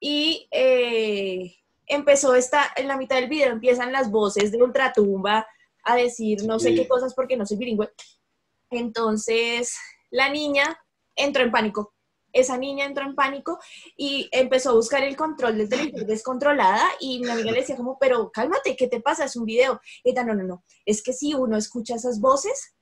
Y 0.01 0.49
eh, 0.51 1.55
empezó 1.87 2.35
esta, 2.35 2.73
en 2.77 2.89
la 2.89 2.97
mitad 2.97 3.17
del 3.17 3.29
video 3.29 3.53
empiezan 3.53 3.93
las 3.93 4.11
voces 4.11 4.51
de 4.53 4.63
Ultratumba 4.63 5.47
a 5.85 5.97
decir 5.97 6.45
no 6.45 6.59
sé 6.59 6.71
Sí. 6.71 6.75
qué 6.77 6.89
cosas 6.89 7.15
porque 7.15 7.37
no 7.37 7.47
soy 7.47 7.57
bilingüe. 7.57 7.91
Entonces, 8.71 9.77
la 10.11 10.29
niña 10.31 10.79
entró 11.17 11.43
en 11.43 11.51
pánico. 11.51 11.95
Esa 12.41 12.57
niña 12.59 12.85
entró 12.87 13.05
en 13.05 13.15
pánico 13.15 13.59
y 13.97 14.29
empezó 14.33 14.71
a 14.71 14.75
buscar 14.75 15.03
el 15.03 15.17
control 15.17 15.59
del 15.59 15.69
televisor 15.69 16.07
descontrolada 16.07 16.87
y 17.01 17.21
mi 17.21 17.31
amiga 17.31 17.53
le 17.53 17.61
decía 17.61 17.77
como, 17.77 17.99
pero 17.99 18.31
cálmate, 18.31 18.77
¿qué 18.77 18.89
te 18.89 19.01
pasa? 19.01 19.25
Es 19.25 19.37
un 19.37 19.45
video. 19.45 19.81
Y 20.05 20.11
ella, 20.11 20.25
no, 20.25 20.35
no, 20.35 20.45
no, 20.45 20.65
es 20.85 21.03
que 21.03 21.13
si 21.13 21.35
uno 21.35 21.57
escucha 21.57 21.95
esas 21.97 22.21
voces, 22.21 22.75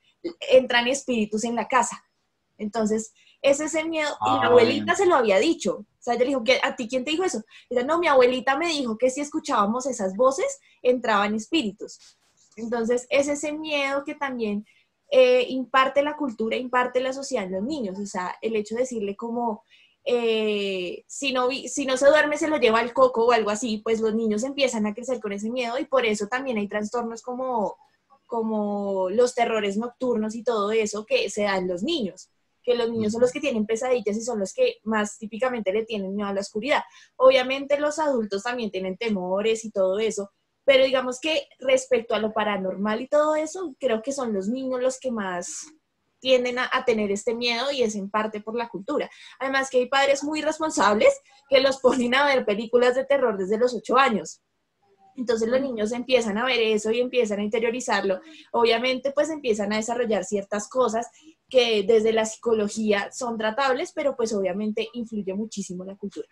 entran 0.50 0.88
espíritus 0.88 1.44
en 1.44 1.54
la 1.54 1.68
casa. 1.68 2.02
Entonces, 2.58 3.12
ese 3.42 3.64
es 3.66 3.74
el 3.74 3.88
miedo. 3.88 4.08
Y 4.26 4.30
mi 4.30 4.38
Ah, 4.42 4.46
abuelita 4.46 4.94
se 4.96 5.06
lo 5.06 5.14
había 5.14 5.38
dicho. 5.38 5.76
O 5.76 5.86
sea, 6.00 6.14
ella 6.14 6.24
le 6.24 6.28
dijo, 6.30 6.44
¿qué- 6.44 6.60
¿a 6.62 6.74
ti 6.74 6.88
quién 6.88 7.04
te 7.04 7.10
dijo 7.10 7.22
eso? 7.24 7.42
Y 7.68 7.74
ella, 7.76 7.84
no, 7.86 7.98
mi 7.98 8.08
abuelita 8.08 8.56
me 8.56 8.68
dijo 8.68 8.96
que 8.96 9.10
si 9.10 9.20
escuchábamos 9.20 9.86
esas 9.86 10.16
voces, 10.16 10.58
entraban 10.82 11.34
espíritus. 11.34 11.98
Entonces, 12.56 13.06
es 13.10 13.28
ese 13.28 13.52
miedo 13.52 14.02
que 14.04 14.14
también 14.14 14.66
eh, 15.10 15.46
imparte 15.48 16.02
la 16.02 16.16
cultura, 16.16 16.56
imparte 16.56 17.00
la 17.00 17.12
sociedad 17.12 17.44
en 17.44 17.52
los 17.52 17.62
niños. 17.62 17.98
O 17.98 18.06
sea, 18.06 18.36
el 18.40 18.56
hecho 18.56 18.74
de 18.74 18.82
decirle 18.82 19.16
como, 19.16 19.62
eh, 20.04 21.04
si, 21.08 21.32
no 21.32 21.48
si 21.50 21.84
no 21.84 21.96
se 21.96 22.06
duerme, 22.06 22.38
se 22.38 22.48
lo 22.48 22.58
lleva 22.58 22.78
al 22.78 22.92
coco 22.92 23.26
o 23.26 23.32
algo 23.32 23.50
así, 23.50 23.78
pues 23.78 24.00
los 24.00 24.14
niños 24.14 24.44
empiezan 24.44 24.86
a 24.86 24.94
crecer 24.94 25.20
con 25.20 25.32
ese 25.32 25.50
miedo 25.50 25.78
y 25.78 25.84
por 25.84 26.06
eso 26.06 26.28
también 26.28 26.58
hay 26.58 26.68
trastornos 26.68 27.22
como, 27.22 27.76
como 28.26 29.10
los 29.10 29.34
terrores 29.34 29.76
nocturnos 29.76 30.34
y 30.34 30.44
todo 30.44 30.70
eso 30.70 31.04
que 31.06 31.28
se 31.30 31.42
dan 31.42 31.66
los 31.66 31.82
niños, 31.82 32.30
que 32.62 32.74
los 32.76 32.88
niños 32.90 33.12
son 33.12 33.22
los 33.22 33.32
que 33.32 33.40
tienen 33.40 33.66
pesadillas 33.66 34.16
y 34.16 34.22
son 34.22 34.38
los 34.38 34.52
que 34.54 34.76
más 34.84 35.18
típicamente 35.18 35.72
le 35.72 35.84
tienen 35.84 36.14
miedo 36.14 36.28
a 36.28 36.34
la 36.34 36.40
oscuridad. 36.40 36.82
Obviamente 37.16 37.78
los 37.80 37.98
adultos 37.98 38.44
también 38.44 38.70
tienen 38.70 38.96
temores 38.96 39.64
y 39.64 39.70
todo 39.70 39.98
eso, 39.98 40.30
pero 40.66 40.84
digamos 40.84 41.20
que 41.20 41.48
respecto 41.60 42.14
a 42.14 42.18
lo 42.18 42.32
paranormal 42.32 43.00
y 43.00 43.08
todo 43.08 43.36
eso, 43.36 43.74
creo 43.78 44.02
que 44.02 44.12
son 44.12 44.34
los 44.34 44.48
niños 44.48 44.82
los 44.82 44.98
que 44.98 45.12
más 45.12 45.68
tienden 46.18 46.58
a, 46.58 46.68
tener 46.84 47.12
este 47.12 47.34
miedo 47.34 47.70
y 47.70 47.82
es 47.82 47.94
en 47.94 48.10
parte 48.10 48.40
por 48.40 48.56
la 48.56 48.68
cultura. 48.68 49.08
Además 49.38 49.70
que 49.70 49.78
hay 49.78 49.86
padres 49.86 50.24
muy 50.24 50.42
responsables 50.42 51.14
que 51.48 51.60
los 51.60 51.78
ponen 51.78 52.16
a 52.16 52.26
ver 52.26 52.44
películas 52.44 52.96
de 52.96 53.04
terror 53.04 53.38
desde 53.38 53.58
los 53.58 53.74
ocho 53.74 53.96
años. 53.96 54.42
Entonces 55.14 55.48
los 55.48 55.60
niños 55.60 55.92
empiezan 55.92 56.36
a 56.36 56.44
ver 56.44 56.58
eso 56.60 56.90
y 56.90 57.00
empiezan 57.00 57.38
a 57.38 57.44
interiorizarlo. 57.44 58.20
Obviamente 58.50 59.12
pues 59.12 59.30
empiezan 59.30 59.72
a 59.72 59.76
desarrollar 59.76 60.24
ciertas 60.24 60.68
cosas 60.68 61.06
que 61.48 61.84
desde 61.86 62.12
la 62.12 62.24
psicología 62.24 63.12
son 63.12 63.38
tratables, 63.38 63.92
pero 63.94 64.16
pues 64.16 64.34
obviamente 64.34 64.88
influye 64.94 65.32
muchísimo 65.32 65.84
la 65.84 65.94
cultura. 65.94 66.28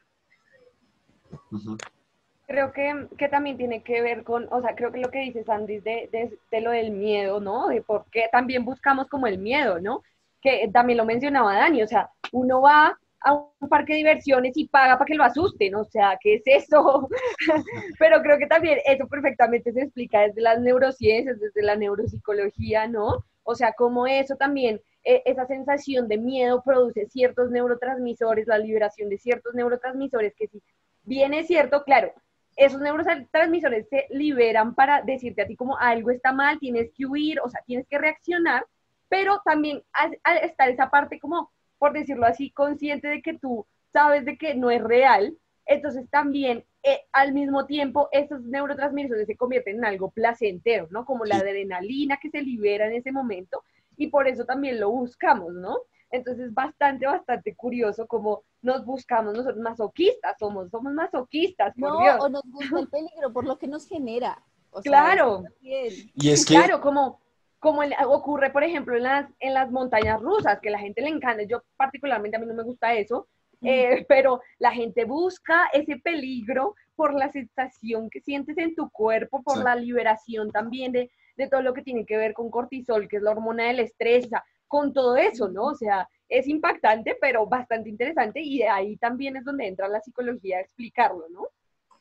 Creo 2.55 2.73
que, 2.73 3.09
que, 3.19 3.29
también 3.29 3.57
tiene 3.57 3.83
que 3.83 4.01
ver 4.01 4.23
con, 4.23 4.47
o 4.53 4.63
sea, 4.63 4.77
creo 4.77 4.93
que 4.93 5.01
lo 5.01 5.11
que 5.11 5.19
dice 5.19 5.43
Sandy 5.43 5.81
de, 5.81 6.09
de, 6.13 6.39
de, 6.53 6.61
lo 6.61 6.71
del 6.71 6.93
miedo, 6.93 7.41
¿no? 7.41 7.67
De 7.67 7.83
por 7.83 8.05
qué 8.13 8.29
también 8.31 8.65
buscamos 8.65 9.09
como 9.09 9.27
el 9.27 9.39
miedo, 9.39 9.81
¿no? 9.81 10.05
Que 10.41 10.71
también 10.73 10.99
lo 10.99 11.05
mencionaba 11.05 11.57
Dani, 11.57 11.83
o 11.83 11.89
sea, 11.89 12.11
uno 12.31 12.61
va 12.61 12.97
a 13.23 13.33
un 13.33 13.69
parque 13.69 13.95
de 13.95 13.99
diversiones 13.99 14.57
y 14.57 14.69
paga 14.69 14.97
para 14.97 15.05
que 15.05 15.17
lo 15.17 15.25
asusten, 15.25 15.75
o 15.75 15.85
sea, 15.85 16.17
¿qué 16.23 16.35
es 16.35 16.43
eso? 16.47 17.09
Pero 17.99 18.23
creo 18.23 18.39
que 18.39 18.47
también 18.47 18.79
eso 18.87 19.09
perfectamente 19.09 19.73
se 19.73 19.83
explica 19.83 20.21
desde 20.21 20.41
las 20.41 20.61
neurociencias, 20.61 21.41
desde 21.41 21.61
la 21.61 21.75
neuropsicología, 21.75 22.87
¿no? 22.87 23.25
O 23.43 23.57
sea, 23.57 23.73
como 23.73 24.07
eso 24.07 24.37
también, 24.37 24.81
e, 25.03 25.23
esa 25.25 25.45
sensación 25.49 26.07
de 26.07 26.19
miedo 26.19 26.63
produce 26.63 27.07
ciertos 27.07 27.51
neurotransmisores, 27.51 28.47
la 28.47 28.59
liberación 28.59 29.09
de 29.09 29.19
ciertos 29.19 29.55
neurotransmisores, 29.55 30.37
que 30.37 30.47
si 30.47 30.63
bien 31.03 31.35
es 31.35 31.49
cierto, 31.49 31.83
claro, 31.83 32.13
esos 32.57 32.81
neurotransmisores 32.81 33.89
se 33.89 34.07
liberan 34.11 34.75
para 34.75 35.03
decirte 35.03 35.43
a 35.43 35.47
ti 35.47 35.57
como 35.57 35.77
algo 35.77 36.11
está 36.11 36.33
mal, 36.33 36.59
tienes 36.59 36.91
que 36.97 37.07
huir, 37.07 37.41
o 37.41 37.49
sea, 37.49 37.61
tienes 37.67 37.87
que 37.89 37.99
reaccionar, 37.99 38.67
pero 39.09 39.41
también 39.45 39.83
al 39.93 40.37
estar 40.39 40.69
esa 40.69 40.91
parte 40.91 41.19
como 41.19 41.51
por 41.85 41.93
decirlo 41.93 42.25
así, 42.25 42.51
consciente 42.51 43.09
de 43.09 43.21
que 43.21 43.39
tú 43.39 43.67
sabes 43.93 44.25
de 44.25 44.39
que 44.39 44.55
no 44.55 44.71
es 44.71 44.83
real, 44.83 45.37
entonces 45.67 46.09
también 46.09 46.65
eh, 46.83 47.03
al 47.13 47.35
mismo 47.35 47.67
tiempo 47.67 48.09
esos 48.11 48.43
neurotransmisores 48.43 49.27
se 49.27 49.37
convierten 49.37 49.77
en 49.77 49.85
algo 49.85 50.11
placentero, 50.11 50.89
¿no? 50.91 51.05
Como 51.05 51.27
la 51.27 51.37
adrenalina 51.37 52.17
que 52.17 52.31
se 52.31 52.41
libera 52.41 52.87
en 52.87 52.95
ese 52.95 53.13
momento 53.13 53.63
y 53.99 54.07
por 54.07 54.29
eso 54.29 54.47
también 54.47 54.81
lo 54.81 54.91
buscamos, 54.91 55.53
¿no? 55.53 55.77
Entonces 56.11 56.55
bastante, 56.55 57.05
bastante 57.07 57.55
curioso 57.55 58.07
como 58.07 58.45
nos 58.65 58.85
buscamos 58.85 59.35
nosotros 59.35 59.63
masoquistas, 59.63 60.37
somos, 60.39 60.71
somos 60.71 60.93
masoquistas, 60.93 61.75
por 61.79 61.91
no, 61.91 62.01
Dios. 62.01 62.17
o 62.21 62.29
nos 62.29 62.43
gusta 62.45 62.81
el 62.81 62.89
peligro 62.89 63.33
por 63.33 63.45
lo 63.45 63.59
que 63.59 63.69
nos 63.69 63.87
genera. 63.87 64.43
claro. 64.83 65.45
y 65.61 66.31
es 66.31 66.45
que... 66.45 66.55
Claro, 66.55 66.81
como 66.81 67.23
como 67.65 67.81
ocurre, 68.09 68.51
por 68.51 68.63
ejemplo, 68.63 68.95
en 68.95 69.05
las, 69.05 69.27
en 69.41 69.55
las 69.55 69.71
montañas 69.71 70.21
rusas, 70.21 70.61
que 70.61 70.69
la 70.69 70.79
gente 70.79 71.01
le 71.01 71.09
encanta, 71.09 71.45
yo 71.45 71.63
particularmente 71.79 72.37
a 72.37 72.41
mí 72.41 72.45
no 72.45 72.53
me 72.53 72.63
gusta 72.63 72.93
eso, 72.93 73.27
eh, 73.63 74.05
pero 74.09 74.43
la 74.59 74.71
gente 74.71 75.07
busca 75.07 75.71
ese 75.73 75.97
peligro 75.97 76.75
por 76.95 77.15
la 77.15 77.33
sensación 77.33 78.11
que 78.11 78.21
sientes 78.21 78.59
en 78.59 78.75
tu 78.75 78.91
cuerpo, 78.91 79.43
por 79.43 79.65
la 79.65 79.77
liberación 79.77 80.51
también 80.51 80.93
de, 80.93 81.11
de, 81.39 81.49
todo 81.49 81.63
lo 81.63 81.73
que 81.73 81.81
tiene 81.81 82.05
que 82.05 82.19
ver 82.19 82.35
con 82.35 82.51
cortisol, 82.51 83.09
que 83.09 83.17
es 83.17 83.23
la 83.23 83.31
hormona 83.31 83.65
del 83.65 83.81
estrés, 83.81 84.27
o 84.27 84.29
sea, 84.29 84.45
con 84.75 84.93
todo 84.93 85.17
eso, 85.17 85.47
¿no? 85.47 85.67
O 85.67 85.75
sea, 85.77 86.09
es 86.29 86.49
impactante, 86.49 87.17
pero 87.21 87.47
bastante 87.47 87.89
interesante 87.89 88.41
y 88.41 88.59
de 88.59 88.69
ahí 88.69 88.97
también 88.97 89.37
es 89.37 89.45
donde 89.45 89.69
entra 89.69 89.87
la 89.87 90.01
psicología 90.01 90.57
a 90.57 90.63
explicarlo, 90.63 91.29
¿no? 91.31 91.47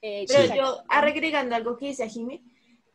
Eh, 0.01 0.25
pero 0.27 0.55
yo, 0.55 0.83
agregando 0.89 1.55
algo 1.55 1.77
que 1.77 1.85
dice 1.85 2.09
Jimmy, 2.09 2.43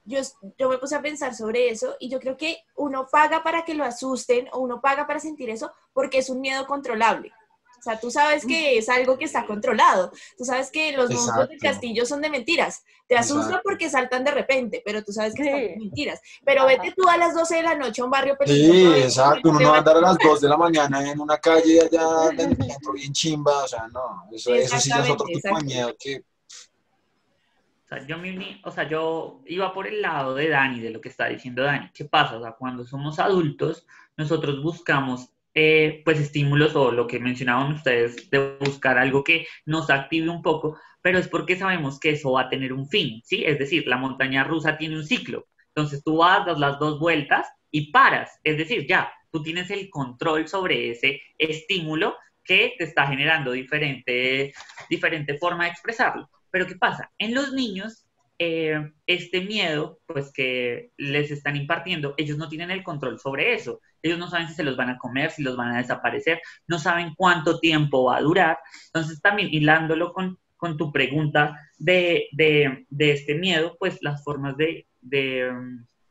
yo, 0.02 0.18
yo 0.58 0.68
me 0.68 0.78
puse 0.78 0.96
a 0.96 1.00
pensar 1.00 1.32
sobre 1.32 1.68
eso 1.68 1.94
y 2.00 2.08
yo 2.08 2.18
creo 2.18 2.36
que 2.36 2.58
uno 2.74 3.06
paga 3.06 3.44
para 3.44 3.64
que 3.64 3.74
lo 3.74 3.84
asusten 3.84 4.48
o 4.50 4.58
uno 4.58 4.80
paga 4.80 5.06
para 5.06 5.20
sentir 5.20 5.48
eso 5.48 5.70
porque 5.92 6.18
es 6.18 6.28
un 6.28 6.40
miedo 6.40 6.66
controlable. 6.66 7.30
O 7.78 7.82
sea, 7.82 7.98
tú 7.98 8.10
sabes 8.10 8.44
que 8.44 8.78
es 8.78 8.88
algo 8.88 9.18
que 9.18 9.24
está 9.24 9.46
controlado. 9.46 10.10
Tú 10.36 10.44
sabes 10.44 10.70
que 10.70 10.92
los 10.92 11.10
monstruos 11.10 11.48
del 11.48 11.58
castillo 11.58 12.04
son 12.04 12.20
de 12.20 12.30
mentiras. 12.30 12.84
Te 13.06 13.16
asustan 13.16 13.60
porque 13.62 13.88
saltan 13.88 14.24
de 14.24 14.32
repente, 14.32 14.82
pero 14.84 15.02
tú 15.02 15.12
sabes 15.12 15.34
que 15.34 15.44
son 15.44 15.52
de 15.52 15.76
mentiras. 15.78 16.20
Pero 16.44 16.66
vete 16.66 16.92
tú 16.96 17.08
a 17.08 17.16
las 17.16 17.34
12 17.34 17.56
de 17.56 17.62
la 17.62 17.74
noche 17.74 18.02
a 18.02 18.04
un 18.04 18.10
barrio 18.10 18.36
peligroso. 18.36 18.94
Sí, 18.94 19.02
exacto. 19.02 19.48
Uno 19.48 19.60
no 19.60 19.70
va 19.70 19.76
a 19.76 19.78
andar 19.78 19.96
a 19.96 20.00
las 20.00 20.18
2 20.18 20.40
de 20.40 20.48
la 20.48 20.56
mañana 20.56 21.10
en 21.10 21.20
una 21.20 21.38
calle 21.38 21.80
allá 21.80 22.30
dentro 22.36 22.92
bien 22.92 23.12
chimba. 23.12 23.64
O 23.64 23.68
sea, 23.68 23.86
no. 23.88 24.28
Eso, 24.32 24.54
eso 24.54 24.78
sí 24.78 24.90
es 24.90 25.10
otro 25.10 25.26
tipo 25.26 25.56
de 25.56 25.64
miedo 25.64 25.94
que 25.98 26.22
o 27.84 27.88
sea, 27.88 28.06
yo 28.06 28.18
me 28.18 28.60
o 28.64 28.70
sea, 28.70 28.86
yo 28.86 29.40
iba 29.46 29.72
por 29.72 29.86
el 29.86 30.02
lado 30.02 30.34
de 30.34 30.50
Dani, 30.50 30.80
de 30.80 30.90
lo 30.90 31.00
que 31.00 31.08
está 31.08 31.26
diciendo 31.28 31.62
Dani. 31.62 31.90
¿Qué 31.94 32.04
pasa? 32.04 32.36
O 32.36 32.42
sea, 32.42 32.52
cuando 32.52 32.84
somos 32.84 33.18
adultos, 33.18 33.86
nosotros 34.14 34.62
buscamos 34.62 35.30
eh, 35.60 36.02
pues 36.04 36.20
estímulos 36.20 36.76
o 36.76 36.92
lo 36.92 37.08
que 37.08 37.18
mencionaban 37.18 37.72
ustedes 37.72 38.30
de 38.30 38.56
buscar 38.60 38.96
algo 38.96 39.24
que 39.24 39.48
nos 39.66 39.90
active 39.90 40.28
un 40.28 40.40
poco, 40.40 40.78
pero 41.02 41.18
es 41.18 41.26
porque 41.26 41.56
sabemos 41.56 41.98
que 41.98 42.10
eso 42.10 42.30
va 42.30 42.42
a 42.42 42.48
tener 42.48 42.72
un 42.72 42.88
fin, 42.88 43.20
¿sí? 43.24 43.42
Es 43.44 43.58
decir, 43.58 43.88
la 43.88 43.96
montaña 43.96 44.44
rusa 44.44 44.78
tiene 44.78 44.94
un 44.94 45.04
ciclo. 45.04 45.48
Entonces 45.74 46.04
tú 46.04 46.18
vas, 46.18 46.46
das 46.46 46.60
las 46.60 46.78
dos 46.78 47.00
vueltas 47.00 47.48
y 47.72 47.90
paras. 47.90 48.38
Es 48.44 48.56
decir, 48.56 48.86
ya, 48.86 49.12
tú 49.32 49.42
tienes 49.42 49.68
el 49.70 49.90
control 49.90 50.46
sobre 50.46 50.92
ese 50.92 51.20
estímulo 51.36 52.14
que 52.44 52.76
te 52.78 52.84
está 52.84 53.08
generando 53.08 53.50
diferente, 53.50 54.52
diferente 54.88 55.38
forma 55.38 55.64
de 55.64 55.70
expresarlo. 55.70 56.30
Pero 56.52 56.68
¿qué 56.68 56.76
pasa? 56.76 57.10
En 57.18 57.34
los 57.34 57.52
niños, 57.52 58.06
eh, 58.38 58.92
este 59.06 59.40
miedo, 59.40 60.00
pues 60.06 60.32
que 60.32 60.92
les 60.96 61.30
están 61.30 61.56
impartiendo, 61.56 62.14
ellos 62.16 62.38
no 62.38 62.48
tienen 62.48 62.70
el 62.70 62.84
control 62.84 63.18
sobre 63.18 63.54
eso. 63.54 63.80
Ellos 64.02 64.18
no 64.18 64.28
saben 64.28 64.48
si 64.48 64.54
se 64.54 64.62
los 64.62 64.76
van 64.76 64.90
a 64.90 64.98
comer, 64.98 65.30
si 65.30 65.42
los 65.42 65.56
van 65.56 65.74
a 65.74 65.78
desaparecer, 65.78 66.40
no 66.66 66.78
saben 66.78 67.14
cuánto 67.16 67.58
tiempo 67.58 68.04
va 68.04 68.18
a 68.18 68.22
durar. 68.22 68.58
Entonces, 68.86 69.20
también 69.20 69.48
hilándolo 69.52 70.12
con, 70.12 70.38
con 70.56 70.76
tu 70.76 70.92
pregunta 70.92 71.56
de, 71.78 72.28
de, 72.32 72.86
de, 72.88 73.12
este 73.12 73.34
miedo, 73.34 73.76
pues 73.78 73.98
las 74.02 74.22
formas 74.22 74.56
de, 74.56 74.86
de, 75.00 75.50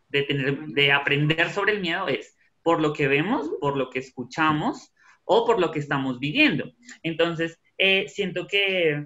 de, 0.10 0.24
tener, 0.24 0.60
de 0.68 0.92
aprender 0.92 1.50
sobre 1.52 1.74
el 1.74 1.82
miedo 1.82 2.08
es 2.10 2.36
por 2.62 2.82
lo 2.82 2.92
que 2.92 3.08
vemos, 3.08 3.50
por 3.62 3.78
lo 3.78 3.90
que 3.90 4.00
escuchamos 4.00 4.94
o 5.24 5.46
por 5.46 5.60
lo 5.60 5.72
que 5.72 5.80
estamos 5.80 6.20
viviendo. 6.20 6.72
Entonces, 7.04 7.60
eh, 7.78 8.08
siento 8.10 8.48
que, 8.48 9.06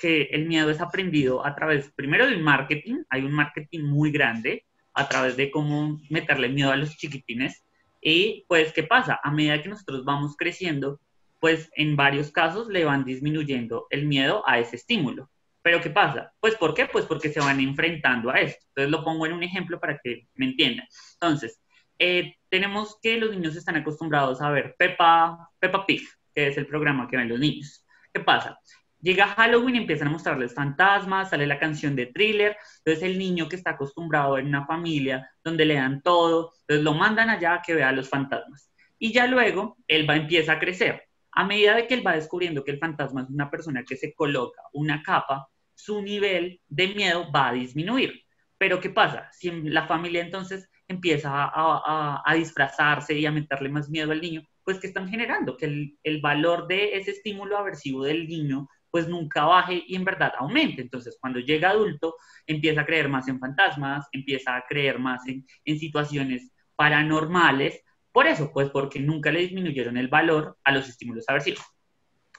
que, 0.00 0.28
el 0.30 0.46
miedo 0.46 0.70
es 0.70 0.80
aprendido 0.80 1.44
a 1.44 1.54
través, 1.54 1.90
primero 1.94 2.26
del 2.26 2.42
marketing, 2.42 3.02
hay 3.10 3.22
un 3.22 3.32
marketing 3.32 3.80
muy 3.80 4.10
grande 4.10 4.64
a 4.94 5.08
través 5.08 5.36
de 5.36 5.50
cómo 5.50 6.00
meterle 6.10 6.48
miedo 6.48 6.70
a 6.70 6.76
los 6.76 6.96
chiquitines. 6.96 7.64
Y 8.00 8.44
pues, 8.48 8.72
¿qué 8.72 8.84
pasa? 8.84 9.20
A 9.22 9.30
medida 9.30 9.60
que 9.62 9.68
nosotros 9.68 10.04
vamos 10.04 10.36
creciendo, 10.36 11.00
pues 11.40 11.70
en 11.74 11.96
varios 11.96 12.30
casos 12.30 12.68
le 12.68 12.84
van 12.84 13.04
disminuyendo 13.04 13.86
el 13.90 14.06
miedo 14.06 14.42
a 14.46 14.58
ese 14.58 14.76
estímulo. 14.76 15.30
Pero 15.62 15.80
¿qué 15.80 15.90
pasa? 15.90 16.32
Pues 16.40 16.54
¿por 16.56 16.74
qué? 16.74 16.86
Pues 16.86 17.06
porque 17.06 17.30
se 17.30 17.40
van 17.40 17.58
enfrentando 17.58 18.30
a 18.30 18.40
esto. 18.40 18.64
Entonces 18.68 18.90
lo 18.90 19.04
pongo 19.04 19.26
en 19.26 19.32
un 19.32 19.42
ejemplo 19.42 19.80
para 19.80 19.98
que 19.98 20.28
me 20.34 20.46
entiendan. 20.46 20.86
Entonces, 21.14 21.60
eh, 21.98 22.34
tenemos 22.48 22.98
que 23.02 23.16
los 23.18 23.30
niños 23.30 23.56
están 23.56 23.76
acostumbrados 23.76 24.40
a 24.42 24.50
ver 24.50 24.74
Peppa, 24.78 25.50
Peppa 25.58 25.86
Pig, 25.86 26.02
que 26.34 26.48
es 26.48 26.58
el 26.58 26.66
programa 26.66 27.08
que 27.08 27.16
ven 27.16 27.28
los 27.28 27.40
niños. 27.40 27.84
¿Qué 28.12 28.20
pasa? 28.20 28.58
Llega 29.04 29.26
Halloween 29.26 29.74
y 29.74 29.78
empiezan 29.80 30.08
a 30.08 30.12
mostrarles 30.12 30.54
fantasmas, 30.54 31.28
sale 31.28 31.46
la 31.46 31.58
canción 31.58 31.94
de 31.94 32.06
thriller, 32.06 32.56
entonces 32.78 33.02
el 33.02 33.18
niño 33.18 33.50
que 33.50 33.56
está 33.56 33.72
acostumbrado 33.72 34.38
en 34.38 34.46
una 34.46 34.64
familia 34.64 35.30
donde 35.44 35.66
le 35.66 35.74
dan 35.74 36.00
todo, 36.00 36.54
entonces 36.60 36.82
lo 36.82 36.94
mandan 36.94 37.28
allá 37.28 37.56
a 37.56 37.60
que 37.60 37.74
vea 37.74 37.92
los 37.92 38.08
fantasmas. 38.08 38.72
Y 38.98 39.12
ya 39.12 39.26
luego 39.26 39.76
él 39.88 40.08
va 40.08 40.16
empieza 40.16 40.52
a 40.52 40.58
crecer. 40.58 41.02
A 41.32 41.44
medida 41.44 41.76
de 41.76 41.86
que 41.86 41.92
él 41.92 42.06
va 42.06 42.14
descubriendo 42.14 42.64
que 42.64 42.70
el 42.70 42.78
fantasma 42.78 43.20
es 43.20 43.28
una 43.28 43.50
persona 43.50 43.84
que 43.84 43.96
se 43.96 44.14
coloca 44.14 44.62
una 44.72 45.02
capa, 45.02 45.48
su 45.74 46.00
nivel 46.00 46.62
de 46.68 46.88
miedo 46.88 47.30
va 47.30 47.50
a 47.50 47.52
disminuir. 47.52 48.22
Pero 48.56 48.80
¿qué 48.80 48.88
pasa? 48.88 49.28
Si 49.32 49.50
la 49.50 49.86
familia 49.86 50.22
entonces 50.22 50.70
empieza 50.88 51.52
a, 51.54 52.34
disfrazarse 52.34 53.12
y 53.12 53.26
a 53.26 53.32
meterle 53.32 53.68
más 53.68 53.90
miedo 53.90 54.12
al 54.12 54.22
niño, 54.22 54.44
pues 54.62 54.78
¿qué 54.78 54.86
están 54.86 55.10
generando? 55.10 55.58
Que 55.58 55.66
el, 55.66 55.98
el, 56.02 56.22
valor 56.22 56.66
de 56.68 56.96
ese 56.96 57.10
estímulo 57.10 57.58
aversivo 57.58 58.02
del 58.02 58.26
niño 58.26 58.66
pues 58.94 59.08
nunca 59.08 59.44
baje 59.44 59.82
y 59.88 59.96
en 59.96 60.04
verdad 60.04 60.34
aumente. 60.38 60.80
Entonces, 60.80 61.18
cuando 61.20 61.40
llega 61.40 61.70
adulto, 61.70 62.14
empieza 62.46 62.82
a 62.82 62.86
creer 62.86 63.08
más 63.08 63.26
en 63.26 63.40
fantasmas, 63.40 64.06
empieza 64.12 64.54
a 64.54 64.64
creer 64.68 65.00
más 65.00 65.26
en, 65.26 65.44
en 65.64 65.80
situaciones 65.80 66.52
paranormales. 66.76 67.82
Por 68.12 68.28
eso, 68.28 68.52
pues 68.52 68.70
porque 68.70 69.00
nunca 69.00 69.32
le 69.32 69.40
disminuyeron 69.40 69.96
el 69.96 70.06
valor 70.06 70.58
a 70.62 70.70
los 70.70 70.88
estímulos 70.88 71.24
aversivos. 71.26 71.64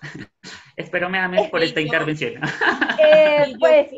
Espero 0.78 1.10
me 1.10 1.20
ames 1.20 1.50
por 1.50 1.62
esta 1.62 1.82
intervención. 1.82 2.42
Eh, 3.00 3.54
pues, 3.60 3.90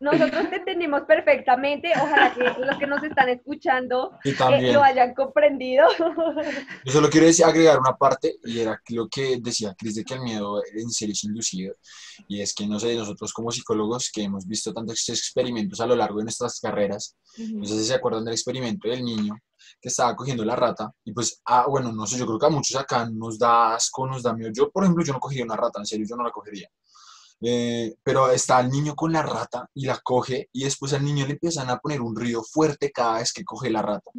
Nosotros 0.00 0.48
te 0.48 0.56
entendimos 0.56 1.02
perfectamente. 1.02 1.92
Ojalá 1.96 2.32
que 2.32 2.44
los 2.64 2.78
que 2.78 2.86
nos 2.86 3.02
están 3.02 3.28
escuchando 3.28 4.12
eh, 4.24 4.72
lo 4.72 4.82
hayan 4.82 5.12
comprendido. 5.14 5.86
yo 6.84 6.92
solo 6.92 7.10
quiero 7.10 7.26
decir, 7.26 7.44
agregar 7.44 7.78
una 7.80 7.96
parte, 7.96 8.36
y 8.44 8.60
era 8.60 8.80
lo 8.90 9.08
que 9.08 9.38
decía 9.40 9.74
Cris, 9.76 9.96
de 9.96 10.04
que 10.04 10.14
el 10.14 10.20
miedo 10.20 10.62
en 10.72 10.90
serio 10.90 11.12
es 11.12 11.24
inducido, 11.24 11.74
y 12.28 12.40
es 12.40 12.54
que, 12.54 12.66
no 12.66 12.78
sé, 12.78 12.94
nosotros 12.94 13.32
como 13.32 13.50
psicólogos 13.50 14.10
que 14.12 14.22
hemos 14.22 14.46
visto 14.46 14.72
tantos 14.72 15.08
experimentos 15.08 15.80
a 15.80 15.86
lo 15.86 15.96
largo 15.96 16.18
de 16.18 16.24
nuestras 16.24 16.60
carreras, 16.60 17.16
no 17.36 17.64
sé 17.64 17.78
si 17.78 17.84
se 17.84 17.94
acuerdan 17.94 18.24
del 18.24 18.34
experimento 18.34 18.88
del 18.88 19.04
niño 19.04 19.34
que 19.80 19.88
estaba 19.88 20.14
cogiendo 20.14 20.44
la 20.44 20.56
rata, 20.56 20.92
y 21.04 21.12
pues, 21.12 21.40
ah, 21.46 21.66
bueno, 21.68 21.92
no 21.92 22.06
sé, 22.06 22.18
yo 22.18 22.26
creo 22.26 22.38
que 22.38 22.46
a 22.46 22.50
muchos 22.50 22.80
acá 22.80 23.08
nos 23.10 23.38
da 23.38 23.74
asco, 23.74 24.06
nos 24.06 24.22
da 24.22 24.32
miedo. 24.32 24.50
Yo, 24.52 24.70
por 24.70 24.84
ejemplo, 24.84 25.04
yo 25.04 25.12
no 25.12 25.20
cogería 25.20 25.44
una 25.44 25.56
rata, 25.56 25.80
en 25.80 25.86
serio, 25.86 26.06
yo 26.08 26.16
no 26.16 26.24
la 26.24 26.30
cogería. 26.30 26.68
Eh, 27.40 27.94
pero 28.02 28.30
está 28.32 28.60
el 28.60 28.68
niño 28.68 28.96
con 28.96 29.12
la 29.12 29.22
rata 29.22 29.70
y 29.74 29.86
la 29.86 29.98
coge 29.98 30.48
y 30.52 30.64
después 30.64 30.92
al 30.92 31.04
niño 31.04 31.24
le 31.24 31.34
empiezan 31.34 31.70
a 31.70 31.78
poner 31.78 32.00
un 32.00 32.16
ruido 32.16 32.42
fuerte 32.42 32.90
cada 32.90 33.18
vez 33.20 33.32
que 33.32 33.44
coge 33.44 33.70
la 33.70 33.80
rata. 33.80 34.10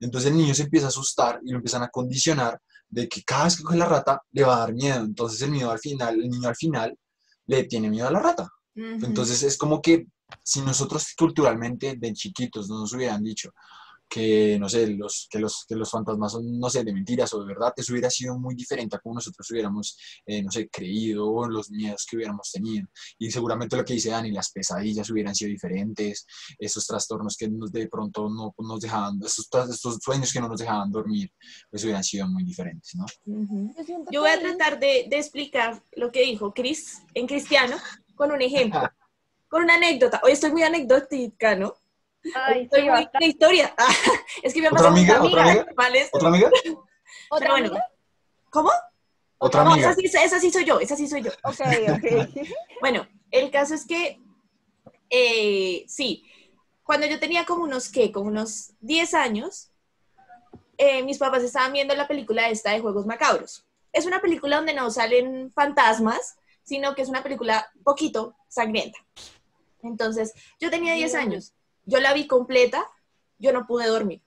Entonces 0.00 0.30
el 0.30 0.36
niño 0.36 0.54
se 0.54 0.64
empieza 0.64 0.86
a 0.86 0.88
asustar 0.88 1.40
y 1.44 1.50
lo 1.50 1.56
empiezan 1.56 1.82
a 1.82 1.88
condicionar 1.88 2.60
de 2.90 3.08
que 3.08 3.22
cada 3.22 3.44
vez 3.44 3.56
que 3.56 3.62
coge 3.62 3.78
la 3.78 3.86
rata 3.86 4.22
le 4.32 4.44
va 4.44 4.56
a 4.56 4.60
dar 4.60 4.74
miedo. 4.74 5.02
Entonces 5.02 5.40
el 5.42 5.50
miedo 5.50 5.70
al 5.70 5.78
final, 5.78 6.20
el 6.20 6.28
niño 6.28 6.48
al 6.48 6.56
final 6.56 6.98
le 7.46 7.64
tiene 7.64 7.88
miedo 7.88 8.08
a 8.08 8.12
la 8.12 8.20
rata. 8.20 8.50
Entonces 8.74 9.42
es 9.42 9.56
como 9.56 9.80
que 9.80 10.06
si 10.44 10.60
nosotros 10.60 11.06
culturalmente 11.16 11.96
de 11.96 12.12
chiquitos 12.12 12.68
no 12.68 12.80
nos 12.80 12.92
hubieran 12.92 13.24
dicho 13.24 13.50
que, 14.08 14.58
no 14.58 14.68
sé, 14.68 14.86
los, 14.88 15.28
que, 15.30 15.38
los, 15.38 15.64
que 15.68 15.74
los 15.74 15.90
fantasmas 15.90 16.32
son, 16.32 16.58
no 16.58 16.70
sé, 16.70 16.82
de 16.82 16.92
mentiras 16.92 17.32
o 17.34 17.40
de 17.40 17.46
verdad, 17.46 17.72
eso 17.76 17.92
hubiera 17.92 18.10
sido 18.10 18.38
muy 18.38 18.54
diferente 18.54 18.96
a 18.96 18.98
como 18.98 19.16
nosotros 19.16 19.48
hubiéramos, 19.50 19.98
eh, 20.26 20.42
no 20.42 20.50
sé, 20.50 20.68
creído 20.68 21.28
o 21.28 21.48
los 21.48 21.70
miedos 21.70 22.06
que 22.08 22.16
hubiéramos 22.16 22.50
tenido. 22.52 22.88
Y 23.18 23.30
seguramente 23.30 23.76
lo 23.76 23.84
que 23.84 23.94
dice 23.94 24.10
Dani, 24.10 24.30
las 24.30 24.50
pesadillas 24.50 25.10
hubieran 25.10 25.34
sido 25.34 25.50
diferentes, 25.50 26.26
esos 26.58 26.86
trastornos 26.86 27.36
que 27.36 27.48
nos, 27.48 27.70
de 27.70 27.88
pronto 27.88 28.28
no 28.28 28.54
nos 28.58 28.80
dejaban, 28.80 29.20
esos, 29.24 29.48
estos 29.70 29.98
sueños 30.02 30.32
que 30.32 30.40
no 30.40 30.48
nos 30.48 30.60
dejaban 30.60 30.90
dormir, 30.90 31.30
pues 31.70 31.84
hubieran 31.84 32.04
sido 32.04 32.26
muy 32.28 32.44
diferentes, 32.44 32.94
¿no? 32.94 33.04
Yo 33.76 33.84
siento 33.84 34.10
Yo 34.10 34.20
voy 34.22 34.30
a 34.30 34.40
tratar 34.40 34.78
de, 34.80 35.06
de 35.08 35.18
explicar 35.18 35.82
lo 35.92 36.10
que 36.10 36.22
dijo 36.22 36.52
Cris 36.54 37.02
en 37.14 37.26
cristiano 37.26 37.76
con 38.14 38.32
un 38.32 38.42
ejemplo, 38.42 38.80
con 39.48 39.62
una 39.62 39.74
anécdota. 39.74 40.20
Hoy 40.24 40.32
estoy 40.32 40.50
muy 40.50 40.62
anecdótica, 40.62 41.54
¿no? 41.54 41.74
Ay, 42.34 42.62
Estoy 42.62 42.82
sí, 42.82 42.88
muy 42.90 43.08
historia. 43.20 43.74
es 44.42 44.52
que 44.54 44.60
me 44.60 44.68
ha 44.68 44.70
¿Otra 44.70 44.90
pasado 44.90 44.94
con 44.94 44.98
amiga? 44.98 45.22
¿Otra 45.22 45.42
amiga? 45.42 46.08
¿Otra 46.12 46.28
amiga? 46.28 46.50
¿Otra 47.30 47.50
bueno, 47.50 47.66
amiga? 47.68 47.84
¿cómo? 48.50 48.70
¿Otra 49.38 49.64
No, 49.64 49.72
amiga? 49.72 49.90
esa 49.90 49.94
sí, 50.00 50.04
esa 50.06 50.40
sí 50.40 50.50
soy 50.50 50.64
yo, 50.64 50.80
esa 50.80 50.96
sí 50.96 51.06
soy 51.06 51.22
yo. 51.22 51.30
Ok, 51.44 51.60
ok. 51.90 52.46
Bueno, 52.80 53.06
el 53.30 53.50
caso 53.50 53.74
es 53.74 53.86
que, 53.86 54.20
eh, 55.10 55.84
sí, 55.88 56.24
cuando 56.82 57.06
yo 57.06 57.18
tenía 57.20 57.44
como 57.44 57.64
unos, 57.64 57.90
¿qué? 57.90 58.10
Como 58.12 58.28
unos 58.28 58.72
10 58.80 59.14
años, 59.14 59.70
eh, 60.76 61.02
mis 61.02 61.18
papás 61.18 61.42
estaban 61.42 61.72
viendo 61.72 61.94
la 61.94 62.08
película 62.08 62.48
esta 62.48 62.72
de 62.72 62.80
Juegos 62.80 63.06
Macabros. 63.06 63.66
Es 63.92 64.06
una 64.06 64.20
película 64.20 64.56
donde 64.56 64.74
no 64.74 64.90
salen 64.90 65.50
fantasmas, 65.52 66.36
sino 66.62 66.94
que 66.94 67.02
es 67.02 67.08
una 67.08 67.22
película 67.22 67.68
poquito 67.84 68.36
sangrienta. 68.48 68.98
Entonces, 69.82 70.32
yo 70.60 70.70
tenía 70.70 70.94
10 70.94 71.14
años, 71.14 71.54
yo 71.88 72.00
la 72.00 72.12
vi 72.12 72.26
completa, 72.26 72.86
yo 73.38 73.52
no 73.52 73.66
pude 73.66 73.86
dormir 73.86 74.22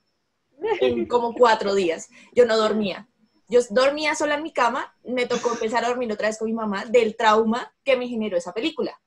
en 0.80 1.06
como 1.08 1.32
cuatro 1.32 1.74
días. 1.74 2.08
Yo 2.34 2.44
no 2.44 2.56
dormía. 2.56 3.08
Yo 3.48 3.60
dormía 3.70 4.14
sola 4.14 4.34
en 4.34 4.42
mi 4.42 4.52
cama, 4.52 4.94
me 5.04 5.26
tocó 5.26 5.52
empezar 5.52 5.84
a 5.84 5.88
dormir 5.88 6.10
otra 6.12 6.28
vez 6.28 6.38
con 6.38 6.46
mi 6.46 6.54
mamá 6.54 6.86
del 6.86 7.16
trauma 7.16 7.72
que 7.84 7.96
me 7.96 8.08
generó 8.08 8.36
esa 8.36 8.52
película. 8.52 9.00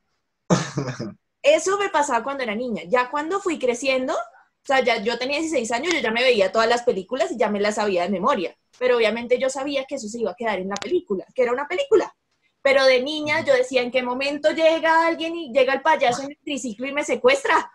Eso 1.42 1.78
me 1.78 1.90
pasaba 1.90 2.24
cuando 2.24 2.44
era 2.44 2.56
niña. 2.56 2.84
Ya 2.88 3.10
cuando 3.10 3.40
fui 3.40 3.60
creciendo, 3.60 4.14
o 4.14 4.66
sea, 4.66 4.82
ya 4.82 4.98
yo 4.98 5.18
tenía 5.18 5.40
16 5.40 5.72
años, 5.72 5.94
yo 5.94 6.00
ya 6.00 6.12
me 6.12 6.24
veía 6.24 6.52
todas 6.52 6.70
las 6.70 6.84
películas 6.84 7.32
y 7.32 7.38
ya 7.38 7.50
me 7.50 7.60
las 7.60 7.76
sabía 7.76 8.04
de 8.04 8.10
memoria. 8.10 8.56
Pero 8.80 8.98
obviamente 8.98 9.38
yo 9.38 9.50
sabía 9.50 9.86
que 9.86 9.96
eso 9.96 10.08
se 10.08 10.20
iba 10.20 10.32
a 10.32 10.36
quedar 10.36 10.60
en 10.60 10.70
la 10.70 10.76
película, 10.76 11.26
que 11.34 11.44
era 11.44 11.52
una 11.52 11.68
película. 11.68 12.16
Pero 12.62 12.86
de 12.86 13.02
niña 13.02 13.44
yo 13.44 13.54
decía, 13.54 13.82
¿en 13.82 13.92
qué 13.92 14.02
momento 14.02 14.52
llega 14.52 15.06
alguien 15.08 15.36
y 15.36 15.52
llega 15.52 15.74
el 15.74 15.82
payaso 15.82 16.24
en 16.24 16.32
el 16.32 16.38
triciclo 16.44 16.88
y 16.88 16.94
me 16.94 17.04
secuestra? 17.04 17.72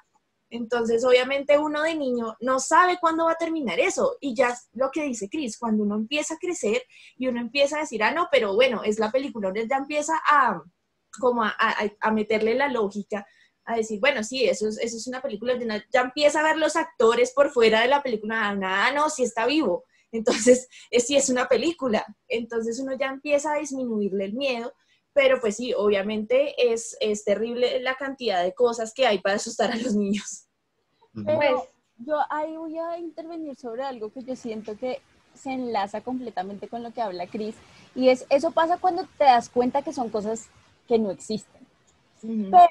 Entonces, 0.51 1.05
obviamente 1.05 1.59
uno 1.59 1.83
de 1.83 1.95
niño 1.95 2.37
no 2.41 2.59
sabe 2.59 2.99
cuándo 3.01 3.27
va 3.27 3.33
a 3.33 3.37
terminar 3.37 3.79
eso. 3.81 4.17
Y 4.21 4.35
ya 4.35 4.57
lo 4.73 4.91
que 4.91 5.05
dice 5.05 5.29
Chris, 5.31 5.57
cuando 5.59 5.85
uno 5.85 5.95
empieza 5.97 6.35
a 6.35 6.39
crecer 6.39 6.83
y 7.17 7.29
uno 7.29 7.41
empieza 7.41 7.77
a 7.77 7.81
decir, 7.81 8.03
ah, 8.03 8.13
no, 8.13 8.29
pero 8.33 8.55
bueno, 8.55 8.83
es 8.85 8.99
la 8.99 9.11
película, 9.13 9.49
uno 9.51 9.63
ya 9.63 9.77
empieza 9.77 10.15
a, 10.29 10.61
como 11.21 11.45
a, 11.45 11.55
a- 12.01 12.11
meterle 12.13 12.55
la 12.55 12.69
lógica, 12.69 13.27
a 13.65 13.77
decir, 13.77 14.01
bueno, 14.01 14.23
sí, 14.25 14.45
eso 14.45 14.69
es, 14.69 14.79
eso 14.79 14.97
es 14.97 15.07
una 15.07 15.21
película, 15.23 15.55
ya 15.93 16.01
empieza 16.01 16.41
a 16.41 16.43
ver 16.43 16.57
los 16.57 16.77
actores 16.77 17.33
por 17.33 17.51
fuera 17.51 17.81
de 17.83 17.89
la 17.89 18.03
película, 18.03 18.49
ah, 18.51 18.91
no, 18.93 19.11
sí 19.11 19.23
está 19.23 19.47
vivo. 19.47 19.85
Entonces, 20.13 20.69
es, 20.91 21.07
sí 21.07 21.17
es 21.17 21.29
una 21.29 21.49
película. 21.49 22.05
Entonces 22.29 22.81
uno 22.81 22.97
ya 22.99 23.07
empieza 23.09 23.53
a 23.53 23.59
disminuirle 23.59 24.25
el 24.27 24.35
miedo, 24.35 24.73
pero 25.13 25.41
pues 25.41 25.57
sí, 25.57 25.73
obviamente 25.75 26.73
es, 26.73 26.97
es 27.01 27.25
terrible 27.25 27.81
la 27.81 27.97
cantidad 27.97 28.43
de 28.43 28.55
cosas 28.55 28.93
que 28.95 29.07
hay 29.07 29.19
para 29.19 29.37
asustar 29.37 29.73
a 29.73 29.77
los 29.77 29.95
niños. 29.95 30.47
Pero 31.15 31.37
Pues- 31.37 31.69
yo 31.99 32.17
ahí 32.31 32.57
voy 32.57 32.79
a 32.79 32.99
intervenir 32.99 33.57
sobre 33.57 33.83
algo 33.83 34.11
que 34.13 34.23
yo 34.23 34.35
siento 34.37 34.77
que 34.77 35.01
se 35.35 35.51
enlaza 35.53 36.01
completamente 36.01 36.69
con 36.69 36.83
lo 36.83 36.93
que 36.93 37.03
habla 37.03 37.27
Cris, 37.27 37.55
y 37.95 38.09
es, 38.09 38.27
eso 38.31 38.51
pasa 38.51 38.79
cuando 38.79 39.07
te 39.19 39.25
das 39.25 39.49
cuenta 39.49 39.83
que 39.83 39.93
son 39.93 40.09
cosas 40.11 40.49
que 40.89 40.99
no 40.99 41.11
existen. 41.11 41.61
Ujú. 42.23 42.51
Pero 42.51 42.69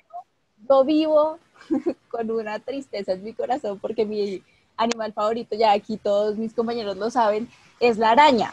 yo 0.67 0.83
vivo 0.83 1.39
con 2.09 2.31
una 2.31 2.59
tristeza 2.59 3.13
en 3.13 3.23
mi 3.23 3.33
corazón 3.33 3.79
porque 3.79 4.05
mi 4.05 4.43
animal 4.77 5.13
favorito, 5.13 5.55
ya 5.55 5.71
aquí 5.73 5.97
todos 5.97 6.37
mis 6.37 6.53
compañeros 6.53 6.97
lo 6.97 7.09
saben, 7.09 7.49
es 7.79 7.97
la 7.97 8.11
araña, 8.11 8.51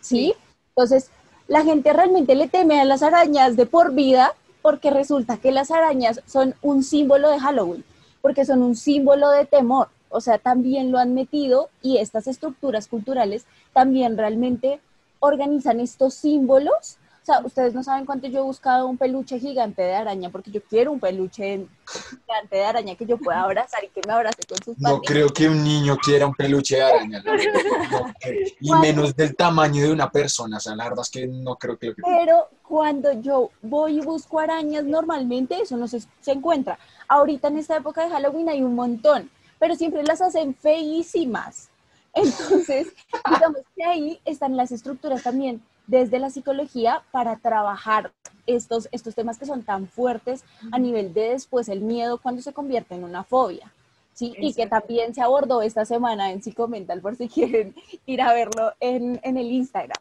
¿sí? 0.00 0.34
Entonces, 0.70 1.10
la 1.48 1.64
gente 1.64 1.92
realmente 1.92 2.34
le 2.36 2.46
teme 2.46 2.80
a 2.80 2.84
las 2.84 3.02
arañas 3.02 3.56
de 3.56 3.66
por 3.66 3.94
vida 3.94 4.34
porque 4.62 4.90
resulta 4.90 5.38
que 5.38 5.50
las 5.50 5.70
arañas 5.70 6.20
son 6.26 6.54
un 6.60 6.84
símbolo 6.84 7.30
de 7.30 7.40
Halloween, 7.40 7.84
porque 8.20 8.44
son 8.44 8.62
un 8.62 8.76
símbolo 8.76 9.30
de 9.30 9.46
temor. 9.46 9.88
O 10.10 10.20
sea, 10.20 10.38
también 10.38 10.92
lo 10.92 10.98
han 10.98 11.14
metido 11.14 11.70
y 11.82 11.98
estas 11.98 12.26
estructuras 12.26 12.86
culturales 12.86 13.46
también 13.72 14.18
realmente 14.18 14.80
organizan 15.20 15.80
estos 15.80 16.14
símbolos. 16.14 16.98
Sea, 17.28 17.40
ustedes 17.44 17.74
no 17.74 17.82
saben 17.82 18.06
cuánto 18.06 18.26
yo 18.26 18.38
he 18.38 18.42
buscado 18.42 18.86
un 18.86 18.96
peluche 18.96 19.38
gigante 19.38 19.82
de 19.82 19.94
araña, 19.94 20.30
porque 20.30 20.50
yo 20.50 20.62
quiero 20.62 20.92
un 20.92 20.98
peluche 20.98 21.66
gigante 21.86 22.56
de 22.56 22.64
araña 22.64 22.94
que 22.94 23.04
yo 23.04 23.18
pueda 23.18 23.42
abrazar 23.42 23.84
y 23.84 23.88
que 23.88 24.00
me 24.06 24.14
abrace 24.14 24.40
con 24.48 24.56
sus 24.64 24.78
No 24.78 24.94
patitas. 24.94 25.12
creo 25.12 25.28
que 25.28 25.46
un 25.46 25.62
niño 25.62 25.98
quiera 25.98 26.26
un 26.26 26.34
peluche 26.34 26.76
de 26.76 26.84
araña. 26.84 27.20
la 27.22 27.32
verdad. 27.32 27.52
No 27.90 28.14
creo. 28.18 28.48
y 28.60 28.72
menos 28.76 29.14
del 29.14 29.36
tamaño 29.36 29.82
de 29.82 29.92
una 29.92 30.10
persona. 30.10 30.56
O 30.56 30.60
sea, 30.60 30.74
la 30.74 30.84
verdad 30.84 31.02
es 31.02 31.10
que 31.10 31.26
no 31.26 31.56
creo 31.56 31.78
que... 31.78 31.92
Pero 32.02 32.48
cuando 32.62 33.12
yo 33.20 33.50
voy 33.60 33.98
y 33.98 34.00
busco 34.00 34.40
arañas, 34.40 34.84
normalmente 34.84 35.60
eso 35.60 35.76
no 35.76 35.86
se, 35.86 36.00
se 36.00 36.32
encuentra. 36.32 36.78
Ahorita 37.08 37.48
en 37.48 37.58
esta 37.58 37.76
época 37.76 38.04
de 38.04 38.10
Halloween 38.10 38.48
hay 38.48 38.62
un 38.62 38.74
montón, 38.74 39.30
pero 39.58 39.74
siempre 39.76 40.02
las 40.02 40.22
hacen 40.22 40.54
feísimas. 40.54 41.68
Entonces, 42.14 42.88
digamos 43.28 43.60
que 43.76 43.84
ahí 43.84 44.18
están 44.24 44.56
las 44.56 44.72
estructuras 44.72 45.22
también 45.22 45.60
desde 45.88 46.20
la 46.20 46.30
psicología 46.30 47.02
para 47.10 47.36
trabajar 47.36 48.12
estos, 48.46 48.88
estos 48.92 49.14
temas 49.16 49.38
que 49.38 49.46
son 49.46 49.62
tan 49.64 49.88
fuertes 49.88 50.44
a 50.70 50.78
nivel 50.78 51.12
de 51.12 51.30
después 51.30 51.68
el 51.68 51.80
miedo 51.80 52.18
cuando 52.18 52.40
se 52.42 52.52
convierte 52.52 52.94
en 52.94 53.02
una 53.04 53.24
fobia. 53.24 53.72
¿sí? 54.14 54.34
Y 54.38 54.54
que 54.54 54.66
también 54.66 55.14
se 55.14 55.20
abordó 55.22 55.62
esta 55.62 55.84
semana 55.84 56.30
en 56.32 56.42
Psicomental, 56.42 57.00
por 57.00 57.16
si 57.16 57.28
quieren 57.34 57.74
ir 58.06 58.22
a 58.22 58.32
verlo 58.32 58.72
en, 58.80 59.18
en 59.22 59.36
el 59.36 59.50
Instagram. 59.50 60.00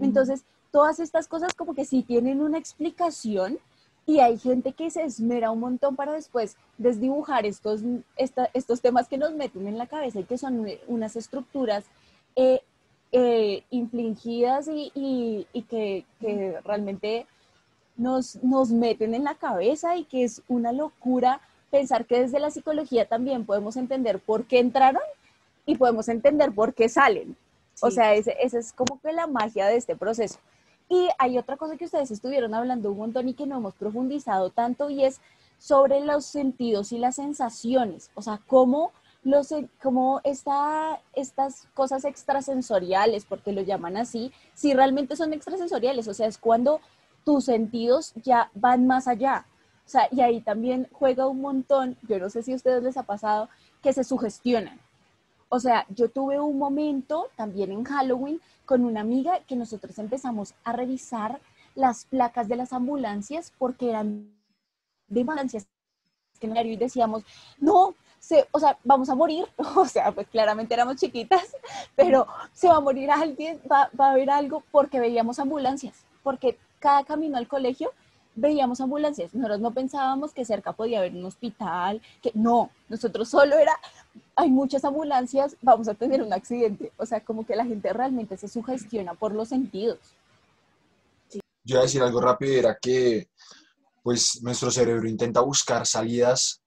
Entonces, 0.00 0.44
todas 0.70 0.98
estas 1.00 1.28
cosas 1.28 1.54
como 1.54 1.74
que 1.74 1.84
sí 1.84 2.02
tienen 2.02 2.40
una 2.42 2.58
explicación 2.58 3.58
y 4.06 4.18
hay 4.20 4.38
gente 4.38 4.72
que 4.72 4.90
se 4.90 5.02
esmera 5.02 5.50
un 5.50 5.60
montón 5.60 5.96
para 5.96 6.12
después 6.12 6.56
desdibujar 6.78 7.46
estos, 7.46 7.80
esta- 8.16 8.50
estos 8.52 8.80
temas 8.82 9.08
que 9.08 9.16
nos 9.18 9.32
meten 9.32 9.66
en 9.66 9.78
la 9.78 9.86
cabeza 9.86 10.20
y 10.20 10.24
que 10.24 10.36
son 10.36 10.66
unas 10.88 11.16
estructuras 11.16 11.84
eh, 12.36 12.60
eh, 13.16 13.62
infligidas 13.70 14.66
y, 14.66 14.90
y- 14.94 15.46
y 15.52 15.62
que, 15.62 16.04
que 16.20 16.58
realmente 16.64 17.26
nos, 17.96 18.36
nos 18.42 18.70
meten 18.70 19.14
en 19.14 19.22
la 19.22 19.36
cabeza 19.36 19.96
y 19.96 20.02
que 20.04 20.24
es 20.24 20.42
una 20.48 20.72
locura 20.72 21.40
pensar 21.70 22.06
que 22.06 22.20
desde 22.20 22.40
la 22.40 22.50
psicología 22.50 23.06
también 23.06 23.46
podemos 23.46 23.76
entender 23.76 24.18
por 24.18 24.46
qué 24.46 24.58
entraron 24.58 25.02
y 25.64 25.76
podemos 25.76 26.08
entender 26.08 26.52
por 26.52 26.74
qué 26.74 26.88
salen. 26.88 27.36
O 27.80 27.90
sea, 27.92 28.14
ese- 28.14 28.36
esa 28.40 28.58
es 28.58 28.72
como 28.72 29.00
que 29.00 29.12
la 29.12 29.26
magia 29.28 29.66
de 29.66 29.76
este 29.76 29.94
proceso. 29.96 30.38
Y 30.88 31.08
hay 31.18 31.38
otra 31.38 31.56
cosa 31.56 31.76
que 31.76 31.84
ustedes 31.86 32.10
estuvieron 32.10 32.52
hablando 32.52 32.90
un 32.90 32.98
montón 32.98 33.28
y 33.28 33.34
que 33.34 33.46
no 33.46 33.56
hemos 33.58 33.74
profundizado 33.74 34.50
tanto 34.50 34.90
y 34.90 35.04
es 35.04 35.20
sobre 35.58 36.00
los 36.00 36.24
sentidos 36.26 36.90
y 36.92 36.98
las 36.98 37.14
sensaciones. 37.14 38.10
O 38.14 38.22
sea, 38.22 38.40
cómo, 38.46 38.90
los, 39.24 39.48
cómo 39.82 40.20
esta, 40.22 41.00
estas 41.14 41.66
cosas 41.74 42.04
extrasensoriales, 42.04 43.24
porque 43.24 43.52
lo 43.52 43.62
llaman 43.62 43.96
así, 43.96 44.32
si 44.54 44.74
realmente 44.74 45.16
son 45.16 45.32
extrasensoriales. 45.32 46.06
O 46.08 46.14
sea, 46.14 46.26
es 46.26 46.38
cuando 46.38 46.80
tus 47.24 47.46
sentidos 47.46 48.12
ya 48.22 48.50
van 48.54 48.86
más 48.86 49.08
allá. 49.08 49.46
O 49.86 49.88
sea, 49.88 50.08
y 50.10 50.20
ahí 50.20 50.40
también 50.40 50.88
juega 50.92 51.26
un 51.26 51.40
montón, 51.40 51.96
yo 52.08 52.18
no 52.18 52.30
sé 52.30 52.42
si 52.42 52.52
a 52.52 52.56
ustedes 52.56 52.82
les 52.82 52.96
ha 52.96 53.02
pasado, 53.02 53.48
que 53.82 53.92
se 53.92 54.04
sugestionan. 54.04 54.78
O 55.48 55.60
sea, 55.60 55.86
yo 55.90 56.08
tuve 56.08 56.40
un 56.40 56.58
momento 56.58 57.28
también 57.36 57.70
en 57.70 57.84
Halloween 57.84 58.40
con 58.64 58.84
una 58.84 59.00
amiga 59.00 59.40
que 59.40 59.56
nosotros 59.56 59.98
empezamos 59.98 60.54
a 60.64 60.72
revisar 60.72 61.40
las 61.74 62.06
placas 62.06 62.48
de 62.48 62.56
las 62.56 62.72
ambulancias 62.72 63.52
porque 63.58 63.90
eran 63.90 64.32
de 65.08 65.20
ambulancias 65.20 65.66
y 66.40 66.76
decíamos, 66.76 67.24
no, 67.58 67.94
se, 68.26 68.46
o 68.52 68.58
sea, 68.58 68.78
vamos 68.84 69.10
a 69.10 69.14
morir, 69.14 69.46
o 69.76 69.84
sea, 69.84 70.10
pues 70.12 70.26
claramente 70.28 70.72
éramos 70.72 70.96
chiquitas, 70.96 71.54
pero 71.94 72.26
se 72.52 72.68
va 72.68 72.76
a 72.76 72.80
morir 72.80 73.10
alguien, 73.10 73.60
va, 73.70 73.90
va 73.98 74.08
a 74.08 74.10
haber 74.12 74.30
algo 74.30 74.62
porque 74.70 74.98
veíamos 74.98 75.38
ambulancias, 75.38 75.94
porque 76.22 76.58
cada 76.78 77.04
camino 77.04 77.36
al 77.36 77.48
colegio 77.48 77.92
veíamos 78.34 78.80
ambulancias. 78.80 79.34
Nosotros 79.34 79.60
no 79.60 79.72
pensábamos 79.72 80.32
que 80.32 80.44
cerca 80.44 80.72
podía 80.72 80.98
haber 81.00 81.12
un 81.12 81.26
hospital, 81.26 82.00
que 82.22 82.30
no, 82.34 82.70
nosotros 82.88 83.28
solo 83.28 83.58
era, 83.58 83.72
hay 84.36 84.50
muchas 84.50 84.84
ambulancias, 84.84 85.56
vamos 85.60 85.88
a 85.88 85.94
tener 85.94 86.22
un 86.22 86.32
accidente. 86.32 86.92
O 86.96 87.04
sea, 87.04 87.20
como 87.20 87.44
que 87.44 87.56
la 87.56 87.66
gente 87.66 87.92
realmente 87.92 88.36
se 88.38 88.48
sugestiona 88.48 89.14
por 89.14 89.34
los 89.34 89.48
sentidos. 89.48 89.98
Yo 91.30 91.76
iba 91.76 91.80
a 91.80 91.84
decir 91.84 92.02
algo 92.02 92.20
rápido, 92.20 92.54
era 92.58 92.78
que 92.80 93.28
pues 94.02 94.42
nuestro 94.42 94.70
cerebro 94.70 95.08
intenta 95.08 95.40
buscar 95.40 95.86
salidas 95.86 96.63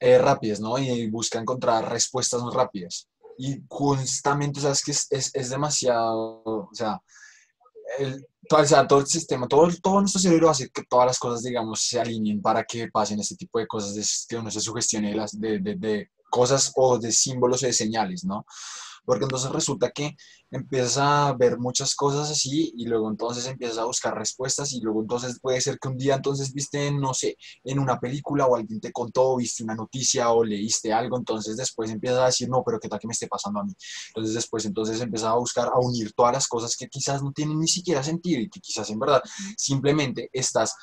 eh, 0.00 0.18
rápidas, 0.18 0.60
¿no? 0.60 0.78
Y 0.78 1.08
busca 1.10 1.38
encontrar 1.38 1.90
respuestas 1.90 2.42
más 2.42 2.54
rápidas. 2.54 3.08
Y 3.36 3.62
constantemente, 3.66 4.60
o 4.60 4.62
sea, 4.62 4.72
es 4.72 4.84
que 4.84 4.90
es, 4.92 5.30
es, 5.34 5.50
demasiado, 5.50 6.42
o 6.44 6.70
sea, 6.72 7.00
el, 7.98 8.26
todo, 8.48 8.62
o 8.62 8.64
sea, 8.64 8.86
todo 8.86 9.00
el 9.00 9.06
sistema, 9.06 9.46
todo, 9.46 9.68
todo 9.82 10.00
nuestro 10.00 10.20
cerebro 10.20 10.50
hace 10.50 10.68
que 10.70 10.82
todas 10.88 11.06
las 11.06 11.18
cosas, 11.18 11.42
digamos, 11.42 11.80
se 11.82 12.00
alineen 12.00 12.42
para 12.42 12.64
que 12.64 12.88
pasen 12.88 13.20
este 13.20 13.36
tipo 13.36 13.58
de 13.58 13.66
cosas, 13.66 13.94
de, 13.94 14.04
que 14.28 14.36
uno 14.36 14.50
se 14.50 14.60
sugestione 14.60 15.14
las, 15.14 15.38
de, 15.38 15.60
de, 15.60 15.76
de 15.76 16.10
cosas 16.30 16.72
o 16.76 16.98
de 16.98 17.12
símbolos 17.12 17.62
o 17.62 17.66
de 17.66 17.72
señales, 17.72 18.24
¿no? 18.24 18.44
Porque 19.08 19.24
entonces 19.24 19.50
resulta 19.50 19.90
que 19.90 20.18
empiezas 20.50 20.98
a 20.98 21.32
ver 21.32 21.58
muchas 21.58 21.94
cosas 21.94 22.30
así 22.30 22.74
y 22.76 22.84
luego 22.84 23.08
entonces 23.10 23.46
empiezas 23.46 23.78
a 23.78 23.86
buscar 23.86 24.14
respuestas 24.14 24.74
y 24.74 24.82
luego 24.82 25.00
entonces 25.00 25.40
puede 25.40 25.62
ser 25.62 25.78
que 25.78 25.88
un 25.88 25.96
día 25.96 26.16
entonces 26.16 26.52
viste, 26.52 26.92
no 26.92 27.14
sé, 27.14 27.38
en 27.64 27.78
una 27.78 27.98
película 27.98 28.46
o 28.46 28.54
alguien 28.54 28.82
te 28.82 28.92
contó, 28.92 29.36
viste 29.36 29.64
una 29.64 29.74
noticia 29.74 30.30
o 30.30 30.44
leíste 30.44 30.92
algo, 30.92 31.16
entonces 31.16 31.56
después 31.56 31.90
empiezas 31.90 32.18
a 32.18 32.26
decir, 32.26 32.50
no, 32.50 32.62
pero 32.62 32.78
qué 32.78 32.90
tal 32.90 32.98
que 32.98 33.06
me 33.06 33.14
esté 33.14 33.28
pasando 33.28 33.60
a 33.60 33.64
mí. 33.64 33.72
Entonces 34.08 34.34
después 34.34 34.66
entonces 34.66 35.00
empiezas 35.00 35.30
a 35.30 35.36
buscar, 35.36 35.68
a 35.68 35.78
unir 35.78 36.12
todas 36.12 36.34
las 36.34 36.46
cosas 36.46 36.76
que 36.76 36.86
quizás 36.88 37.22
no 37.22 37.32
tienen 37.32 37.58
ni 37.58 37.68
siquiera 37.68 38.02
sentido 38.02 38.42
y 38.42 38.50
que 38.50 38.60
quizás 38.60 38.90
en 38.90 38.98
verdad 38.98 39.22
simplemente 39.56 40.28
estás, 40.34 40.74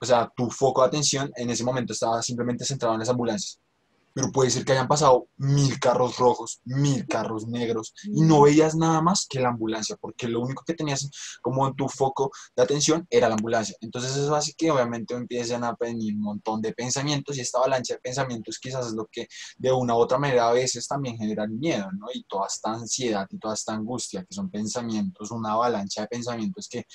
o 0.00 0.06
sea, 0.06 0.32
tu 0.36 0.48
foco 0.48 0.82
de 0.82 0.86
atención 0.86 1.32
en 1.34 1.50
ese 1.50 1.64
momento 1.64 1.92
estaba 1.92 2.22
simplemente 2.22 2.64
centrado 2.64 2.94
en 2.94 3.00
las 3.00 3.08
ambulancias 3.08 3.63
pero 4.14 4.30
puede 4.30 4.50
ser 4.50 4.64
que 4.64 4.72
hayan 4.72 4.88
pasado 4.88 5.28
mil 5.36 5.78
carros 5.80 6.16
rojos, 6.18 6.60
mil 6.64 7.06
carros 7.06 7.46
negros, 7.46 7.92
y 8.04 8.22
no 8.22 8.42
veías 8.42 8.76
nada 8.76 9.02
más 9.02 9.26
que 9.28 9.40
la 9.40 9.48
ambulancia, 9.48 9.96
porque 10.00 10.28
lo 10.28 10.40
único 10.40 10.62
que 10.64 10.74
tenías 10.74 11.10
como 11.42 11.66
en 11.66 11.74
tu 11.74 11.88
foco 11.88 12.30
de 12.56 12.62
atención 12.62 13.06
era 13.10 13.28
la 13.28 13.34
ambulancia. 13.34 13.76
Entonces 13.80 14.16
eso 14.16 14.34
hace 14.34 14.54
que 14.56 14.70
obviamente 14.70 15.14
empiecen 15.14 15.64
a 15.64 15.76
venir 15.78 16.14
un 16.14 16.22
montón 16.22 16.62
de 16.62 16.72
pensamientos, 16.72 17.36
y 17.36 17.40
esta 17.40 17.58
avalancha 17.58 17.94
de 17.94 18.00
pensamientos 18.00 18.58
quizás 18.58 18.86
es 18.86 18.92
lo 18.92 19.06
que 19.10 19.26
de 19.58 19.72
una 19.72 19.94
u 19.94 19.98
otra 19.98 20.18
manera 20.18 20.48
a 20.48 20.52
veces 20.52 20.86
también 20.86 21.18
genera 21.18 21.46
miedo, 21.46 21.90
¿no? 21.92 22.06
Y 22.14 22.22
toda 22.24 22.46
esta 22.46 22.72
ansiedad 22.72 23.26
y 23.30 23.38
toda 23.38 23.54
esta 23.54 23.74
angustia, 23.74 24.24
que 24.24 24.34
son 24.34 24.48
pensamientos, 24.48 25.32
una 25.32 25.52
avalancha 25.52 26.02
de 26.02 26.06
pensamientos 26.06 26.68
que 26.68 26.86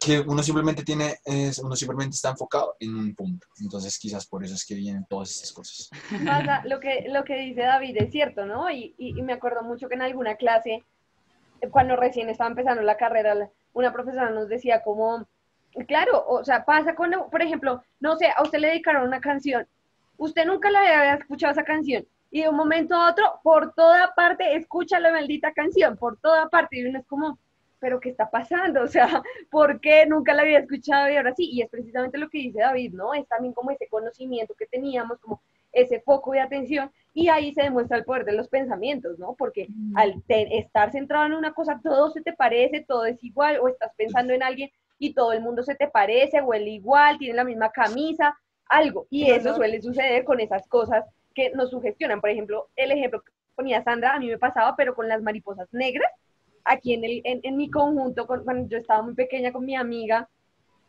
que 0.00 0.18
uno 0.20 0.42
simplemente 0.42 0.82
tiene, 0.82 1.18
es, 1.26 1.58
uno 1.58 1.76
simplemente 1.76 2.14
está 2.14 2.30
enfocado 2.30 2.74
en 2.80 2.96
un 2.96 3.14
punto. 3.14 3.46
Entonces 3.60 3.98
quizás 3.98 4.26
por 4.26 4.42
eso 4.42 4.54
es 4.54 4.64
que 4.64 4.74
vienen 4.74 5.04
todas 5.04 5.30
estas 5.30 5.52
cosas. 5.52 5.90
lo 6.64 6.80
que, 6.80 7.04
lo 7.08 7.22
que 7.22 7.36
dice 7.36 7.60
David 7.60 7.96
es 7.98 8.10
cierto, 8.10 8.46
¿no? 8.46 8.70
Y, 8.70 8.94
y, 8.96 9.20
me 9.22 9.34
acuerdo 9.34 9.62
mucho 9.62 9.88
que 9.88 9.94
en 9.96 10.02
alguna 10.02 10.36
clase, 10.36 10.84
cuando 11.70 11.96
recién 11.96 12.30
estaba 12.30 12.48
empezando 12.48 12.82
la 12.82 12.96
carrera, 12.96 13.50
una 13.74 13.92
profesora 13.92 14.30
nos 14.30 14.48
decía 14.48 14.82
como, 14.82 15.28
claro, 15.86 16.24
o 16.26 16.42
sea, 16.44 16.64
pasa 16.64 16.94
con, 16.94 17.12
por 17.30 17.42
ejemplo, 17.42 17.82
no 18.00 18.16
sé, 18.16 18.28
a 18.34 18.42
usted 18.42 18.58
le 18.58 18.68
dedicaron 18.68 19.06
una 19.06 19.20
canción, 19.20 19.66
usted 20.16 20.46
nunca 20.46 20.70
la 20.70 20.80
había 20.80 21.14
escuchado 21.14 21.52
esa 21.52 21.64
canción, 21.64 22.06
y 22.30 22.42
de 22.42 22.48
un 22.48 22.56
momento 22.56 22.94
a 22.94 23.10
otro, 23.10 23.40
por 23.42 23.74
toda 23.74 24.14
parte, 24.14 24.56
escucha 24.56 24.98
la 24.98 25.12
maldita 25.12 25.52
canción, 25.52 25.98
por 25.98 26.16
toda 26.18 26.48
parte, 26.48 26.78
y 26.78 26.86
uno 26.86 27.00
es 27.00 27.06
como, 27.06 27.38
pero 27.80 27.98
¿qué 27.98 28.10
está 28.10 28.30
pasando? 28.30 28.82
O 28.84 28.88
sea, 28.88 29.22
¿por 29.50 29.80
qué 29.80 30.06
nunca 30.06 30.34
la 30.34 30.42
había 30.42 30.58
escuchado 30.58 31.10
y 31.10 31.16
ahora 31.16 31.34
sí? 31.34 31.48
Y 31.50 31.62
es 31.62 31.68
precisamente 31.68 32.18
lo 32.18 32.28
que 32.28 32.38
dice 32.38 32.60
David, 32.60 32.92
¿no? 32.92 33.14
Es 33.14 33.26
también 33.28 33.52
como 33.52 33.70
ese 33.70 33.88
conocimiento 33.88 34.54
que 34.54 34.66
teníamos, 34.66 35.18
como 35.20 35.40
ese 35.72 36.00
foco 36.00 36.32
de 36.32 36.40
atención, 36.40 36.90
y 37.14 37.28
ahí 37.28 37.52
se 37.52 37.62
demuestra 37.62 37.96
el 37.96 38.04
poder 38.04 38.24
de 38.24 38.32
los 38.32 38.48
pensamientos, 38.48 39.18
¿no? 39.18 39.34
Porque 39.34 39.68
al 39.94 40.22
estar 40.28 40.90
centrado 40.90 41.26
en 41.26 41.34
una 41.34 41.52
cosa, 41.52 41.80
todo 41.82 42.10
se 42.10 42.22
te 42.22 42.32
parece, 42.32 42.84
todo 42.86 43.06
es 43.06 43.22
igual, 43.22 43.58
o 43.60 43.68
estás 43.68 43.92
pensando 43.96 44.32
en 44.32 44.42
alguien 44.42 44.70
y 44.98 45.14
todo 45.14 45.32
el 45.32 45.40
mundo 45.40 45.62
se 45.62 45.74
te 45.74 45.88
parece, 45.88 46.42
huele 46.42 46.70
igual, 46.70 47.18
tiene 47.18 47.34
la 47.34 47.44
misma 47.44 47.70
camisa, 47.70 48.36
algo. 48.66 49.06
Y 49.10 49.30
eso 49.30 49.54
suele 49.54 49.80
suceder 49.80 50.24
con 50.24 50.40
esas 50.40 50.66
cosas 50.68 51.04
que 51.34 51.50
nos 51.50 51.70
sugestionan. 51.70 52.20
Por 52.20 52.30
ejemplo, 52.30 52.68
el 52.76 52.92
ejemplo 52.92 53.22
que 53.22 53.32
ponía 53.54 53.82
Sandra, 53.82 54.14
a 54.14 54.18
mí 54.18 54.28
me 54.28 54.38
pasaba, 54.38 54.76
pero 54.76 54.94
con 54.94 55.08
las 55.08 55.22
mariposas 55.22 55.68
negras, 55.72 56.10
aquí 56.64 56.94
en, 56.94 57.04
el, 57.04 57.22
en, 57.24 57.56
mi 57.56 57.70
conjunto, 57.70 58.26
cuando 58.26 58.68
yo 58.68 58.78
estaba 58.78 59.02
muy 59.02 59.14
pequeña 59.14 59.52
con 59.52 59.64
mi 59.64 59.76
amiga, 59.76 60.28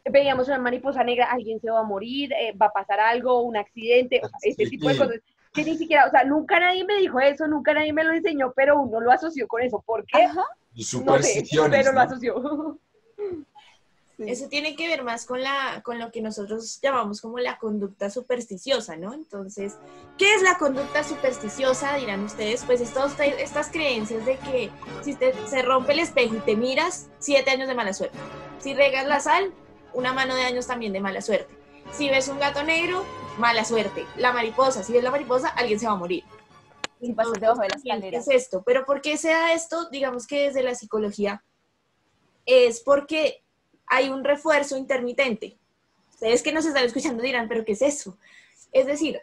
veíamos 0.10 0.48
una 0.48 0.58
mariposa 0.58 1.04
negra, 1.04 1.32
alguien 1.32 1.60
se 1.60 1.70
va 1.70 1.80
a 1.80 1.84
morir, 1.84 2.32
eh, 2.34 2.54
va 2.54 2.68
a 2.68 2.74
pasar 2.74 3.00
algo, 3.00 3.42
un 3.42 3.58
accidente, 3.58 4.22
ese 4.42 4.66
tipo 4.66 4.90
de 4.90 4.98
cosas. 4.98 5.20
Que 5.54 5.66
ni 5.66 5.78
siquiera, 5.78 6.06
o 6.08 6.10
sea, 6.10 6.24
nunca 6.24 6.60
nadie 6.62 6.86
me 6.86 6.98
dijo 6.98 7.20
eso, 7.20 7.46
nunca 7.46 7.74
nadie 7.74 7.92
me 7.92 8.06
lo 8.06 8.14
enseñó, 8.14 8.54
pero 8.56 8.82
uno 8.82 9.02
lo 9.02 9.12
asoció 9.12 9.50
con 9.50 9.62
eso. 9.62 9.84
¿Por 9.86 10.06
qué? 10.06 10.30
Y 10.74 10.84
supersticiones. 10.84 11.78
pero 11.78 11.92
lo 11.92 12.00
asoció. 12.00 12.80
Eso 14.28 14.48
tiene 14.48 14.76
que 14.76 14.88
ver 14.88 15.04
más 15.04 15.26
con, 15.26 15.42
la, 15.42 15.82
con 15.84 16.00
lo 16.00 16.12
que 16.12 16.22
nosotros 16.22 16.80
llamamos 16.82 17.22
como 17.22 17.40
la 17.40 17.58
conducta 17.58 18.10
supersticiosa, 18.10 18.96
¿no? 18.98 19.14
Entonces, 19.14 19.76
¿qué 20.18 20.34
es 20.34 20.42
la 20.42 20.58
conducta 20.58 21.04
supersticiosa? 21.04 21.96
Dirán 21.96 22.24
ustedes, 22.24 22.64
pues 22.66 22.82
estos, 22.82 23.14
estas 23.20 23.70
creencias 23.70 24.26
de 24.26 24.38
que 24.38 24.70
si 25.04 25.16
te, 25.16 25.34
se 25.48 25.62
rompe 25.62 25.94
el 25.94 26.00
espejo 26.00 26.36
y 26.36 26.40
te 26.40 26.56
miras, 26.56 27.10
siete 27.20 27.52
años 27.52 27.68
de 27.68 27.76
mala 27.76 27.94
suerte. 27.94 28.18
Si 28.60 28.74
regas 28.74 29.08
la 29.08 29.20
sal, 29.20 29.54
una 29.94 30.14
mano 30.14 30.36
de 30.36 30.44
años 30.44 30.68
también 30.68 30.94
de 30.94 31.00
mala 31.00 31.22
suerte. 31.22 31.54
Si 31.92 32.10
ves 32.10 32.28
un 32.28 32.40
gato 32.40 32.64
negro, 32.64 33.04
mala 33.38 33.66
suerte. 33.66 34.06
La 34.18 34.32
mariposa, 34.32 34.84
si 34.84 34.94
ves 34.94 35.04
la 35.04 35.12
mariposa, 35.12 35.50
alguien 35.50 35.80
se 35.80 35.88
va 35.88 35.94
a 35.94 35.98
morir. 35.98 36.24
Si 37.00 37.14
pasas 37.14 37.34
debajo 37.40 37.62
de 37.62 37.70
la 37.70 37.76
escalera. 37.76 38.20
Es 38.20 38.28
esto, 38.28 38.64
pero 38.64 38.86
¿por 38.86 39.02
qué 39.02 39.18
se 39.18 39.30
da 39.30 39.54
esto? 39.54 39.90
Digamos 39.90 40.28
que 40.28 40.44
desde 40.44 40.64
la 40.64 40.76
psicología 40.76 41.44
es 42.46 42.82
porque 42.82 43.41
hay 43.92 44.10
un 44.10 44.24
refuerzo 44.24 44.78
intermitente. 44.78 45.58
Ustedes 46.14 46.42
que 46.42 46.54
nos 46.54 46.66
están 46.66 46.86
escuchando 46.86 47.22
dirán, 47.22 47.50
pero 47.50 47.66
¿qué 47.66 47.74
es 47.74 47.82
eso? 47.82 48.18
Es 48.72 48.86
decir, 48.86 49.20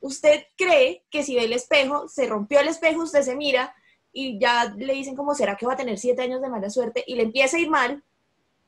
usted 0.00 0.42
cree 0.56 1.04
que 1.08 1.22
si 1.22 1.36
ve 1.36 1.44
el 1.44 1.52
espejo, 1.52 2.08
se 2.08 2.26
rompió 2.26 2.58
el 2.58 2.66
espejo, 2.66 3.04
usted 3.04 3.22
se 3.22 3.36
mira 3.36 3.76
y 4.12 4.40
ya 4.40 4.74
le 4.76 4.92
dicen 4.92 5.14
como 5.14 5.36
será 5.36 5.56
que 5.56 5.66
va 5.66 5.74
a 5.74 5.76
tener 5.76 5.98
siete 5.98 6.22
años 6.22 6.42
de 6.42 6.48
mala 6.48 6.68
suerte 6.68 7.04
y 7.06 7.14
le 7.14 7.22
empieza 7.22 7.56
a 7.56 7.60
ir 7.60 7.70
mal, 7.70 8.02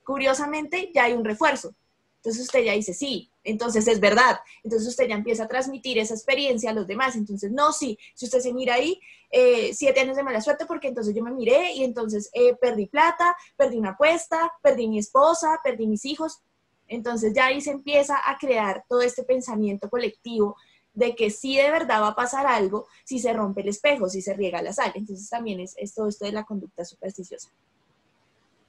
curiosamente 0.05 0.93
ya 0.95 1.05
hay 1.05 1.15
un 1.15 1.25
refuerzo. 1.25 1.75
Entonces 2.19 2.43
usted 2.43 2.63
ya 2.63 2.75
dice, 2.75 2.95
sí, 2.95 3.33
entonces 3.45 3.87
es 3.89 4.01
verdad. 4.01 4.41
Entonces 4.63 4.89
usted 4.89 5.09
ya 5.09 5.15
empieza 5.15 5.45
a 5.45 5.49
transmitir 5.49 5.99
esa 5.99 6.15
experiencia 6.15 6.71
a 6.71 6.75
los 6.75 6.87
demás. 6.87 7.17
Entonces, 7.17 7.51
no, 7.51 7.73
sí, 7.73 7.99
si 8.15 8.27
usted 8.27 8.41
se 8.41 8.53
mira 8.53 8.75
ahí, 8.75 9.01
eh, 9.31 9.73
siete 9.75 10.01
años 10.01 10.17
de 10.17 10.23
mala 10.23 10.41
suerte 10.41 10.67
porque 10.67 10.89
entonces 10.89 11.15
yo 11.15 11.23
me 11.23 11.33
miré 11.33 11.73
y 11.73 11.85
entonces 11.85 12.31
eh, 12.33 12.55
perdí 12.57 12.87
plata, 12.87 13.37
perdí 13.57 13.79
una 13.79 13.91
apuesta, 13.91 14.53
perdí 14.63 14.89
mi 14.89 14.99
esposa, 14.99 15.61
perdí 15.63 15.87
mis 15.87 16.05
hijos. 16.05 16.41
Entonces 16.89 17.33
ya 17.35 17.47
ahí 17.47 17.61
se 17.61 17.71
empieza 17.71 18.17
a 18.25 18.37
crear 18.39 18.85
todo 18.89 19.01
este 19.01 19.23
pensamiento 19.23 19.89
colectivo 19.89 20.57
de 20.93 21.15
que 21.15 21.31
sí 21.31 21.57
de 21.57 21.71
verdad 21.71 22.03
va 22.03 22.09
a 22.09 22.17
pasar 22.17 22.47
algo 22.47 22.89
si 23.05 23.21
se 23.21 23.33
rompe 23.33 23.61
el 23.61 23.69
espejo, 23.69 24.09
si 24.09 24.21
se 24.23 24.35
riega 24.35 24.61
la 24.61 24.73
sal. 24.73 24.93
Entonces 24.95 25.29
también 25.31 25.61
es, 25.61 25.95
todo 25.95 26.09
esto 26.09 26.25
de 26.25 26.33
la 26.33 26.45
conducta 26.45 26.85
supersticiosa. 26.85 27.49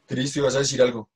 Cristo, 0.06 0.40
¿ibas 0.40 0.56
a 0.56 0.60
decir 0.60 0.82
algo? 0.82 1.10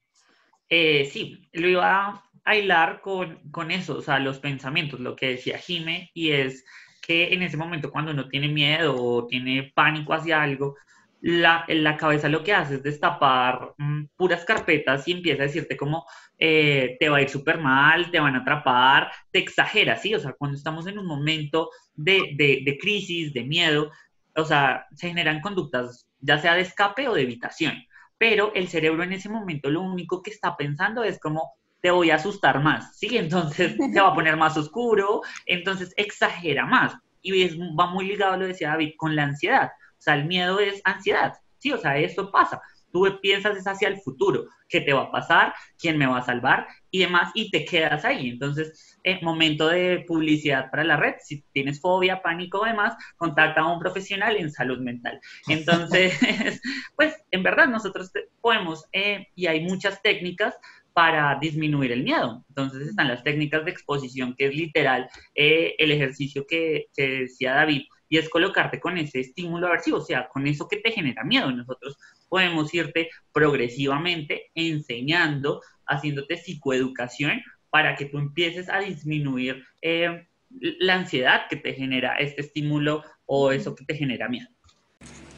Eh, 0.68 1.08
sí, 1.12 1.48
lo 1.52 1.70
iba 1.70 2.08
a 2.08 2.26
hilar 2.54 3.02
con, 3.02 3.40
con 3.52 3.72
eso, 3.72 3.98
o 3.98 4.02
sea, 4.02 4.20
los 4.20 4.40
pensamientos, 4.40 5.00
lo 5.00 5.16
que 5.16 5.30
decía 5.30 5.58
Jime, 5.58 6.12
y 6.14 6.32
es 6.32 6.64
que 7.02 7.34
en 7.34 7.42
ese 7.44 7.58
momento 7.58 7.92
cuando 7.92 8.12
uno 8.12 8.28
tiene 8.30 8.48
miedo 8.50 8.96
o 8.96 9.26
tiene 9.28 9.72
pánico 9.74 10.14
hacia 10.14 10.42
algo, 10.42 10.76
la, 11.22 11.66
la 11.68 11.98
cabeza 11.98 12.30
lo 12.30 12.44
que 12.44 12.54
hace 12.54 12.76
es 12.76 12.84
destapar 12.84 13.74
mm, 13.78 14.06
puras 14.16 14.46
carpetas 14.46 15.08
y 15.08 15.14
empieza 15.14 15.44
a 15.44 15.48
decirte 15.48 15.76
como 15.76 16.06
eh, 16.38 16.98
te 17.00 17.10
va 17.10 17.18
a 17.18 17.22
ir 17.22 17.30
súper 17.30 17.58
mal, 17.58 18.12
te 18.12 18.20
van 18.20 18.36
a 18.36 18.40
atrapar, 18.40 19.12
te 19.32 19.40
exagera, 19.40 19.98
¿sí? 19.98 20.14
O 20.14 20.20
sea, 20.20 20.34
cuando 20.34 20.58
estamos 20.58 20.86
en 20.88 21.00
un 21.00 21.08
momento 21.08 21.70
de, 21.94 22.34
de, 22.36 22.62
de 22.64 22.78
crisis, 22.78 23.34
de 23.34 23.44
miedo, 23.44 23.92
o 24.36 24.46
sea, 24.46 24.86
se 24.94 25.08
generan 25.08 25.42
conductas 25.42 26.08
ya 26.20 26.40
sea 26.40 26.56
de 26.56 26.62
escape 26.62 27.08
o 27.08 27.14
de 27.14 27.22
evitación, 27.22 27.84
pero 28.18 28.52
el 28.56 28.68
cerebro 28.68 29.04
en 29.04 29.14
ese 29.14 29.30
momento 29.30 29.70
lo 29.70 29.82
único 29.82 30.22
que 30.22 30.32
está 30.32 30.58
pensando 30.58 31.04
es 31.04 31.20
como 31.20 31.54
te 31.86 31.92
voy 31.92 32.10
a 32.10 32.16
asustar 32.16 32.64
más, 32.64 32.98
¿sí? 32.98 33.16
Entonces 33.16 33.76
se 33.94 34.02
va 34.02 34.08
a 34.08 34.16
poner 34.16 34.36
más 34.38 34.58
oscuro, 34.58 35.22
entonces 35.46 35.94
exagera 35.98 36.66
más. 36.66 36.98
Y 37.22 37.44
es, 37.44 37.56
va 37.60 37.86
muy 37.92 38.08
ligado, 38.08 38.38
lo 38.38 38.48
decía 38.48 38.70
David, 38.70 38.94
con 38.98 39.16
la 39.16 39.26
ansiedad. 39.26 39.70
O 39.92 40.02
sea, 40.02 40.16
el 40.16 40.26
miedo 40.26 40.60
es 40.60 40.82
ansiedad, 40.84 41.36
¿sí? 41.60 41.72
O 41.72 41.78
sea, 41.78 41.96
esto 42.00 42.32
pasa. 42.32 42.60
Tú 42.92 43.08
piensas 43.22 43.56
es 43.56 43.68
hacia 43.68 43.88
el 43.88 44.02
futuro, 44.02 44.46
qué 44.68 44.82
te 44.82 44.94
va 44.94 45.04
a 45.04 45.12
pasar, 45.12 45.54
quién 45.78 46.00
me 46.00 46.08
va 46.08 46.18
a 46.18 46.26
salvar 46.26 46.66
y 46.90 47.02
demás, 47.02 47.32
y 47.36 47.52
te 47.52 47.66
quedas 47.66 48.04
ahí. 48.04 48.30
Entonces, 48.30 48.98
eh, 49.04 49.20
momento 49.22 49.68
de 49.68 50.06
publicidad 50.08 50.72
para 50.72 50.86
la 50.86 50.98
red, 50.98 51.14
si 51.20 51.44
tienes 51.52 51.82
fobia, 51.82 52.24
pánico 52.24 52.62
o 52.62 52.66
demás, 52.66 52.96
contacta 53.18 53.62
a 53.62 53.72
un 53.72 53.80
profesional 53.80 54.38
en 54.38 54.52
salud 54.52 54.80
mental. 54.80 55.20
Entonces, 55.48 56.18
pues 56.96 57.14
en 57.30 57.44
verdad 57.44 57.68
nosotros 57.68 58.12
podemos, 58.42 58.86
eh, 58.92 59.28
y 59.36 59.46
hay 59.46 59.62
muchas 59.62 60.02
técnicas 60.02 60.56
para 60.96 61.38
disminuir 61.42 61.92
el 61.92 62.04
miedo. 62.04 62.46
Entonces 62.48 62.88
están 62.88 63.10
las 63.10 63.22
técnicas 63.22 63.66
de 63.66 63.72
exposición, 63.72 64.34
que 64.34 64.46
es 64.46 64.56
literal 64.56 65.10
eh, 65.36 65.76
el 65.78 65.92
ejercicio 65.92 66.48
que, 66.48 66.88
decía 66.96 67.54
David, 67.54 67.82
y 68.08 68.18
es 68.18 68.30
colocarte 68.30 68.80
con 68.80 68.98
ese 68.98 69.20
estímulo 69.20 69.68
aversivo, 69.68 69.98
o 69.98 70.06
sea, 70.06 70.30
con 70.30 70.48
eso 70.48 70.70
que 70.70 70.78
te 70.78 70.92
genera 70.92 71.26
miedo. 71.26 71.52
Nosotros 71.52 71.98
podemos 72.30 72.74
irte 72.74 73.10
progresivamente 73.34 74.52
enseñando, 74.56 75.62
haciéndote 75.86 76.38
psicoeducación 76.38 77.44
para 77.70 77.98
que 77.98 78.06
tú 78.06 78.18
empieces 78.18 78.70
a 78.70 78.80
disminuir 78.80 79.66
eh, 79.82 80.26
la 80.50 80.94
ansiedad 80.94 81.50
que 81.50 81.58
te 81.58 81.74
genera 81.74 82.16
este 82.16 82.40
estímulo 82.40 83.04
o 83.26 83.52
eso 83.52 83.76
que 83.76 83.84
te 83.84 83.96
genera 83.96 84.30
miedo. 84.30 84.48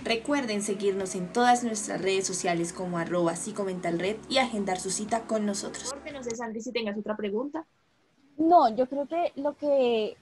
Recuerden 0.03 0.61
seguirnos 0.61 1.15
en 1.15 1.27
todas 1.27 1.63
nuestras 1.63 2.01
redes 2.01 2.25
sociales 2.25 2.71
como 2.71 2.97
arroba 2.97 3.35
psicomentalred 3.35 4.17
y 4.29 4.37
agendar 4.37 4.79
su 4.79 4.89
cita 4.89 5.23
con 5.23 5.45
nosotros. 5.45 5.93
No 6.13 6.23
sé, 6.23 6.35
Sandy, 6.35 6.61
si 6.61 6.71
tengas 6.71 6.97
otra 6.97 7.17
pregunta. 7.17 7.65
No, 8.37 8.73
yo 8.73 8.87
creo 8.87 9.07
que 9.07 9.33
lo 9.35 9.55
que, 9.57 10.15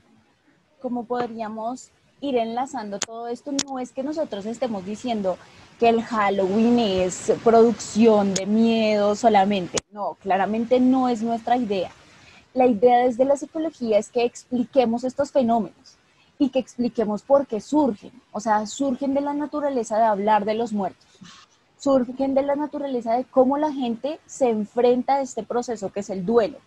como 0.82 1.06
podríamos 1.06 1.90
ir 2.22 2.38
enlazando 2.38 2.98
todo 3.00 3.28
esto, 3.28 3.52
no 3.68 3.78
es 3.78 3.92
que 3.92 4.02
nosotros 4.02 4.46
estemos 4.46 4.86
diciendo 4.86 5.38
que 5.80 5.90
el 5.90 6.02
Halloween 6.02 6.80
es 6.80 7.34
producción 7.44 8.34
de 8.34 8.46
miedo 8.46 9.16
solamente. 9.16 9.78
No, 9.92 10.16
claramente 10.22 10.80
no 10.80 11.10
es 11.10 11.22
nuestra 11.22 11.58
idea. 11.58 11.92
La 12.54 12.66
idea 12.66 13.06
desde 13.06 13.26
la 13.26 13.36
psicología 13.36 14.00
es 14.00 14.10
que 14.10 14.24
expliquemos 14.24 15.04
estos 15.04 15.32
fenómenos 15.32 15.98
y 16.38 16.50
que 16.50 16.60
expliquemos 16.60 17.22
por 17.22 17.48
qué 17.48 17.62
surgen. 17.62 18.12
O 18.32 18.40
sea, 18.40 18.66
surgen 18.66 19.14
de 19.14 19.22
la 19.22 19.34
naturaleza 19.34 19.98
de 19.98 20.06
hablar 20.06 20.46
de 20.46 20.56
los 20.56 20.74
muertos. 20.74 21.06
Surgen 21.78 22.34
de 22.34 22.42
la 22.42 22.56
naturaleza 22.56 23.14
de 23.14 23.26
cómo 23.26 23.58
la 23.58 23.72
gente 23.72 24.20
se 24.26 24.50
enfrenta 24.50 25.16
a 25.16 25.22
este 25.22 25.44
proceso 25.44 25.92
que 25.92 26.02
es 26.02 26.10
el 26.10 26.26
duelo. 26.26 26.58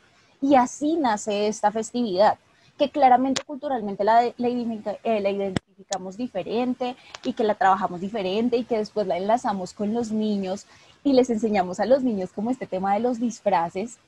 Y 0.41 0.55
así 0.55 0.97
nace 0.97 1.49
esta 1.49 1.73
festividad 1.73 2.39
que 2.79 2.91
claramente 2.91 3.43
culturalmente 3.45 4.05
la, 4.05 4.25
eh, 4.25 4.35
la, 4.37 5.31
identificamos 5.31 6.17
diferente 6.17 6.97
y 7.25 7.33
que 7.33 7.43
la 7.43 7.57
trabajamos 7.57 8.01
diferente 8.01 8.57
y 8.57 8.65
que 8.65 8.79
después 8.79 9.07
la 9.07 9.17
enlazamos 9.17 9.75
con 9.75 9.93
los 9.93 10.13
niños 10.13 10.65
y 11.03 11.13
les 11.13 11.29
enseñamos 11.29 11.81
a 11.81 11.87
los 11.87 12.03
niños 12.03 12.31
como 12.33 12.51
este 12.51 12.67
tema 12.67 12.95
de 12.95 13.01
los 13.01 13.19
disfraces 13.19 13.99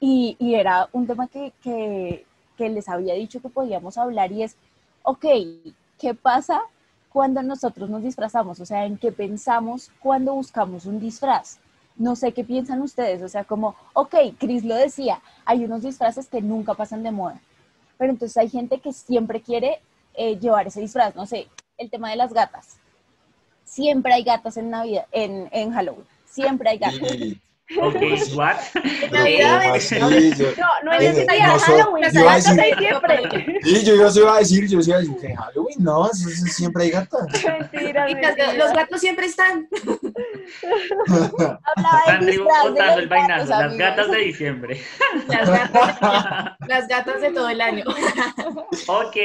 y, 0.00 0.36
y 0.38 0.54
era 0.54 0.88
un 0.92 1.06
tema 1.06 1.28
que, 1.28 1.52
que, 1.62 2.24
que 2.56 2.70
les 2.70 2.88
había 2.88 3.14
dicho 3.14 3.40
que 3.40 3.50
podíamos 3.50 3.98
hablar 3.98 4.32
y 4.32 4.42
es, 4.42 4.56
ok, 5.04 5.24
¿qué 5.98 6.14
pasa 6.14 6.62
cuando 7.08 7.42
nosotros 7.42 7.88
nos 7.88 8.02
disfrazamos? 8.02 8.58
O 8.58 8.66
sea, 8.66 8.84
¿en 8.84 8.98
qué 8.98 9.12
pensamos 9.12 9.92
cuando 10.00 10.34
buscamos 10.34 10.84
un 10.86 10.98
disfraz? 10.98 11.58
No 11.96 12.16
sé 12.16 12.32
qué 12.32 12.42
piensan 12.42 12.82
ustedes, 12.82 13.22
o 13.22 13.28
sea, 13.28 13.44
como, 13.44 13.76
ok, 13.92 14.16
Chris 14.38 14.64
lo 14.64 14.74
decía, 14.74 15.22
hay 15.44 15.64
unos 15.64 15.82
disfraces 15.82 16.28
que 16.28 16.42
nunca 16.42 16.74
pasan 16.74 17.04
de 17.04 17.12
moda 17.12 17.40
pero 17.98 18.12
entonces 18.12 18.36
hay 18.36 18.48
gente 18.48 18.78
que 18.78 18.92
siempre 18.92 19.40
quiere 19.40 19.80
eh, 20.14 20.38
llevar 20.38 20.66
ese 20.66 20.80
disfraz, 20.80 21.14
no 21.14 21.26
sé, 21.26 21.48
el 21.78 21.90
tema 21.90 22.10
de 22.10 22.16
las 22.16 22.32
gatas. 22.32 22.76
Siempre 23.64 24.12
hay 24.12 24.22
gatas 24.22 24.56
en 24.56 24.70
Navidad, 24.70 25.06
en, 25.12 25.48
en 25.52 25.72
Halloween, 25.72 26.06
siempre 26.26 26.70
hay 26.70 26.78
gatas. 26.78 27.00
Ok, 27.80 27.96
what? 28.34 28.56
Navidad, 29.10 29.80
no, 29.98 30.10
no 30.84 30.92
es 30.92 31.16
de 31.16 31.26
Halloween, 31.26 32.04
yo 32.12 32.20
iba 32.20 32.32
a 32.32 32.36
decir, 32.36 32.60
siempre. 32.78 33.22
Sí, 33.62 33.84
yo, 33.84 33.94
yo 33.94 34.20
iba 34.20 34.36
a 34.36 34.38
decir, 34.38 34.68
yo 34.68 34.80
iba 34.80 34.96
a 34.96 35.00
decir 35.00 35.16
que 35.16 35.34
Halloween, 35.34 35.76
no, 35.78 36.08
siempre 36.12 36.84
hay 36.84 36.90
gatas. 36.90 37.26
Mentira, 37.72 38.04
mentira. 38.04 38.52
Los 38.54 38.72
gatos 38.72 39.00
siempre 39.00 39.26
están. 39.26 39.66
Están 42.06 42.26
botando 42.44 42.98
el 43.00 43.08
vainazo, 43.08 43.48
las 43.48 43.76
gatas 43.78 44.10
de 44.10 44.18
diciembre. 44.18 44.80
Las 45.26 45.48
gatas, 45.48 46.56
las 46.68 46.88
gatas 46.88 47.20
de 47.22 47.30
todo 47.30 47.48
el 47.48 47.60
año. 47.62 47.84
Ok. 48.88 49.16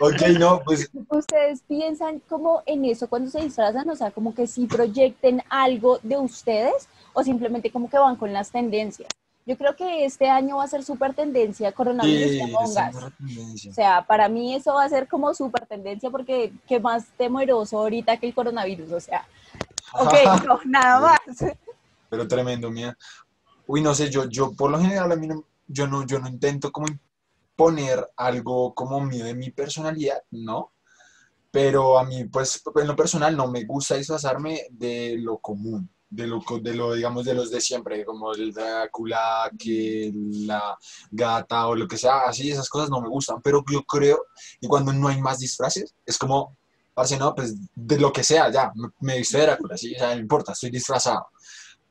Ok, 0.00 0.22
no, 0.38 0.62
pues. 0.64 0.90
¿Ustedes 1.08 1.62
piensan 1.62 2.20
como 2.28 2.62
en 2.66 2.84
eso 2.84 3.08
cuando 3.08 3.30
se 3.30 3.40
disfrazan? 3.40 3.88
O 3.88 3.96
sea, 3.96 4.10
como 4.10 4.34
que 4.34 4.46
si 4.46 4.66
proyecten 4.66 5.42
algo 5.48 5.98
de 6.02 6.16
ustedes 6.16 6.88
o 7.12 7.22
simplemente 7.22 7.70
como 7.70 7.88
que 7.88 7.98
van 7.98 8.16
con 8.16 8.32
las 8.32 8.50
tendencias. 8.50 9.08
Yo 9.46 9.58
creo 9.58 9.76
que 9.76 10.06
este 10.06 10.30
año 10.30 10.56
va 10.56 10.64
a 10.64 10.68
ser 10.68 10.82
súper 10.82 11.12
tendencia 11.12 11.70
coronavirus 11.72 12.30
sí, 12.30 13.68
O 13.68 13.72
sea, 13.74 14.02
para 14.06 14.26
mí 14.28 14.54
eso 14.54 14.72
va 14.72 14.84
a 14.84 14.88
ser 14.88 15.06
como 15.06 15.34
súper 15.34 15.66
tendencia 15.66 16.10
porque 16.10 16.50
qué 16.66 16.80
más 16.80 17.04
temeroso 17.18 17.78
ahorita 17.78 18.16
que 18.16 18.26
el 18.26 18.34
coronavirus. 18.34 18.92
O 18.92 19.00
sea, 19.00 19.26
ok, 19.92 20.12
no, 20.46 20.60
nada 20.64 21.00
más. 21.00 21.52
Pero 22.08 22.26
tremendo, 22.26 22.70
mía. 22.70 22.96
Uy, 23.66 23.82
no 23.82 23.94
sé, 23.94 24.08
yo, 24.08 24.28
yo 24.30 24.52
por 24.52 24.70
lo 24.70 24.78
general 24.78 25.12
a 25.12 25.16
mí 25.16 25.26
no, 25.26 25.44
yo 25.66 25.86
no, 25.86 26.06
yo 26.06 26.18
no 26.18 26.28
intento 26.28 26.72
como 26.72 26.86
poner 27.56 28.10
algo 28.16 28.74
como 28.74 29.00
mío 29.00 29.24
de 29.24 29.34
mi 29.34 29.50
personalidad, 29.50 30.22
¿no? 30.30 30.72
Pero 31.50 31.98
a 31.98 32.04
mí, 32.04 32.24
pues, 32.24 32.62
en 32.74 32.86
lo 32.86 32.96
personal 32.96 33.36
no 33.36 33.46
me 33.48 33.64
gusta 33.64 33.94
disfrazarme 33.94 34.62
de 34.70 35.16
lo 35.18 35.38
común, 35.38 35.88
de 36.10 36.26
lo, 36.26 36.42
de 36.60 36.74
lo, 36.74 36.94
digamos, 36.94 37.24
de 37.24 37.34
los 37.34 37.50
de 37.50 37.60
siempre, 37.60 38.04
como 38.04 38.32
el 38.32 38.52
Drácula, 38.52 39.50
que 39.56 40.12
la 40.14 40.76
gata 41.10 41.68
o 41.68 41.76
lo 41.76 41.86
que 41.86 41.96
sea, 41.96 42.22
así, 42.26 42.50
esas 42.50 42.68
cosas 42.68 42.90
no 42.90 43.00
me 43.00 43.08
gustan, 43.08 43.40
pero 43.40 43.64
yo 43.70 43.82
creo 43.84 44.24
que 44.60 44.66
cuando 44.66 44.92
no 44.92 45.08
hay 45.08 45.20
más 45.20 45.38
disfraces, 45.38 45.94
es 46.04 46.18
como, 46.18 46.56
parce, 46.92 47.16
no, 47.18 47.34
pues, 47.34 47.54
de 47.74 47.98
lo 48.00 48.12
que 48.12 48.24
sea, 48.24 48.50
ya, 48.50 48.72
me, 48.74 48.88
me 49.00 49.18
visto 49.18 49.38
de 49.38 49.44
Drácula, 49.44 49.76
sí, 49.76 49.94
o 49.94 49.98
sea, 49.98 50.14
no 50.14 50.20
importa, 50.20 50.52
estoy 50.52 50.70
disfrazado. 50.70 51.28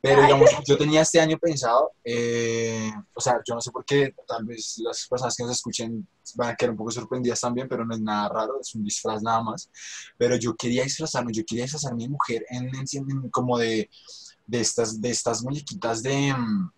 Pero 0.04 0.20
digamos, 0.20 0.50
yo 0.66 0.76
tenía 0.76 1.00
este 1.00 1.18
año 1.18 1.38
pensado, 1.38 1.92
eh, 2.04 2.92
o 3.14 3.20
sea, 3.22 3.40
yo 3.42 3.54
no 3.54 3.60
sé 3.62 3.70
por 3.70 3.86
qué, 3.86 4.14
tal 4.28 4.44
vez 4.44 4.76
las 4.76 5.06
personas 5.08 5.34
que 5.34 5.44
nos 5.44 5.52
escuchen 5.52 6.06
van 6.34 6.50
a 6.50 6.54
quedar 6.54 6.72
un 6.72 6.76
poco 6.76 6.90
sorprendidas 6.90 7.40
también, 7.40 7.66
pero 7.66 7.86
no 7.86 7.94
es 7.94 8.02
nada 8.02 8.28
raro, 8.28 8.60
es 8.60 8.74
un 8.74 8.84
disfraz 8.84 9.22
nada 9.22 9.42
más. 9.42 9.70
Pero 10.18 10.36
yo 10.36 10.54
quería 10.56 10.82
disfrazarme, 10.82 11.32
yo 11.32 11.42
quería 11.46 11.64
disfrazar 11.64 11.92
a 11.92 11.96
mi 11.96 12.06
mujer 12.06 12.44
en, 12.50 12.70
en, 12.74 13.30
como 13.30 13.56
de, 13.56 13.88
de, 14.46 14.60
estas, 14.60 15.00
de 15.00 15.08
estas 15.08 15.42
muñequitas 15.42 16.02
de, 16.02 16.34
mm, 16.34 16.70